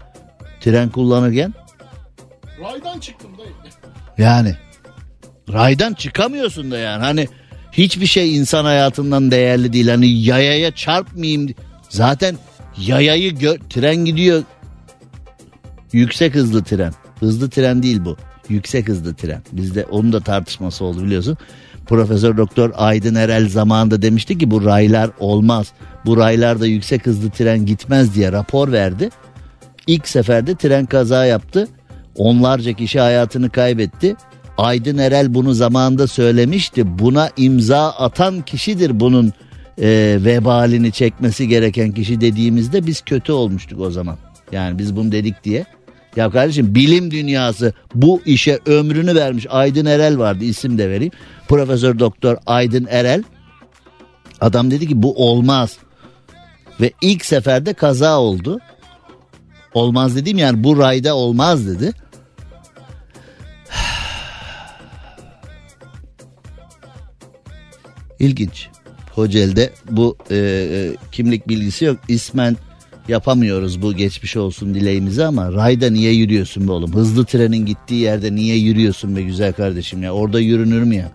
tren 0.62 0.90
kullanırken. 0.90 1.54
Raydan 2.62 3.00
çıktım 3.00 3.32
dayı. 3.38 3.50
yani 4.18 4.56
raydan 5.54 5.94
çıkamıyorsun 5.94 6.72
da 6.72 6.78
yani. 6.78 7.04
Hani 7.04 7.28
hiçbir 7.72 8.06
şey 8.06 8.38
insan 8.38 8.66
hayatından 8.66 9.32
değerli 9.32 9.74
değil. 9.74 9.88
Hani 9.88 10.08
yayaya 10.08 10.76
çarpmayayım 10.76 11.50
zaten 11.96 12.36
yayayı 12.78 13.32
gö- 13.32 13.60
tren 13.70 13.96
gidiyor. 13.96 14.44
Yüksek 15.94 16.36
hızlı 16.36 16.64
tren. 16.64 16.94
Hızlı 17.20 17.50
tren 17.50 17.84
değil 17.84 18.06
bu. 18.06 18.18
Yüksek 18.50 18.88
hızlı 18.88 19.14
tren. 19.16 19.42
Bizde 19.52 19.86
onun 19.86 20.14
da 20.14 20.20
tartışması 20.20 20.86
oldu 20.86 21.04
biliyorsun. 21.04 21.38
Profesör 21.86 22.38
Doktor 22.38 22.72
Aydın 22.76 23.16
Erel 23.16 23.50
zamanında 23.50 24.02
demişti 24.02 24.38
ki 24.38 24.52
bu 24.52 24.66
raylar 24.66 25.10
olmaz. 25.20 25.72
Bu 26.06 26.18
raylarda 26.18 26.66
yüksek 26.68 27.06
hızlı 27.06 27.30
tren 27.30 27.66
gitmez 27.66 28.16
diye 28.16 28.32
rapor 28.32 28.72
verdi. 28.72 29.10
İlk 29.88 30.08
seferde 30.08 30.56
tren 30.56 30.86
kaza 30.86 31.26
yaptı. 31.26 31.68
Onlarca 32.16 32.74
kişi 32.74 33.00
hayatını 33.00 33.50
kaybetti. 33.50 34.16
Aydın 34.58 34.98
Erel 34.98 35.34
bunu 35.34 35.54
zamanında 35.54 36.08
söylemişti. 36.08 37.00
Buna 37.00 37.30
imza 37.38 37.90
atan 37.90 38.42
kişidir 38.42 39.00
bunun 39.00 39.34
e, 39.82 40.18
vebalini 40.22 40.92
çekmesi 40.92 41.48
gereken 41.48 41.92
kişi 41.92 42.22
dediğimizde 42.22 42.88
biz 42.88 43.02
kötü 43.02 43.32
olmuştuk 43.32 43.80
o 43.80 43.92
zaman. 43.92 44.18
Yani 44.52 44.78
biz 44.78 44.96
bunu 44.96 45.12
dedik 45.12 45.44
diye. 45.44 45.66
Ya 46.16 46.30
kardeşim 46.30 46.76
bilim 46.76 47.12
dünyası 47.12 47.74
bu 47.96 48.22
işe 48.26 48.60
ömrünü 48.66 49.16
vermiş 49.16 49.48
Aydın 49.50 49.86
Erel 49.86 50.18
vardı 50.18 50.44
isim 50.44 50.78
de 50.78 50.90
vereyim. 50.90 51.14
Profesör 51.48 52.00
Doktor 52.00 52.38
Aydın 52.46 52.88
Erel. 52.90 53.24
Adam 54.42 54.72
dedi 54.72 54.88
ki 54.88 55.04
bu 55.04 55.30
olmaz. 55.30 55.78
Ve 56.82 56.92
ilk 57.02 57.26
seferde 57.26 57.74
kaza 57.74 58.20
oldu. 58.20 58.60
Olmaz 59.74 60.16
dedim 60.16 60.38
yani 60.38 60.64
bu 60.64 60.80
rayda 60.80 61.16
olmaz 61.16 61.68
dedi. 61.68 61.92
İlginç. 68.20 68.75
Kocaeli'de 69.16 69.74
bu 69.92 70.18
e, 70.32 70.36
e, 70.36 70.96
kimlik 71.12 71.48
bilgisi 71.48 71.86
yok. 71.86 71.98
İsmen 72.08 72.58
yapamıyoruz 73.08 73.82
bu 73.82 73.94
geçmiş 73.94 74.38
olsun 74.38 74.74
dileğimizi 74.74 75.26
ama 75.26 75.54
rayda 75.54 75.90
niye 75.90 76.14
yürüyorsun 76.14 76.68
be 76.68 76.72
oğlum? 76.72 76.94
Hızlı 76.94 77.26
trenin 77.26 77.66
gittiği 77.66 78.02
yerde 78.02 78.36
niye 78.36 78.58
yürüyorsun 78.58 79.16
be 79.16 79.22
güzel 79.22 79.54
kardeşim 79.54 80.04
ya? 80.04 80.12
Orada 80.12 80.40
yürünür 80.40 80.84
mü 80.84 80.96
ya? 80.96 81.12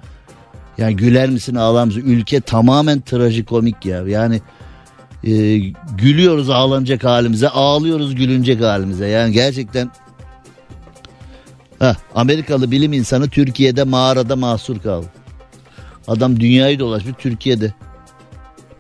Ya 0.79 0.91
güler 0.91 1.31
misin 1.31 1.55
ağlar 1.55 1.85
mısın? 1.85 2.03
Ülke 2.07 2.41
tamamen 2.41 3.01
trajikomik 3.01 3.87
ya. 3.87 4.03
Yani 4.09 4.41
e, 5.25 5.59
gülüyoruz 5.99 6.51
ağlanacak 6.51 7.05
halimize, 7.05 7.49
ağlıyoruz 7.49 8.15
gülünecek 8.15 8.61
halimize. 8.61 9.07
Yani 9.07 9.33
gerçekten 9.33 9.91
Heh, 11.79 11.95
Amerikalı 12.15 12.71
bilim 12.71 12.93
insanı 12.93 13.29
Türkiye'de 13.29 13.85
mağarada 13.85 14.37
mahsur 14.37 14.79
kaldı. 14.79 15.07
Adam 16.09 16.41
dünyayı 16.41 16.79
dolaşmış 16.79 17.15
Türkiye'de. 17.19 17.75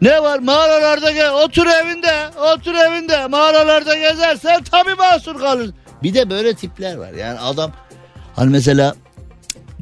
Ne 0.03 0.23
var? 0.23 0.39
Mağaralarda 0.39 1.11
gel 1.13 1.33
otur 1.45 1.67
evinde 1.67 2.13
otur 2.55 2.75
evinde. 2.75 3.27
Mağaralarda 3.27 3.95
gezersen 3.97 4.63
tabii 4.63 4.95
mahsur 4.95 5.39
kalırsın. 5.39 5.75
Bir 6.03 6.15
de 6.15 6.31
böyle 6.31 6.55
tipler 6.55 6.97
var. 6.97 7.13
Yani 7.13 7.39
adam 7.39 7.73
hani 8.37 8.51
mesela 8.51 8.95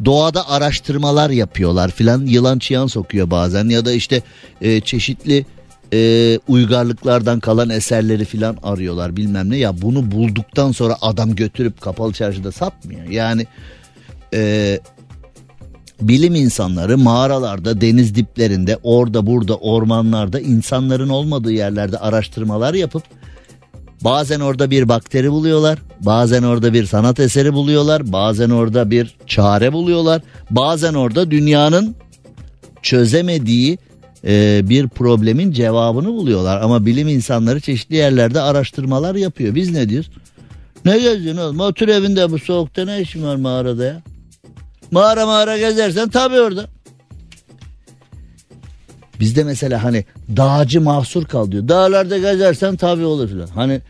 doğada 0.04 0.48
araştırmalar 0.48 1.30
yapıyorlar 1.30 1.90
filan 1.90 2.26
yılan 2.26 2.58
çıyan 2.58 2.86
sokuyor 2.86 3.30
bazen 3.30 3.68
ya 3.68 3.84
da 3.84 3.92
işte 3.92 4.22
e, 4.60 4.80
çeşitli 4.80 5.46
e, 5.92 6.38
uygarlıklardan 6.48 7.40
kalan 7.40 7.70
eserleri 7.70 8.24
filan 8.24 8.56
arıyorlar 8.62 9.16
bilmem 9.16 9.50
ne. 9.50 9.56
Ya 9.56 9.82
bunu 9.82 10.10
bulduktan 10.10 10.72
sonra 10.72 10.96
adam 11.00 11.34
götürüp 11.34 11.80
kapalı 11.80 12.12
çarşıda 12.12 12.52
satmıyor. 12.52 13.04
Yani 13.04 13.46
e, 14.34 14.80
bilim 16.00 16.34
insanları 16.34 16.98
mağaralarda 16.98 17.80
deniz 17.80 18.14
diplerinde 18.14 18.78
orada 18.82 19.26
burada 19.26 19.56
ormanlarda 19.56 20.40
insanların 20.40 21.08
olmadığı 21.08 21.52
yerlerde 21.52 21.98
araştırmalar 21.98 22.74
yapıp 22.74 23.02
Bazen 24.04 24.40
orada 24.40 24.70
bir 24.70 24.88
bakteri 24.88 25.30
buluyorlar, 25.32 25.78
bazen 26.00 26.42
orada 26.42 26.72
bir 26.72 26.86
sanat 26.86 27.20
eseri 27.20 27.52
buluyorlar, 27.52 28.12
bazen 28.12 28.50
orada 28.50 28.90
bir 28.90 29.16
çare 29.26 29.72
buluyorlar, 29.72 30.22
bazen 30.50 30.94
orada 30.94 31.30
dünyanın 31.30 31.94
çözemediği 32.82 33.78
e, 34.24 34.60
bir 34.68 34.88
problemin 34.88 35.52
cevabını 35.52 36.06
buluyorlar. 36.06 36.60
Ama 36.60 36.86
bilim 36.86 37.08
insanları 37.08 37.60
çeşitli 37.60 37.96
yerlerde 37.96 38.40
araştırmalar 38.40 39.14
yapıyor. 39.14 39.54
Biz 39.54 39.70
ne 39.70 39.88
diyoruz? 39.88 40.10
Ne 40.84 40.98
geziyorsun 40.98 41.42
oğlum? 41.42 41.60
Otur 41.60 41.88
evinde 41.88 42.30
bu 42.30 42.38
soğukta 42.38 42.84
ne 42.84 43.00
işin 43.00 43.22
var 43.22 43.36
mağarada 43.36 43.84
ya? 43.84 44.02
Mağara 44.90 45.26
mağara 45.26 45.58
gezersen 45.58 46.08
tabii 46.08 46.40
orada. 46.40 46.66
Bizde 49.20 49.44
mesela 49.44 49.84
hani 49.84 50.04
dağcı 50.36 50.80
mahsur 50.80 51.24
kal 51.24 51.50
diyor. 51.52 51.68
Dağlarda 51.68 52.18
gezersen 52.18 52.76
tabii 52.76 53.04
olur 53.04 53.28
filan. 53.28 53.46
Hani 53.46 53.80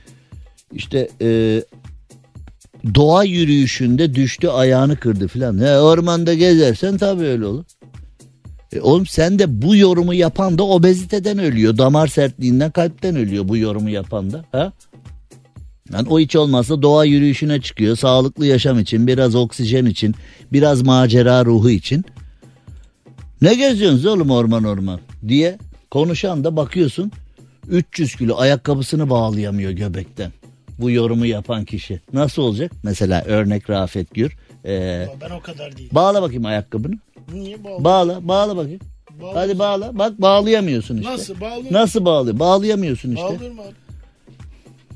işte 0.72 1.08
e, 1.20 1.62
doğa 2.94 3.24
yürüyüşünde 3.24 4.14
düştü 4.14 4.48
ayağını 4.48 4.96
kırdı 4.96 5.28
filan. 5.28 5.58
Ne 5.58 5.78
ormanda 5.78 6.34
gezersen 6.34 6.98
tabii 6.98 7.24
öyle 7.24 7.46
olur. 7.46 7.64
E 8.72 8.80
oğlum 8.80 9.06
sen 9.06 9.38
de 9.38 9.62
bu 9.62 9.76
yorumu 9.76 10.14
yapan 10.14 10.58
da 10.58 10.62
obeziteden 10.62 11.38
ölüyor. 11.38 11.78
Damar 11.78 12.06
sertliğinden 12.06 12.70
kalpten 12.70 13.16
ölüyor 13.16 13.48
bu 13.48 13.56
yorumu 13.56 13.90
yapan 13.90 14.32
da. 14.32 14.44
Ha? 14.52 14.72
Yani 15.92 16.08
o 16.08 16.18
hiç 16.20 16.36
olmazsa 16.36 16.82
doğa 16.82 17.04
yürüyüşüne 17.04 17.60
çıkıyor. 17.60 17.96
Sağlıklı 17.96 18.46
yaşam 18.46 18.78
için, 18.78 19.06
biraz 19.06 19.34
oksijen 19.34 19.86
için, 19.86 20.14
biraz 20.52 20.82
macera 20.82 21.44
ruhu 21.44 21.70
için. 21.70 22.04
Ne 23.42 23.54
geziyorsunuz 23.54 24.06
oğlum 24.06 24.30
orman 24.30 24.64
orman 24.64 25.00
diye 25.28 25.58
konuşan 25.90 26.44
da 26.44 26.56
bakıyorsun 26.56 27.12
300 27.68 28.16
kilo 28.16 28.36
ayakkabısını 28.36 29.10
bağlayamıyor 29.10 29.70
göbekten. 29.70 30.32
Bu 30.78 30.90
yorumu 30.90 31.26
yapan 31.26 31.64
kişi. 31.64 32.00
Nasıl 32.12 32.42
olacak? 32.42 32.72
Mesela 32.82 33.22
örnek 33.26 33.70
Rafet 33.70 34.14
Gür. 34.14 34.32
Ee, 34.64 35.06
Ben 35.20 35.30
o 35.30 35.40
kadar 35.40 35.76
değil. 35.76 35.88
bağla 35.92 36.22
bakayım 36.22 36.44
ayakkabını. 36.44 36.94
Niye 37.32 37.64
bağlı? 37.64 37.84
Bağla, 37.84 38.28
bağla 38.28 38.56
bakayım. 38.56 38.80
Bağlı- 39.22 39.34
Hadi 39.38 39.58
bağla. 39.58 39.98
Bak 39.98 40.20
bağlayamıyorsun 40.22 40.96
işte. 40.96 41.12
Nasıl 41.12 41.40
bağlı? 41.40 41.62
Nasıl 41.70 42.04
bağlıyor? 42.04 42.38
Bağlayamıyorsun 42.38 43.10
işte. 43.10 43.22
Bağlıyorum 43.24 43.60
abi. 43.60 43.74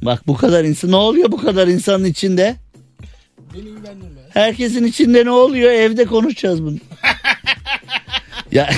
Bak 0.02 0.26
bu 0.26 0.36
kadar 0.36 0.64
insan 0.64 0.90
ne 0.90 0.96
oluyor 0.96 1.32
bu 1.32 1.36
kadar 1.36 1.68
insanın 1.68 2.04
içinde? 2.04 2.56
Beni 3.54 3.60
ilgilendirme. 3.60 4.20
Herkesin 4.30 4.84
içinde 4.84 5.24
ne 5.24 5.30
oluyor? 5.30 5.70
Evde 5.72 6.04
konuşacağız 6.04 6.62
bunu. 6.62 6.76
ya 8.52 8.70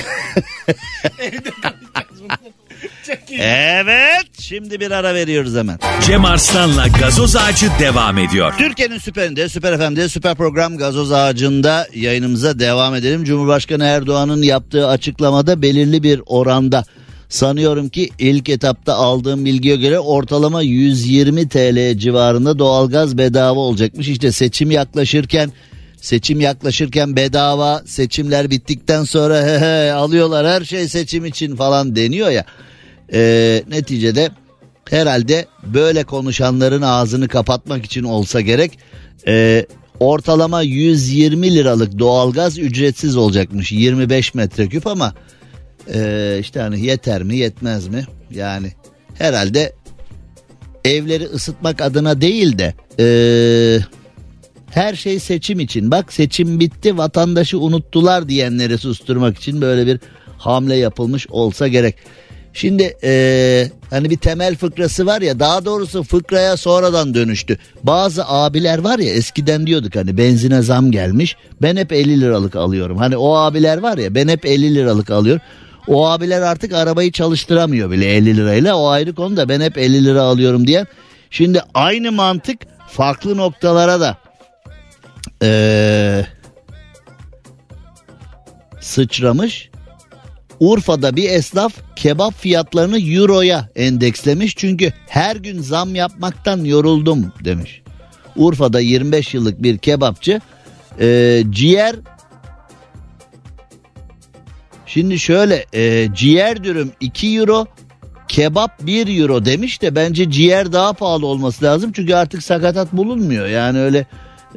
Çok 3.07 3.29
iyi. 3.29 3.39
Evet, 3.39 4.25
şimdi 4.39 4.79
bir 4.79 4.91
ara 4.91 5.13
veriyoruz 5.13 5.55
hemen. 5.55 5.79
Cem 6.05 6.25
Arslan'la 6.25 6.87
gazoz 6.87 7.35
ağacı 7.35 7.67
devam 7.79 8.17
ediyor. 8.17 8.53
Türkiye'nin 8.57 8.97
süperinde, 8.97 9.49
süper 9.49 9.77
FM'de, 9.77 10.09
süper 10.09 10.35
program 10.35 10.77
Gazoz 10.77 11.11
Ağacı'nda 11.11 11.87
yayınımıza 11.93 12.59
devam 12.59 12.95
edelim. 12.95 13.23
Cumhurbaşkanı 13.23 13.83
Erdoğan'ın 13.83 14.41
yaptığı 14.41 14.87
açıklamada 14.87 15.61
belirli 15.61 16.03
bir 16.03 16.21
oranda 16.25 16.83
sanıyorum 17.29 17.89
ki 17.89 18.09
ilk 18.19 18.49
etapta 18.49 18.95
aldığım 18.95 19.45
bilgiye 19.45 19.75
göre 19.75 19.99
ortalama 19.99 20.61
120 20.61 21.49
TL 21.49 21.97
civarında 21.97 22.59
doğalgaz 22.59 23.17
bedava 23.17 23.59
olacakmış. 23.59 24.07
İşte 24.07 24.31
seçim 24.31 24.71
yaklaşırken 24.71 25.51
seçim 26.01 26.39
yaklaşırken 26.39 27.15
bedava 27.15 27.83
seçimler 27.85 28.49
bittikten 28.49 29.03
sonra 29.03 29.43
he 29.43 29.59
he 29.59 29.93
alıyorlar 29.93 30.47
her 30.47 30.65
şey 30.65 30.87
seçim 30.87 31.25
için 31.25 31.55
falan 31.55 31.95
deniyor 31.95 32.29
ya. 32.29 32.45
Ee, 33.13 33.63
neticede 33.69 34.29
herhalde 34.89 35.45
böyle 35.63 36.03
konuşanların 36.03 36.81
ağzını 36.81 37.27
kapatmak 37.27 37.85
için 37.85 38.03
olsa 38.03 38.41
gerek 38.41 38.79
e, 39.27 39.65
ortalama 39.99 40.61
120 40.61 41.55
liralık 41.55 41.99
doğalgaz 41.99 42.57
ücretsiz 42.57 43.17
olacakmış 43.17 43.71
25 43.71 44.33
metreküp 44.33 44.87
ama 44.87 45.13
e, 45.93 46.37
işte 46.41 46.59
hani 46.59 46.85
yeter 46.85 47.23
mi 47.23 47.37
yetmez 47.37 47.87
mi 47.87 48.05
yani 48.31 48.71
herhalde 49.17 49.73
evleri 50.85 51.25
ısıtmak 51.25 51.81
adına 51.81 52.21
değil 52.21 52.57
de 52.57 52.73
e, 52.99 53.07
her 54.71 54.95
şey 54.95 55.19
seçim 55.19 55.59
için 55.59 55.91
bak 55.91 56.13
seçim 56.13 56.59
bitti 56.59 56.97
vatandaşı 56.97 57.59
unuttular 57.59 58.29
diyenleri 58.29 58.77
susturmak 58.77 59.37
için 59.37 59.61
böyle 59.61 59.87
bir 59.87 59.99
hamle 60.37 60.75
yapılmış 60.75 61.27
olsa 61.29 61.67
gerek. 61.67 61.95
Şimdi 62.53 62.97
eee, 63.03 63.71
hani 63.89 64.09
bir 64.09 64.17
temel 64.17 64.55
fıkrası 64.55 65.05
var 65.05 65.21
ya 65.21 65.39
daha 65.39 65.65
doğrusu 65.65 66.03
fıkraya 66.03 66.57
sonradan 66.57 67.13
dönüştü. 67.13 67.57
Bazı 67.83 68.27
abiler 68.27 68.77
var 68.77 68.99
ya 68.99 69.13
eskiden 69.13 69.67
diyorduk 69.67 69.95
hani 69.95 70.17
benzine 70.17 70.61
zam 70.61 70.91
gelmiş 70.91 71.35
ben 71.61 71.75
hep 71.75 71.93
50 71.93 72.21
liralık 72.21 72.55
alıyorum. 72.55 72.97
Hani 72.97 73.17
o 73.17 73.35
abiler 73.35 73.77
var 73.77 73.97
ya 73.97 74.15
ben 74.15 74.27
hep 74.27 74.45
50 74.45 74.75
liralık 74.75 75.09
alıyorum. 75.09 75.41
O 75.87 76.07
abiler 76.07 76.41
artık 76.41 76.73
arabayı 76.73 77.11
çalıştıramıyor 77.11 77.91
bile 77.91 78.15
50 78.15 78.37
lirayla 78.37 78.75
o 78.75 78.87
ayrı 78.87 79.15
konu 79.15 79.37
da 79.37 79.49
ben 79.49 79.61
hep 79.61 79.77
50 79.77 80.05
lira 80.05 80.21
alıyorum 80.21 80.67
diyen. 80.67 80.87
Şimdi 81.29 81.61
aynı 81.73 82.11
mantık 82.11 82.61
farklı 82.87 83.37
noktalara 83.37 83.99
da 83.99 84.17
eee, 85.41 86.27
sıçramış. 88.81 89.69
Urfa'da 90.59 91.15
bir 91.15 91.29
esnaf 91.29 91.73
kebap 91.95 92.33
fiyatlarını 92.33 92.99
euroya 92.99 93.69
endekslemiş 93.75 94.55
çünkü 94.55 94.93
her 95.07 95.35
gün 95.35 95.61
zam 95.61 95.95
yapmaktan 95.95 96.63
yoruldum 96.63 97.33
demiş. 97.45 97.81
Urfa'da 98.35 98.79
25 98.79 99.33
yıllık 99.33 99.63
bir 99.63 99.77
kebapçı 99.77 100.41
e, 100.99 101.43
ciğer 101.49 101.95
şimdi 104.85 105.19
şöyle 105.19 105.65
e, 105.73 106.13
ciğer 106.13 106.63
dürüm 106.63 106.91
2 106.99 107.37
euro 107.37 107.65
kebap 108.27 108.85
1 108.85 109.19
euro 109.21 109.45
demiş 109.45 109.81
de 109.81 109.95
bence 109.95 110.31
ciğer 110.31 110.73
daha 110.73 110.93
pahalı 110.93 111.25
olması 111.25 111.65
lazım 111.65 111.91
çünkü 111.95 112.13
artık 112.13 112.43
sakatat 112.43 112.93
bulunmuyor 112.93 113.47
yani 113.47 113.79
öyle 113.79 114.05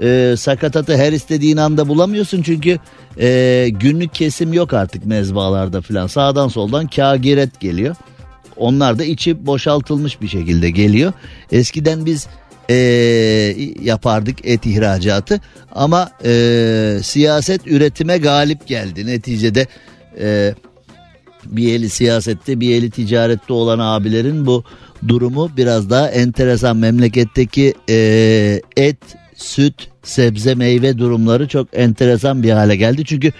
e, 0.02 0.34
sakatatı 0.38 0.96
her 0.96 1.12
istediğin 1.12 1.56
anda 1.56 1.88
bulamıyorsun 1.88 2.42
çünkü 2.42 2.78
e, 3.20 3.68
günlük 3.72 4.14
kesim 4.14 4.52
yok 4.52 4.72
artık 4.72 5.06
mezbalarda 5.06 5.80
filan 5.80 6.06
sağdan 6.06 6.48
soldan 6.48 6.86
kagiret 6.86 7.60
geliyor. 7.60 7.96
Onlar 8.56 8.98
da 8.98 9.04
içi 9.04 9.46
boşaltılmış 9.46 10.20
bir 10.20 10.28
şekilde 10.28 10.70
geliyor. 10.70 11.12
Eskiden 11.52 12.06
biz 12.06 12.26
e, 12.70 12.74
yapardık 13.82 14.46
et 14.46 14.66
ihracatı 14.66 15.40
ama 15.72 16.10
e, 16.24 17.00
siyaset 17.02 17.66
üretime 17.66 18.18
galip 18.18 18.66
geldi. 18.66 19.06
Neticede 19.06 19.66
e, 20.20 20.54
bir 21.44 21.74
eli 21.74 21.90
siyasette 21.90 22.60
bir 22.60 22.74
eli 22.74 22.90
ticarette 22.90 23.52
olan 23.52 23.78
abilerin 23.78 24.46
bu 24.46 24.64
durumu 25.08 25.50
biraz 25.56 25.90
daha 25.90 26.08
enteresan. 26.08 26.76
Memleketteki 26.76 27.74
e, 27.90 28.60
et, 28.76 28.98
süt, 29.36 29.88
sebze, 30.02 30.54
meyve 30.54 30.98
durumları 30.98 31.48
çok 31.48 31.68
enteresan 31.72 32.42
bir 32.42 32.50
hale 32.50 32.76
geldi. 32.76 33.04
Çünkü 33.04 33.32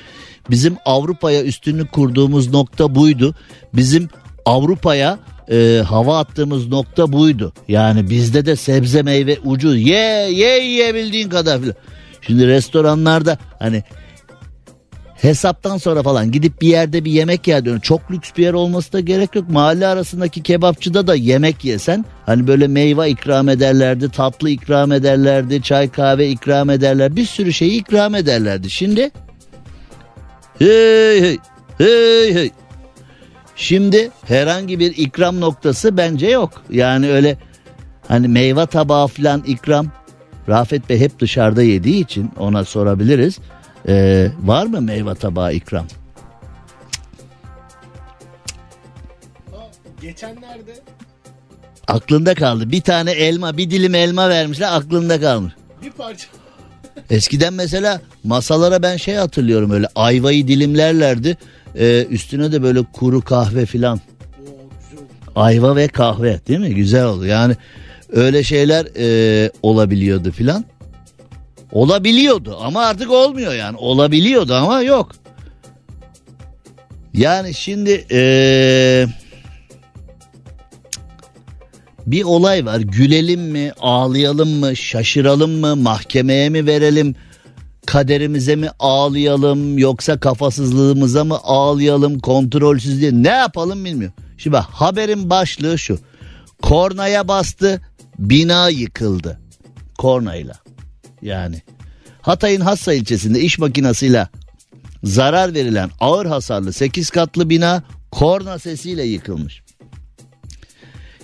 bizim 0.51 0.77
Avrupa'ya 0.85 1.45
üstünlük 1.45 1.93
kurduğumuz 1.93 2.53
nokta 2.53 2.95
buydu. 2.95 3.35
Bizim 3.75 4.09
Avrupa'ya 4.45 5.19
e, 5.51 5.83
hava 5.87 6.19
attığımız 6.19 6.69
nokta 6.69 7.13
buydu. 7.13 7.53
Yani 7.69 8.11
bizde 8.11 8.47
de 8.47 8.57
sebze 8.57 9.03
meyve 9.03 9.39
ucuz. 9.45 9.81
Ye 9.81 10.31
ye 10.33 10.65
yiyebildiğin 10.65 11.29
kadar 11.29 11.61
filan. 11.61 11.75
Şimdi 12.21 12.47
restoranlarda 12.47 13.39
hani 13.59 13.83
hesaptan 15.23 15.77
sonra 15.77 16.03
falan 16.03 16.33
gidip 16.33 16.61
bir 16.61 16.69
yerde 16.69 17.05
bir 17.05 17.11
yemek 17.11 17.49
yer 17.49 17.65
diyorum. 17.65 17.81
Çok 17.81 18.11
lüks 18.11 18.31
bir 18.37 18.43
yer 18.43 18.53
olması 18.53 18.93
da 18.93 19.01
gerek 19.01 19.35
yok. 19.35 19.51
Mahalle 19.51 19.87
arasındaki 19.87 20.43
kebapçıda 20.43 21.07
da 21.07 21.15
yemek 21.15 21.65
yesen 21.65 22.05
hani 22.27 22.47
böyle 22.47 22.69
meyve 22.69 23.11
ikram 23.11 23.49
ederlerdi, 23.49 24.09
tatlı 24.09 24.51
ikram 24.51 24.93
ederlerdi, 24.93 25.63
çay 25.63 25.89
kahve 25.89 26.29
ikram 26.29 26.71
ederler. 26.71 27.17
Bir 27.17 27.25
sürü 27.25 27.53
şeyi 27.53 27.81
ikram 27.81 28.15
ederlerdi. 28.15 28.71
Şimdi 28.71 29.11
hey 30.59 31.21
hey 31.21 31.39
hey 31.79 32.35
hey 32.35 32.51
Şimdi 33.57 34.11
herhangi 34.25 34.79
bir 34.79 34.97
ikram 34.97 35.41
noktası 35.41 35.97
bence 35.97 36.27
yok. 36.27 36.51
Yani 36.71 37.11
öyle 37.11 37.37
hani 38.09 38.29
meyve 38.29 38.67
tabağı 38.67 39.07
falan 39.07 39.43
ikram 39.47 39.87
Rafet 40.49 40.89
Bey 40.89 40.99
hep 40.99 41.21
dışarıda 41.21 41.63
yediği 41.63 42.05
için 42.05 42.31
ona 42.39 42.65
sorabiliriz. 42.65 43.39
Ee, 43.89 44.29
var 44.45 44.67
mı 44.67 44.81
meyve 44.81 45.15
tabağı 45.15 45.55
ikram? 45.55 45.87
Geçenlerde 50.03 50.75
Aklında 51.89 52.35
kaldı. 52.35 52.71
Bir 52.71 52.81
tane 52.81 53.11
elma, 53.11 53.57
bir 53.57 53.71
dilim 53.71 53.95
elma 53.95 54.29
vermişler 54.29 54.77
aklında 54.77 55.21
kalmış. 55.21 55.53
bir 55.83 55.91
parça 55.91 56.27
Eskiden 57.11 57.55
mesela 57.55 58.01
masalara 58.25 58.83
ben 58.83 58.97
şey 58.97 59.15
hatırlıyorum 59.15 59.71
öyle 59.71 59.87
ayvayı 59.95 60.49
dilimlerlerdi. 60.49 61.37
Ee, 61.79 62.07
üstüne 62.11 62.53
de 62.53 62.63
böyle 62.63 62.83
kuru 62.93 63.21
kahve 63.21 63.67
filan. 63.67 64.01
Ayva 65.37 65.77
ve 65.77 65.89
kahve 65.89 66.41
değil 66.49 66.61
mi? 66.61 66.75
Güzel 66.75 67.05
oldu. 67.05 67.27
Yani 67.27 67.57
öyle 68.13 68.43
şeyler 68.43 68.87
e, 68.97 69.51
olabiliyordu 69.63 70.31
filan. 70.31 70.65
Olabiliyordu 71.73 72.59
ama 72.63 72.81
artık 72.81 73.11
olmuyor 73.11 73.55
yani. 73.55 73.77
Olabiliyordu 73.77 74.55
ama 74.55 74.83
yok. 74.83 75.13
Yani 77.15 77.55
şimdi 77.55 78.07
e, 78.11 78.21
bir 82.07 82.25
olay 82.25 82.67
var. 82.67 82.81
Gülelim 82.81 83.41
mi, 83.41 83.73
ağlayalım 83.81 84.49
mı, 84.49 84.77
şaşıralım 84.77 85.51
mı, 85.51 85.77
mahkemeye 85.77 86.49
mi 86.49 86.67
verelim, 86.67 87.15
kaderimize 87.87 88.57
mi 88.57 88.69
ağlayalım 88.79 89.79
yoksa 89.79 90.21
kafasızlığımıza 90.21 91.25
mı 91.25 91.39
ağlayalım, 91.43 92.19
kontrolsüzlüğe 92.19 93.11
ne 93.13 93.29
yapalım 93.29 93.85
bilmiyorum. 93.85 94.17
Şimdi 94.39 94.55
bak 94.57 94.65
haberin 94.65 95.31
başlığı 95.31 95.79
şu. 95.79 95.99
Kornaya 96.63 97.29
bastı, 97.29 97.81
bina 98.19 98.69
yıkıldı. 98.69 99.39
Kornayla. 99.99 100.55
Yani 101.23 101.63
Hatay'ın 102.23 102.61
Hassa 102.61 102.93
ilçesinde 102.93 103.41
iş 103.41 103.59
makinasıyla 103.59 104.29
zarar 105.05 105.55
verilen 105.55 105.91
ağır 106.01 106.27
hasarlı 106.27 106.73
8 106.73 107.11
katlı 107.11 107.51
bina 107.51 107.83
korna 108.11 108.59
sesiyle 108.59 109.05
yıkılmış. 109.05 109.63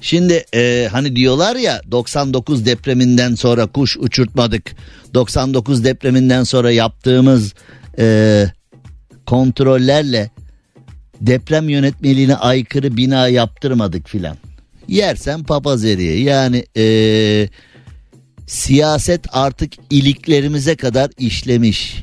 Şimdi 0.01 0.45
e, 0.55 0.89
hani 0.93 1.17
diyorlar 1.17 1.57
ya 1.57 1.81
99 1.91 2.67
depreminden 2.67 3.35
sonra 3.35 3.67
kuş 3.67 3.97
uçurtmadık. 3.97 4.73
99 5.15 5.85
depreminden 5.85 6.43
sonra 6.43 6.71
yaptığımız 6.71 7.55
e, 7.99 8.47
kontrollerle 9.27 10.31
deprem 11.21 11.69
yönetmeliğine 11.69 12.37
aykırı 12.37 12.97
bina 12.97 13.29
yaptırmadık 13.29 14.09
filan. 14.09 14.37
Yersen 14.89 15.43
papaz 15.43 15.85
eriye 15.85 16.21
yani 16.21 16.65
e, 16.77 17.49
siyaset 18.47 19.21
artık 19.33 19.73
iliklerimize 19.91 20.77
kadar 20.77 21.11
işlemiş. 21.19 22.03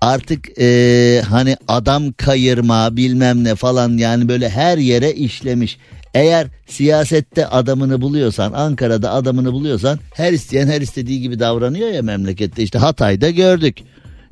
Artık 0.00 0.58
e, 0.58 1.22
hani 1.28 1.56
adam 1.68 2.12
kayırma 2.12 2.96
bilmem 2.96 3.44
ne 3.44 3.54
falan 3.54 3.98
yani 3.98 4.28
böyle 4.28 4.48
her 4.48 4.78
yere 4.78 5.12
işlemiş. 5.12 5.78
Eğer 6.14 6.46
siyasette 6.66 7.46
adamını 7.46 8.00
buluyorsan 8.00 8.52
Ankara'da 8.52 9.12
adamını 9.12 9.52
buluyorsan 9.52 9.98
her 10.14 10.32
isteyen 10.32 10.66
her 10.66 10.80
istediği 10.80 11.20
gibi 11.20 11.38
davranıyor 11.38 11.88
ya 11.88 12.02
memlekette 12.02 12.62
işte 12.62 12.78
Hatay'da 12.78 13.30
gördük. 13.30 13.78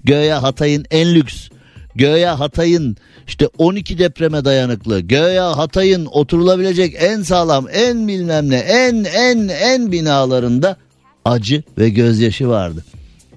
Göya 0.04 0.42
Hatay'ın 0.42 0.84
en 0.90 1.14
lüks 1.14 1.48
Göya 1.94 2.40
Hatay'ın 2.40 2.96
işte 3.26 3.48
12 3.58 3.98
depreme 3.98 4.44
dayanıklı. 4.44 5.00
Göya 5.00 5.56
Hatay'ın 5.56 6.06
oturulabilecek 6.06 6.96
en 6.98 7.22
sağlam, 7.22 7.66
en 7.72 8.08
bilmem 8.08 8.50
ne, 8.50 8.56
en 8.56 9.04
en 9.04 9.48
en 9.48 9.92
binalarında 9.92 10.76
acı 11.24 11.62
ve 11.78 11.88
gözyaşı 11.90 12.48
vardı. 12.48 12.84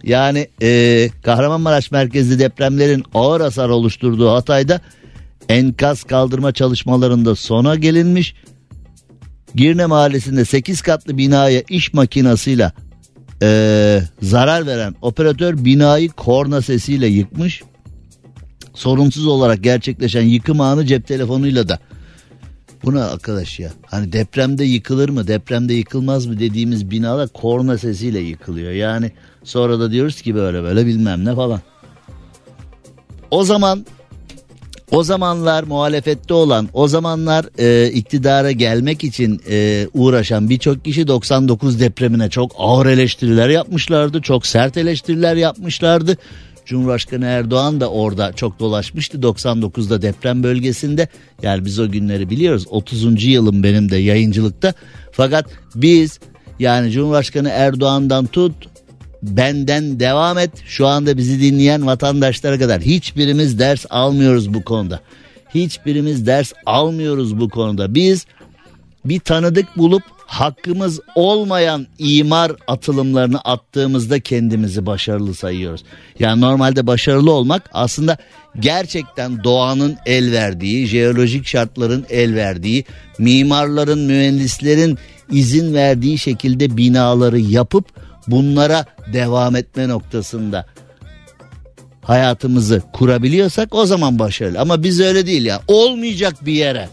Yani 0.03 0.47
e, 0.61 1.09
Kahramanmaraş 1.23 1.91
merkezli 1.91 2.39
depremlerin 2.39 3.03
ağır 3.13 3.41
hasar 3.41 3.69
oluşturduğu 3.69 4.29
Hatay'da 4.29 4.81
enkaz 5.49 6.03
kaldırma 6.03 6.51
çalışmalarında 6.51 7.35
sona 7.35 7.75
gelinmiş. 7.75 8.35
Girne 9.55 9.85
mahallesinde 9.85 10.45
8 10.45 10.81
katlı 10.81 11.17
binaya 11.17 11.61
iş 11.69 11.93
makinasıyla 11.93 12.71
e, 13.41 14.01
zarar 14.21 14.67
veren 14.67 14.95
operatör 15.01 15.65
binayı 15.65 16.09
korna 16.09 16.61
sesiyle 16.61 17.07
yıkmış. 17.07 17.63
Sorunsuz 18.73 19.27
olarak 19.27 19.63
gerçekleşen 19.63 20.21
yıkım 20.21 20.61
anı 20.61 20.85
cep 20.85 21.07
telefonuyla 21.07 21.69
da 21.69 21.79
Buna 22.83 23.05
arkadaş 23.05 23.59
ya 23.59 23.71
hani 23.85 24.13
depremde 24.13 24.63
yıkılır 24.65 25.09
mı 25.09 25.27
depremde 25.27 25.73
yıkılmaz 25.73 26.25
mı 26.25 26.39
dediğimiz 26.39 26.91
binalar 26.91 27.29
korna 27.29 27.77
sesiyle 27.77 28.19
yıkılıyor. 28.19 28.71
Yani 28.71 29.11
sonra 29.43 29.79
da 29.79 29.91
diyoruz 29.91 30.21
ki 30.21 30.35
böyle 30.35 30.63
böyle 30.63 30.85
bilmem 30.85 31.25
ne 31.25 31.35
falan. 31.35 31.61
O 33.31 33.43
zaman 33.43 33.85
o 34.91 35.03
zamanlar 35.03 35.63
muhalefette 35.63 36.33
olan 36.33 36.69
o 36.73 36.87
zamanlar 36.87 37.45
e, 37.57 37.91
iktidara 37.91 38.51
gelmek 38.51 39.03
için 39.03 39.41
e, 39.49 39.87
uğraşan 39.93 40.49
birçok 40.49 40.85
kişi 40.85 41.07
99 41.07 41.79
depremine 41.79 42.29
çok 42.29 42.51
ağır 42.57 42.85
eleştiriler 42.85 43.49
yapmışlardı. 43.49 44.21
Çok 44.21 44.45
sert 44.45 44.77
eleştiriler 44.77 45.35
yapmışlardı. 45.35 46.17
Cumhurbaşkanı 46.65 47.25
Erdoğan 47.25 47.81
da 47.81 47.89
orada 47.89 48.33
çok 48.33 48.59
dolaşmıştı 48.59 49.17
99'da 49.17 50.01
deprem 50.01 50.43
bölgesinde. 50.43 51.07
Yani 51.41 51.65
biz 51.65 51.79
o 51.79 51.91
günleri 51.91 52.29
biliyoruz 52.29 52.65
30. 52.69 53.23
yılım 53.23 53.63
benim 53.63 53.91
de 53.91 53.97
yayıncılıkta. 53.97 54.73
Fakat 55.11 55.45
biz 55.75 56.19
yani 56.59 56.91
Cumhurbaşkanı 56.91 57.49
Erdoğan'dan 57.49 58.25
tut 58.25 58.53
benden 59.23 59.99
devam 59.99 60.37
et. 60.37 60.51
Şu 60.65 60.87
anda 60.87 61.17
bizi 61.17 61.41
dinleyen 61.41 61.85
vatandaşlara 61.85 62.59
kadar 62.59 62.81
hiçbirimiz 62.81 63.59
ders 63.59 63.85
almıyoruz 63.89 64.53
bu 64.53 64.63
konuda. 64.63 64.99
Hiçbirimiz 65.55 66.27
ders 66.27 66.53
almıyoruz 66.65 67.39
bu 67.39 67.49
konuda. 67.49 67.95
Biz 67.95 68.25
bir 69.05 69.19
tanıdık 69.19 69.77
bulup 69.77 70.03
hakkımız 70.25 70.99
olmayan 71.15 71.87
imar 71.99 72.51
atılımlarını 72.67 73.39
attığımızda 73.39 74.19
kendimizi 74.19 74.85
başarılı 74.85 75.35
sayıyoruz. 75.35 75.83
Yani 76.19 76.41
normalde 76.41 76.87
başarılı 76.87 77.31
olmak 77.31 77.69
aslında 77.73 78.17
gerçekten 78.59 79.43
doğanın 79.43 79.97
el 80.05 80.31
verdiği, 80.31 80.87
jeolojik 80.87 81.47
şartların 81.47 82.05
el 82.09 82.35
verdiği, 82.35 82.85
mimarların, 83.17 83.99
mühendislerin 83.99 84.97
izin 85.31 85.73
verdiği 85.73 86.19
şekilde 86.19 86.77
binaları 86.77 87.39
yapıp 87.39 87.85
bunlara 88.27 88.85
devam 89.13 89.55
etme 89.55 89.87
noktasında 89.87 90.65
hayatımızı 92.01 92.81
kurabiliyorsak 92.93 93.75
o 93.75 93.85
zaman 93.85 94.19
başarılı. 94.19 94.59
Ama 94.59 94.83
biz 94.83 94.99
öyle 94.99 95.25
değil 95.25 95.45
ya. 95.45 95.61
Olmayacak 95.67 96.45
bir 96.45 96.53
yere. 96.53 96.89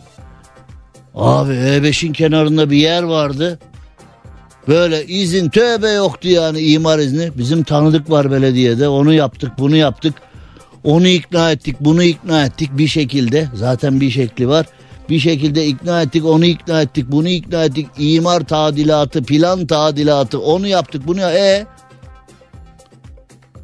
Abi 1.14 1.52
E5'in 1.52 2.12
kenarında 2.12 2.70
bir 2.70 2.76
yer 2.76 3.02
vardı. 3.02 3.58
Böyle 4.68 5.06
izin 5.06 5.48
tövbe 5.48 5.88
yoktu 5.88 6.28
yani 6.28 6.60
imar 6.60 6.98
izni. 6.98 7.30
Bizim 7.38 7.62
tanıdık 7.62 8.10
var 8.10 8.30
belediyede 8.30 8.88
onu 8.88 9.12
yaptık 9.12 9.52
bunu 9.58 9.76
yaptık. 9.76 10.14
Onu 10.84 11.08
ikna 11.08 11.52
ettik 11.52 11.76
bunu 11.80 12.02
ikna 12.02 12.44
ettik 12.44 12.70
bir 12.78 12.88
şekilde. 12.88 13.48
Zaten 13.54 14.00
bir 14.00 14.10
şekli 14.10 14.48
var. 14.48 14.66
Bir 15.08 15.18
şekilde 15.18 15.66
ikna 15.66 16.02
ettik 16.02 16.24
onu 16.24 16.44
ikna 16.44 16.82
ettik 16.82 17.06
bunu 17.08 17.28
ikna 17.28 17.64
ettik. 17.64 17.86
İmar 17.98 18.40
tadilatı 18.40 19.22
plan 19.22 19.66
tadilatı 19.66 20.40
onu 20.40 20.66
yaptık 20.66 21.06
bunu 21.06 21.20
ya. 21.20 21.32
E 21.32 21.66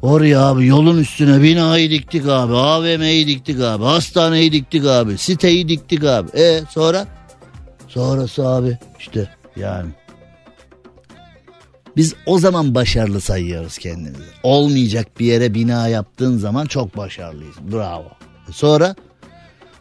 Oraya 0.01 0.41
abi 0.41 0.65
yolun 0.65 0.97
üstüne 0.97 1.41
binayı 1.41 1.89
diktik 1.89 2.27
abi. 2.27 2.53
AVM'yi 2.53 3.27
diktik 3.27 3.59
abi. 3.61 3.83
Hastaneyi 3.83 4.51
diktik 4.51 4.85
abi. 4.85 5.17
Siteyi 5.17 5.69
diktik 5.69 6.03
abi. 6.03 6.29
E 6.39 6.61
sonra? 6.69 7.07
Sonrası 7.97 8.47
abi 8.47 8.77
işte 8.99 9.29
yani. 9.55 9.89
Biz 11.95 12.15
o 12.25 12.39
zaman 12.39 12.75
başarılı 12.75 13.21
sayıyoruz 13.21 13.77
kendimizi. 13.77 14.23
Olmayacak 14.43 15.19
bir 15.19 15.25
yere 15.25 15.53
bina 15.53 15.87
yaptığın 15.87 16.37
zaman 16.37 16.65
çok 16.65 16.97
başarılıyız. 16.97 17.55
Bravo. 17.71 18.05
Sonra 18.51 18.95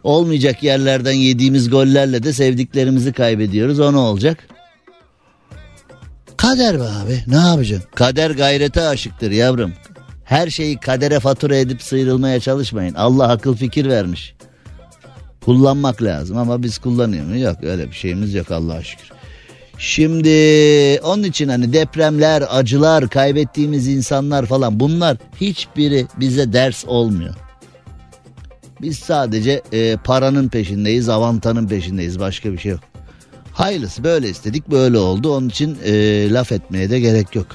olmayacak 0.04 0.62
yerlerden 0.62 1.12
yediğimiz 1.12 1.70
gollerle 1.70 2.22
de 2.22 2.32
sevdiklerimizi 2.32 3.12
kaybediyoruz. 3.12 3.80
O 3.80 3.92
ne 3.92 3.96
olacak? 3.96 4.48
Kader 6.36 6.78
be 6.78 6.84
abi 6.84 7.24
ne 7.26 7.36
yapacaksın? 7.36 7.90
Kader 7.94 8.30
gayrete 8.30 8.82
aşıktır 8.82 9.30
yavrum. 9.30 9.72
Her 10.24 10.50
şeyi 10.50 10.80
kadere 10.80 11.20
fatura 11.20 11.56
edip 11.56 11.82
sıyrılmaya 11.82 12.40
çalışmayın. 12.40 12.94
Allah 12.94 13.28
akıl 13.28 13.56
fikir 13.56 13.88
vermiş. 13.88 14.36
Kullanmak 15.46 16.02
lazım 16.02 16.36
ama 16.36 16.62
biz 16.62 16.78
kullanıyor 16.78 17.26
muyuz? 17.26 17.42
Yok 17.42 17.56
öyle 17.62 17.86
bir 17.86 17.94
şeyimiz 17.96 18.34
yok 18.34 18.50
Allah'a 18.50 18.82
şükür. 18.82 19.10
Şimdi 19.78 20.28
onun 21.04 21.22
için 21.22 21.48
hani 21.48 21.72
depremler, 21.72 22.44
acılar, 22.50 23.08
kaybettiğimiz 23.08 23.88
insanlar 23.88 24.46
falan 24.46 24.80
bunlar 24.80 25.16
hiçbiri 25.40 26.06
bize 26.16 26.52
ders 26.52 26.84
olmuyor. 26.84 27.34
Biz 28.80 28.98
sadece 28.98 29.62
e, 29.72 29.96
paranın 29.96 30.48
peşindeyiz, 30.48 31.08
avantanın 31.08 31.68
peşindeyiz. 31.68 32.20
Başka 32.20 32.52
bir 32.52 32.58
şey 32.58 32.72
yok. 32.72 32.80
Hayırlısı 33.52 34.04
böyle 34.04 34.28
istedik 34.28 34.70
böyle 34.70 34.98
oldu. 34.98 35.36
Onun 35.36 35.48
için 35.48 35.78
e, 35.84 35.92
laf 36.30 36.52
etmeye 36.52 36.90
de 36.90 37.00
gerek 37.00 37.34
yok. 37.34 37.46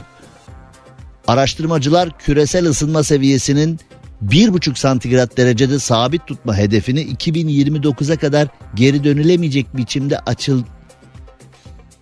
Araştırmacılar 1.28 2.18
küresel 2.18 2.66
ısınma 2.66 3.04
seviyesinin 3.04 3.80
1,5 4.28 4.76
santigrat 4.76 5.38
derecede 5.38 5.80
sabit 5.80 6.28
tutma 6.28 6.58
hedefini 6.58 7.02
2029'a 7.02 8.18
kadar 8.18 8.48
geri 8.76 9.04
dönülemeyecek 9.04 9.78
biçimde 9.78 10.20
açıl... 10.20 10.64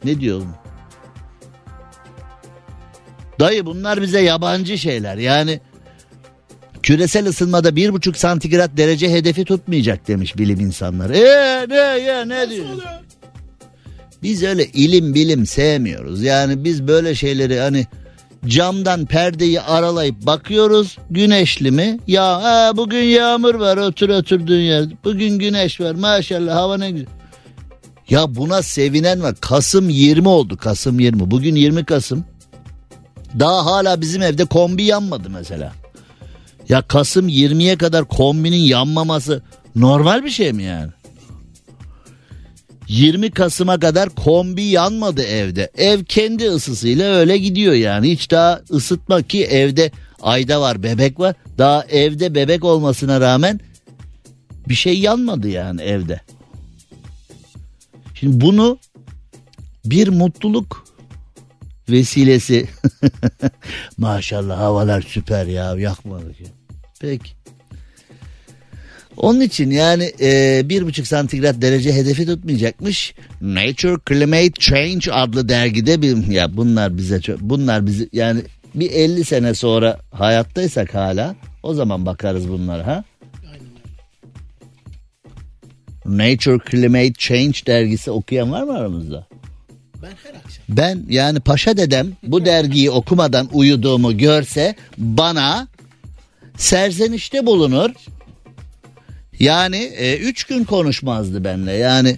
Ne 0.04 0.20
diyor 0.20 0.38
oğlum? 0.38 0.56
Dayı 3.40 3.66
bunlar 3.66 4.02
bize 4.02 4.22
yabancı 4.22 4.78
şeyler 4.78 5.18
yani 5.18 5.60
küresel 6.84 7.28
ısınmada 7.28 7.76
bir 7.76 7.94
buçuk 7.94 8.18
santigrat 8.18 8.78
derece 8.78 9.12
hedefi 9.12 9.46
tutmayacak 9.46 10.08
demiş 10.08 10.38
bilim 10.38 10.60
insanları. 10.60 11.18
Eee 11.18 11.66
ne 11.70 12.04
ya 12.04 12.26
ne 12.26 12.50
diyor? 12.50 12.66
Biz 14.24 14.44
öyle 14.44 14.66
ilim 14.66 15.14
bilim 15.14 15.46
sevmiyoruz. 15.46 16.24
Yani 16.24 16.64
biz 16.64 16.88
böyle 16.88 17.16
şeyleri 17.16 17.60
hani 17.60 17.88
camdan 18.48 19.06
perdeyi 19.06 19.62
aralayıp 19.62 20.26
bakıyoruz. 20.26 20.98
Güneşli 21.10 21.72
mi? 21.72 22.00
Ya 22.08 22.44
ha, 22.44 22.72
bugün 22.76 23.04
yağmur 23.04 23.56
var 23.56 23.78
otur 23.78 24.10
oturduğun 24.10 24.60
yerde. 24.60 24.94
Bugün 25.04 25.40
güneş 25.40 25.82
var 25.82 25.96
maşallah 25.96 26.56
hava 26.56 26.78
ne 26.78 26.92
güzel. 26.92 27.08
Ya 28.10 28.36
buna 28.36 28.62
sevinen 28.62 29.24
var. 29.24 29.36
Kasım 29.42 29.90
20 29.90 30.28
oldu 30.28 30.58
Kasım 30.58 31.00
20. 31.00 31.32
Bugün 31.32 31.56
20 31.56 31.86
Kasım. 31.86 32.26
Daha 33.40 33.66
hala 33.66 34.02
bizim 34.02 34.22
evde 34.22 34.46
kombi 34.46 34.84
yanmadı 34.84 35.30
mesela. 35.30 35.74
Ya 36.70 36.82
Kasım 36.82 37.30
20'ye 37.30 37.78
kadar 37.78 38.06
kombinin 38.06 38.58
yanmaması 38.58 39.42
normal 39.76 40.24
bir 40.24 40.30
şey 40.30 40.54
mi 40.54 40.64
yani? 40.64 40.92
20 42.90 43.32
Kasım'a 43.32 43.80
kadar 43.80 44.10
kombi 44.10 44.64
yanmadı 44.64 45.24
evde. 45.24 45.72
Ev 45.78 46.04
kendi 46.04 46.50
ısısıyla 46.50 47.14
öyle 47.14 47.38
gidiyor 47.38 47.74
yani. 47.74 48.12
Hiç 48.12 48.32
daha 48.32 48.62
ısıtma 48.72 49.22
ki 49.22 49.46
evde 49.46 49.92
ayda 50.22 50.62
var 50.62 50.84
bebek 50.84 51.20
var. 51.20 51.36
Daha 51.58 51.84
evde 51.84 52.36
bebek 52.36 52.64
olmasına 52.64 53.22
rağmen 53.22 53.60
bir 54.70 54.74
şey 54.76 55.00
yanmadı 55.00 55.50
yani 55.50 55.82
evde. 55.82 56.22
Şimdi 58.14 58.42
bunu 58.42 58.80
bir 59.86 60.08
mutluluk 60.08 60.86
vesilesi. 61.90 62.68
Maşallah 63.98 64.58
havalar 64.58 65.02
süper 65.02 65.46
ya 65.46 65.76
yakmadık 65.76 66.42
ya. 66.42 66.48
Peki. 67.00 67.39
Onun 69.20 69.42
için 69.42 69.72
yani 69.72 70.12
e, 70.22 70.62
bir 70.66 70.86
buçuk 70.86 71.08
santigrat 71.08 71.62
derece 71.62 71.94
hedefi 71.94 72.26
tutmayacakmış. 72.26 73.14
Nature 73.42 73.98
Climate 74.10 74.52
Change 74.60 75.12
adlı 75.12 75.50
dergide 75.50 76.02
bir 76.02 76.28
ya 76.28 76.58
bunlar 76.58 76.98
bize 76.98 77.22
çok, 77.22 77.42
bunlar 77.42 77.86
bizi 77.86 78.10
yani 78.14 78.42
bir 78.76 78.92
50 78.92 79.26
sene 79.26 79.54
sonra 79.54 80.00
hayattaysak 80.12 80.96
hala 80.96 81.36
o 81.64 81.74
zaman 81.74 82.06
bakarız 82.06 82.50
bunlara 82.50 82.88
ha. 82.88 83.04
Nature 86.06 86.60
Climate 86.72 87.14
Change 87.18 87.60
dergisi 87.68 88.12
okuyan 88.12 88.52
var 88.52 88.64
mı 88.64 88.78
aramızda? 88.78 89.28
Ben 90.02 90.08
her 90.08 90.34
akşam. 90.36 90.64
Ben 90.70 91.06
yani 91.10 91.40
paşa 91.40 91.78
dedem 91.78 92.08
bu 92.24 92.46
dergiyi 92.46 92.92
okumadan 92.92 93.50
uyuduğumu 93.54 94.18
görse 94.18 94.76
bana 94.98 95.68
serzenişte 96.58 97.46
bulunur. 97.46 97.90
Yani 99.40 99.78
e, 99.78 100.18
üç 100.18 100.44
gün 100.44 100.64
konuşmazdı 100.64 101.44
benimle 101.44 101.74
yani. 101.74 102.16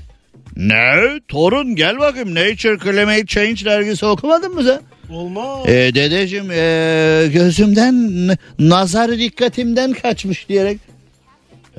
Ne? 0.56 1.20
Torun 1.28 1.76
gel 1.76 2.00
bakayım 2.00 2.36
Nature 2.36 2.78
Climate 2.84 3.26
Change 3.26 3.66
dergisi 3.66 4.06
okumadın 4.06 4.54
mı 4.54 4.64
sen? 4.64 4.82
Olmaz. 5.16 5.70
E, 5.70 5.96
dedeciğim 5.96 6.52
e, 6.52 7.28
gözümden 7.34 8.28
nazar 8.60 9.12
dikkatimden 9.12 9.94
kaçmış 9.94 10.50
diyerek. 10.50 10.80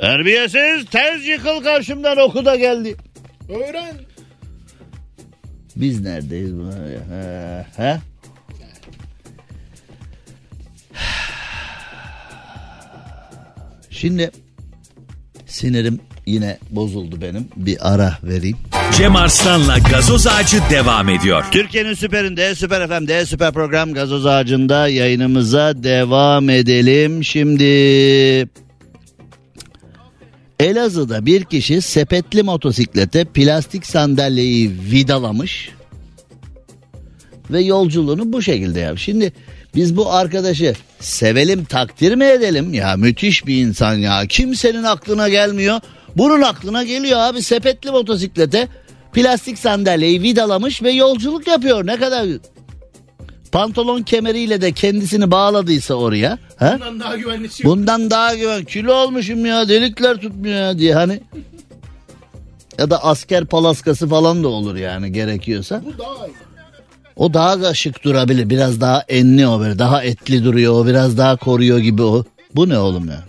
Terbiyesiz 0.00 0.86
tez 0.90 1.26
yıkıl 1.26 1.62
karşımdan 1.62 2.18
oku 2.18 2.44
da 2.44 2.56
geldi. 2.56 2.96
Öğren. 3.48 3.96
Biz 5.76 6.00
neredeyiz? 6.00 6.52
Ha, 7.10 7.66
ha? 7.76 8.00
Şimdi 13.90 14.30
sinirim 15.62 16.00
yine 16.26 16.58
bozuldu 16.70 17.20
benim. 17.20 17.48
Bir 17.56 17.92
ara 17.92 18.18
vereyim. 18.22 18.56
Cem 18.98 19.16
Arslan'la 19.16 19.78
gazoz 19.78 20.26
ağacı 20.26 20.60
devam 20.70 21.08
ediyor. 21.08 21.44
Türkiye'nin 21.50 21.94
süperinde, 21.94 22.54
süper 22.54 22.88
FM'de, 22.88 23.26
süper 23.26 23.52
program 23.52 23.92
gazoz 23.92 24.26
ağacında 24.26 24.88
yayınımıza 24.88 25.82
devam 25.82 26.50
edelim. 26.50 27.24
Şimdi 27.24 27.64
Elazığ'da 30.60 31.26
bir 31.26 31.44
kişi 31.44 31.82
sepetli 31.82 32.42
motosiklete 32.42 33.24
plastik 33.24 33.86
sandalyeyi 33.86 34.70
vidalamış 34.90 35.70
ve 37.50 37.60
yolculuğunu 37.60 38.32
bu 38.32 38.42
şekilde 38.42 38.80
yapmış. 38.80 39.02
Şimdi 39.02 39.32
biz 39.74 39.96
bu 39.96 40.12
arkadaşı 40.12 40.74
sevelim 41.00 41.64
takdir 41.64 42.14
mi 42.14 42.24
edelim 42.24 42.74
ya 42.74 42.96
müthiş 42.96 43.46
bir 43.46 43.56
insan 43.56 43.94
ya 43.94 44.26
kimsenin 44.26 44.82
aklına 44.82 45.28
gelmiyor. 45.28 45.80
Bunun 46.16 46.42
aklına 46.42 46.84
geliyor 46.84 47.20
abi 47.20 47.42
sepetli 47.42 47.90
motosiklete 47.90 48.68
plastik 49.12 49.58
sandalyeyi 49.58 50.22
vidalamış 50.22 50.82
ve 50.82 50.90
yolculuk 50.90 51.46
yapıyor 51.46 51.86
ne 51.86 51.96
kadar 51.96 52.26
pantolon 53.52 54.02
kemeriyle 54.02 54.60
de 54.60 54.72
kendisini 54.72 55.30
bağladıysa 55.30 55.94
oraya. 55.94 56.38
Ha? 56.56 56.78
Bundan 56.80 57.00
daha 57.00 57.16
güvenlisi 57.16 57.66
yok. 57.66 57.76
Bundan 57.76 58.10
daha 58.10 58.34
güven 58.34 58.64
kilo 58.64 58.94
olmuşum 58.94 59.46
ya 59.46 59.68
delikler 59.68 60.16
tutmuyor 60.16 60.56
ya 60.56 60.78
diye 60.78 60.94
hani. 60.94 61.20
Ya 62.78 62.90
da 62.90 63.04
asker 63.04 63.44
palaskası 63.44 64.08
falan 64.08 64.44
da 64.44 64.48
olur 64.48 64.76
yani 64.76 65.12
gerekiyorsa. 65.12 65.82
Bu 65.84 65.98
daha 65.98 66.26
iyi. 66.26 66.51
O 67.16 67.34
daha 67.34 67.62
da 67.62 67.74
şık 67.74 68.04
durabilir. 68.04 68.50
Biraz 68.50 68.80
daha 68.80 69.04
enli 69.08 69.46
o 69.46 69.60
böyle. 69.60 69.78
Daha 69.78 70.04
etli 70.04 70.44
duruyor 70.44 70.74
o. 70.74 70.86
Biraz 70.86 71.18
daha 71.18 71.36
koruyor 71.36 71.78
gibi 71.78 72.02
o. 72.02 72.24
Bu 72.54 72.68
ne 72.68 72.78
oğlum 72.78 73.08
ya? 73.08 73.24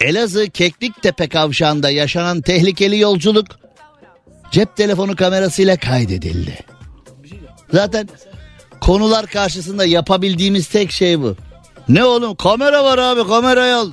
Elazığ 0.00 0.50
Kekliktepe 0.50 1.28
kavşağında 1.28 1.90
yaşanan 1.90 2.40
tehlikeli 2.40 2.98
yolculuk 2.98 3.46
cep 4.50 4.76
telefonu 4.76 5.16
kamerasıyla 5.16 5.76
kaydedildi. 5.76 6.58
Zaten 7.72 8.08
konular 8.80 9.26
karşısında 9.26 9.84
yapabildiğimiz 9.84 10.66
tek 10.66 10.92
şey 10.92 11.20
bu. 11.20 11.36
Ne 11.88 12.04
oğlum 12.04 12.34
kamera 12.34 12.84
var 12.84 12.98
abi 12.98 13.28
kamerayı 13.28 13.76
al. 13.76 13.92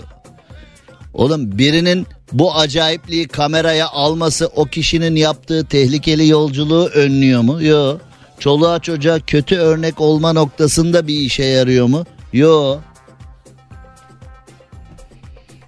Oğlum 1.14 1.58
birinin 1.58 2.08
bu 2.34 2.56
acayipliği 2.56 3.28
kameraya 3.28 3.88
alması 3.88 4.48
o 4.56 4.66
kişinin 4.66 5.16
yaptığı 5.16 5.66
tehlikeli 5.66 6.28
yolculuğu 6.28 6.86
önlüyor 6.86 7.42
mu? 7.42 7.64
Yok. 7.64 8.02
Çoluğa 8.40 8.80
çocuğa 8.80 9.20
kötü 9.20 9.56
örnek 9.56 10.02
olma 10.02 10.34
noktasında 10.34 11.08
bir 11.08 11.16
işe 11.16 11.44
yarıyor 11.44 11.88
mu? 11.88 12.06
Yok. 12.34 12.84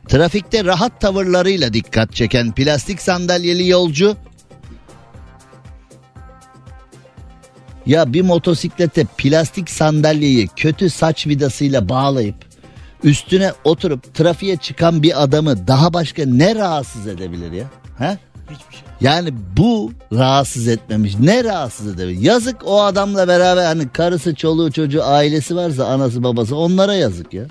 Trafikte 0.08 0.66
rahat 0.66 1.02
tavırlarıyla 1.02 1.74
dikkat 1.74 2.16
çeken 2.16 2.52
plastik 2.52 3.02
sandalyeli 3.02 3.68
yolcu 3.68 4.16
Ya 7.86 8.14
bir 8.14 8.22
motosiklete 8.22 9.06
plastik 9.18 9.70
sandalyeyi 9.70 10.48
kötü 10.56 10.90
saç 10.90 11.28
vidasıyla 11.28 11.90
bağlayıp 11.90 12.36
üstüne 13.06 13.54
oturup 13.64 14.14
trafiğe 14.14 14.58
çıkan 14.58 15.04
bir 15.04 15.24
adamı 15.24 15.68
daha 15.68 15.94
başka 15.94 16.26
ne 16.26 16.56
rahatsız 16.56 17.08
edebilir 17.08 17.52
ya? 17.52 17.66
Ha? 17.98 18.18
Hiçbir 18.44 18.76
şey. 18.76 18.84
Yani 19.02 19.30
bu 19.58 19.92
rahatsız 20.14 20.68
etmemiş. 20.68 21.20
Ne 21.20 21.44
rahatsız 21.44 21.88
edebilir? 21.88 22.22
Yazık 22.22 22.56
o 22.66 22.84
adamla 22.84 23.28
beraber 23.28 23.66
hani 23.66 23.90
karısı, 23.90 24.36
çoluğu, 24.36 24.72
çocuğu, 24.72 25.04
ailesi 25.04 25.56
varsa 25.56 25.86
anası, 25.86 26.24
babası 26.24 26.56
onlara 26.56 26.94
yazık 26.94 27.34
ya. 27.34 27.46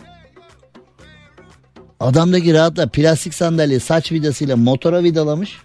Adamdaki 2.01 2.55
rahatla 2.55 2.89
plastik 2.89 3.35
sandalye 3.35 3.81
saç 3.81 4.13
vidasıyla 4.13 4.57
motora 4.57 5.03
vidalamış. 5.03 5.59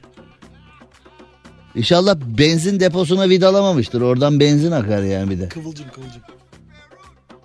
İnşallah 1.75 2.15
benzin 2.37 2.79
deposuna 2.79 3.29
vidalamamıştır. 3.29 4.01
Oradan 4.01 4.39
benzin 4.39 4.71
akar 4.71 5.03
yani 5.03 5.29
bir 5.29 5.39
de. 5.39 5.49
Kıvılcım 5.49 5.85
kıvılcım. 5.95 6.21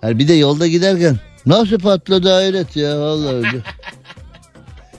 Yani 0.03 0.19
bir 0.19 0.27
de 0.27 0.33
yolda 0.33 0.67
giderken 0.67 1.19
nasıl 1.45 1.79
patladı 1.79 2.29
hayret 2.29 2.75
ya 2.75 2.99
vallahi. 2.99 3.61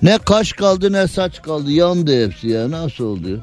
ne 0.03 0.18
kaş 0.18 0.53
kaldı 0.53 0.92
ne 0.92 1.09
saç 1.09 1.42
kaldı 1.42 1.70
yandı 1.70 2.24
hepsi 2.24 2.49
ya 2.49 2.70
nasıl 2.70 3.05
oluyor? 3.05 3.38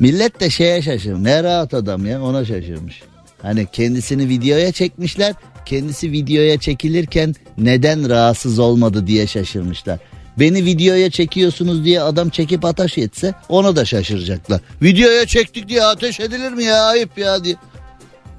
Millet 0.00 0.40
de 0.40 0.50
şeye 0.50 0.82
şaşırmış. 0.82 1.22
Ne 1.22 1.42
rahat 1.42 1.74
adam 1.74 2.06
ya 2.06 2.22
ona 2.22 2.44
şaşırmış. 2.44 3.02
Hani 3.42 3.66
kendisini 3.72 4.28
videoya 4.28 4.72
çekmişler. 4.72 5.34
Kendisi 5.66 6.12
videoya 6.12 6.60
çekilirken 6.60 7.34
neden 7.58 8.08
rahatsız 8.08 8.58
olmadı 8.58 9.06
diye 9.06 9.26
şaşırmışlar. 9.26 9.98
Beni 10.38 10.64
videoya 10.64 11.10
çekiyorsunuz 11.10 11.84
diye 11.84 12.00
adam 12.00 12.28
çekip 12.28 12.64
ateş 12.64 12.98
etse 12.98 13.34
ona 13.48 13.76
da 13.76 13.84
şaşıracaklar. 13.84 14.60
Videoya 14.82 15.26
çektik 15.26 15.68
diye 15.68 15.84
ateş 15.84 16.20
edilir 16.20 16.52
mi 16.52 16.64
ya 16.64 16.84
ayıp 16.84 17.18
ya 17.18 17.44
diye. 17.44 17.56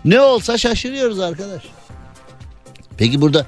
Ne 0.06 0.22
olsa 0.22 0.58
şaşırıyoruz 0.58 1.20
arkadaş. 1.20 1.62
Peki 2.98 3.22
burada 3.22 3.46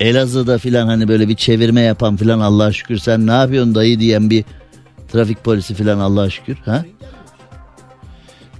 Elazığ'da 0.00 0.58
filan 0.58 0.86
hani 0.86 1.08
böyle 1.08 1.28
bir 1.28 1.36
çevirme 1.36 1.80
yapan 1.80 2.16
filan 2.16 2.40
Allah'a 2.40 2.72
şükür 2.72 2.98
sen 2.98 3.26
ne 3.26 3.32
yapıyorsun 3.32 3.74
dayı 3.74 4.00
diyen 4.00 4.30
bir 4.30 4.44
trafik 5.12 5.44
polisi 5.44 5.74
filan 5.74 5.98
Allah'a 5.98 6.30
şükür. 6.30 6.56
Ha? 6.56 6.84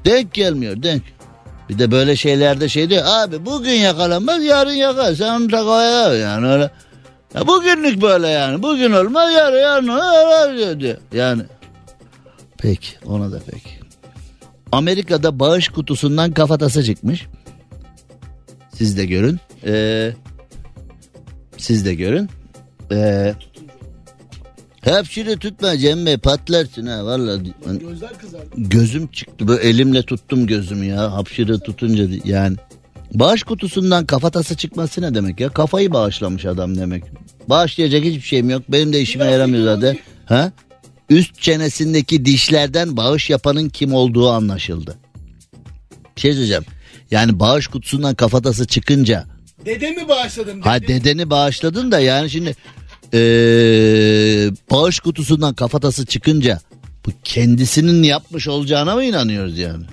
Denk 0.04 0.34
gelmiyor 0.34 0.82
denk. 0.82 1.02
Bir 1.68 1.78
de 1.78 1.90
böyle 1.90 2.16
şeylerde 2.16 2.68
şey 2.68 2.90
diyor 2.90 3.04
abi 3.06 3.46
bugün 3.46 3.72
yakalanmaz 3.72 4.44
yarın 4.44 4.72
yakar 4.72 5.14
sen 5.14 5.40
onu 5.40 5.48
takaya 5.48 6.14
yani 6.14 6.46
öyle. 6.46 6.70
Ya 7.34 7.46
bugünlük 7.46 8.02
böyle 8.02 8.28
yani 8.28 8.62
bugün 8.62 8.92
olmaz 8.92 9.32
yarın 9.32 9.58
yarın 9.58 9.88
olur 9.88 10.80
diyor. 10.80 10.96
Yani 11.12 11.42
peki 12.58 12.88
ona 13.06 13.32
da 13.32 13.38
peki. 13.50 13.77
Amerika'da 14.72 15.38
bağış 15.38 15.68
kutusundan 15.68 16.32
kafatası 16.32 16.84
çıkmış. 16.84 17.26
Siz 18.74 18.96
de 18.96 19.06
görün. 19.06 19.38
Ee, 19.66 20.12
siz 21.56 21.84
de 21.84 21.94
görün. 21.94 22.28
Ee, 22.92 23.34
hepsini 24.80 25.36
tutma 25.36 25.78
Cem 25.78 26.06
Bey 26.06 26.18
patlarsın 26.18 26.86
ha 26.86 27.04
valla. 27.04 27.36
Gözler 27.36 28.18
kızardı. 28.18 28.46
Gözüm 28.56 29.06
çıktı 29.06 29.48
böyle 29.48 29.68
elimle 29.68 30.02
tuttum 30.02 30.46
gözümü 30.46 30.84
ya 30.84 31.12
hapşırı 31.12 31.60
tutunca 31.60 32.08
yani. 32.24 32.56
Bağış 33.14 33.42
kutusundan 33.42 34.06
kafatası 34.06 34.56
çıkması 34.56 35.02
ne 35.02 35.14
demek 35.14 35.40
ya? 35.40 35.48
Kafayı 35.48 35.92
bağışlamış 35.92 36.44
adam 36.44 36.76
demek. 36.76 37.04
Bağışlayacak 37.48 38.04
hiçbir 38.04 38.20
şeyim 38.20 38.50
yok. 38.50 38.62
Benim 38.68 38.92
de 38.92 39.00
işime 39.00 39.24
yaramıyor 39.24 39.64
zaten. 39.64 39.98
Ha? 40.26 40.52
Üst 41.10 41.40
çenesindeki 41.42 42.24
dişlerden 42.24 42.96
bağış 42.96 43.30
yapanın 43.30 43.68
kim 43.68 43.94
olduğu 43.94 44.30
anlaşıldı. 44.30 44.98
Bir 46.16 46.20
şey 46.20 46.32
söyleyeceğim. 46.32 46.64
Yani 47.10 47.40
bağış 47.40 47.66
kutusundan 47.66 48.14
kafatası 48.14 48.66
çıkınca 48.66 49.24
Dedemi 49.66 50.08
bağışladım. 50.08 50.60
Ha 50.60 50.82
dedemi. 50.82 51.00
dedeni 51.04 51.30
bağışladın 51.30 51.92
da 51.92 52.00
yani 52.00 52.30
şimdi 52.30 52.56
ee, 53.14 53.18
bağış 54.70 55.00
kutusundan 55.00 55.54
kafatası 55.54 56.06
çıkınca 56.06 56.60
bu 57.06 57.10
kendisinin 57.24 58.02
yapmış 58.02 58.48
olacağına 58.48 58.94
mı 58.94 59.04
inanıyoruz 59.04 59.58
yani? 59.58 59.84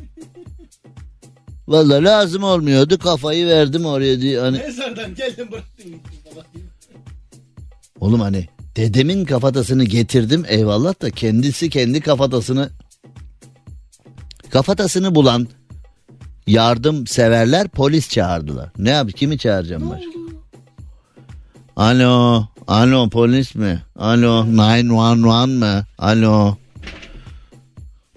Vallahi 1.67 2.03
lazım 2.03 2.43
olmuyordu 2.43 2.97
kafayı 2.97 3.47
verdim 3.47 3.85
oraya 3.85 4.21
diye 4.21 4.39
hani 4.39 4.57
Mezardan 4.57 5.15
geldim 5.15 5.47
bıraktım 5.51 5.91
oğlum 7.99 8.19
hani 8.21 8.47
dedemin 8.75 9.25
kafatasını 9.25 9.83
getirdim 9.83 10.45
eyvallah 10.47 11.01
da 11.01 11.11
kendisi 11.11 11.69
kendi 11.69 12.01
kafatasını 12.01 12.69
kafatasını 14.49 15.15
bulan 15.15 15.47
yardım 16.47 17.07
severler 17.07 17.67
polis 17.67 18.09
çağırdılar. 18.09 18.69
Ne 18.77 18.89
yap 18.89 19.09
kimi 19.15 19.37
çağıracağım 19.37 19.89
başka? 19.89 20.25
Alo, 21.75 22.45
alo 22.67 23.09
polis 23.09 23.55
mi? 23.55 23.81
Alo 23.95 24.45
911 24.45 25.57
mı? 25.57 25.85
Alo. 25.97 26.57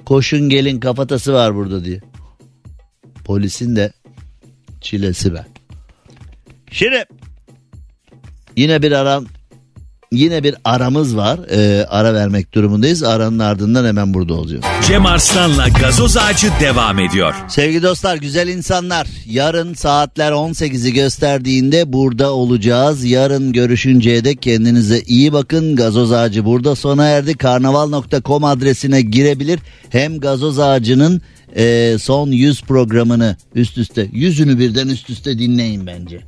Koşun 0.04 0.48
gelin 0.48 0.80
kafatası 0.80 1.32
var 1.32 1.54
burada 1.54 1.84
diye. 1.84 2.00
Polisin 3.24 3.76
de 3.76 3.92
çilesi 4.80 5.34
be. 5.34 5.46
Şimdi 6.70 7.04
yine 8.56 8.82
bir 8.82 8.92
aram 8.92 9.26
yine 10.12 10.42
bir 10.42 10.54
aramız 10.64 11.16
var. 11.16 11.40
Ee, 11.50 11.86
ara 11.88 12.14
vermek 12.14 12.54
durumundayız. 12.54 13.02
Aranın 13.02 13.38
ardından 13.38 13.84
hemen 13.84 14.14
burada 14.14 14.34
olacağız. 14.34 14.64
Cem 14.86 15.06
Arslan'la 15.06 15.68
gazoz 15.68 16.16
ağacı 16.16 16.48
devam 16.61 16.98
ediyor. 16.98 17.34
Sevgili 17.48 17.82
dostlar, 17.82 18.16
güzel 18.16 18.48
insanlar. 18.48 19.06
Yarın 19.26 19.74
saatler 19.74 20.32
18'i 20.32 20.92
gösterdiğinde 20.92 21.92
burada 21.92 22.32
olacağız. 22.32 23.04
Yarın 23.04 23.52
görüşünceye 23.52 24.24
dek 24.24 24.42
kendinize 24.42 25.00
iyi 25.00 25.32
bakın. 25.32 25.76
Gazoz 25.76 26.12
Ağacı 26.12 26.44
burada 26.44 26.74
sona 26.76 27.04
erdi. 27.04 27.36
Karnaval.com 27.36 28.44
adresine 28.44 29.02
girebilir. 29.02 29.61
Hem 29.90 30.20
Gazoz 30.20 30.59
Ağacı'nın 30.59 31.22
e, 31.56 31.96
son 32.00 32.30
100 32.30 32.62
programını 32.62 33.36
üst 33.54 33.78
üste, 33.78 34.09
yüzünü 34.12 34.59
birden 34.59 34.88
üst 34.88 35.11
üste 35.11 35.38
dinleyin 35.38 35.86
bence. 35.86 36.20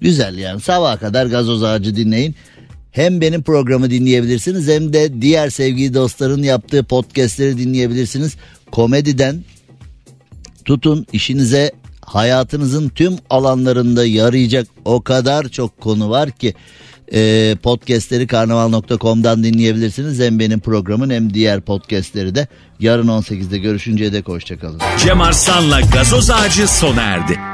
Güzel 0.00 0.38
yani 0.38 0.60
sabaha 0.60 0.96
kadar 0.96 1.26
Gazoz 1.26 1.62
Ağacı 1.62 1.96
dinleyin. 1.96 2.34
Hem 2.94 3.20
benim 3.20 3.42
programı 3.42 3.90
dinleyebilirsiniz 3.90 4.68
hem 4.68 4.92
de 4.92 5.22
diğer 5.22 5.50
sevgili 5.50 5.94
dostların 5.94 6.42
yaptığı 6.42 6.84
podcastleri 6.84 7.58
dinleyebilirsiniz. 7.58 8.36
Komediden 8.72 9.44
tutun 10.64 11.06
işinize 11.12 11.72
hayatınızın 12.00 12.88
tüm 12.88 13.16
alanlarında 13.30 14.06
yarayacak 14.06 14.66
o 14.84 15.02
kadar 15.02 15.48
çok 15.48 15.80
konu 15.80 16.10
var 16.10 16.30
ki 16.30 16.54
e, 17.14 17.56
podcastleri 17.62 18.26
karnaval.com'dan 18.26 19.44
dinleyebilirsiniz. 19.44 20.20
Hem 20.20 20.38
benim 20.38 20.60
programın 20.60 21.10
hem 21.10 21.34
diğer 21.34 21.60
podcastleri 21.60 22.34
de 22.34 22.48
yarın 22.80 23.08
18'de 23.08 23.58
görüşünceye 23.58 24.12
dek 24.12 24.28
hoşçakalın. 24.28 24.80
Cem 25.04 25.20
Arslan'la 25.20 25.80
gazoz 25.80 26.30
ağacı 26.30 26.68
sona 26.68 27.02
erdi. 27.02 27.53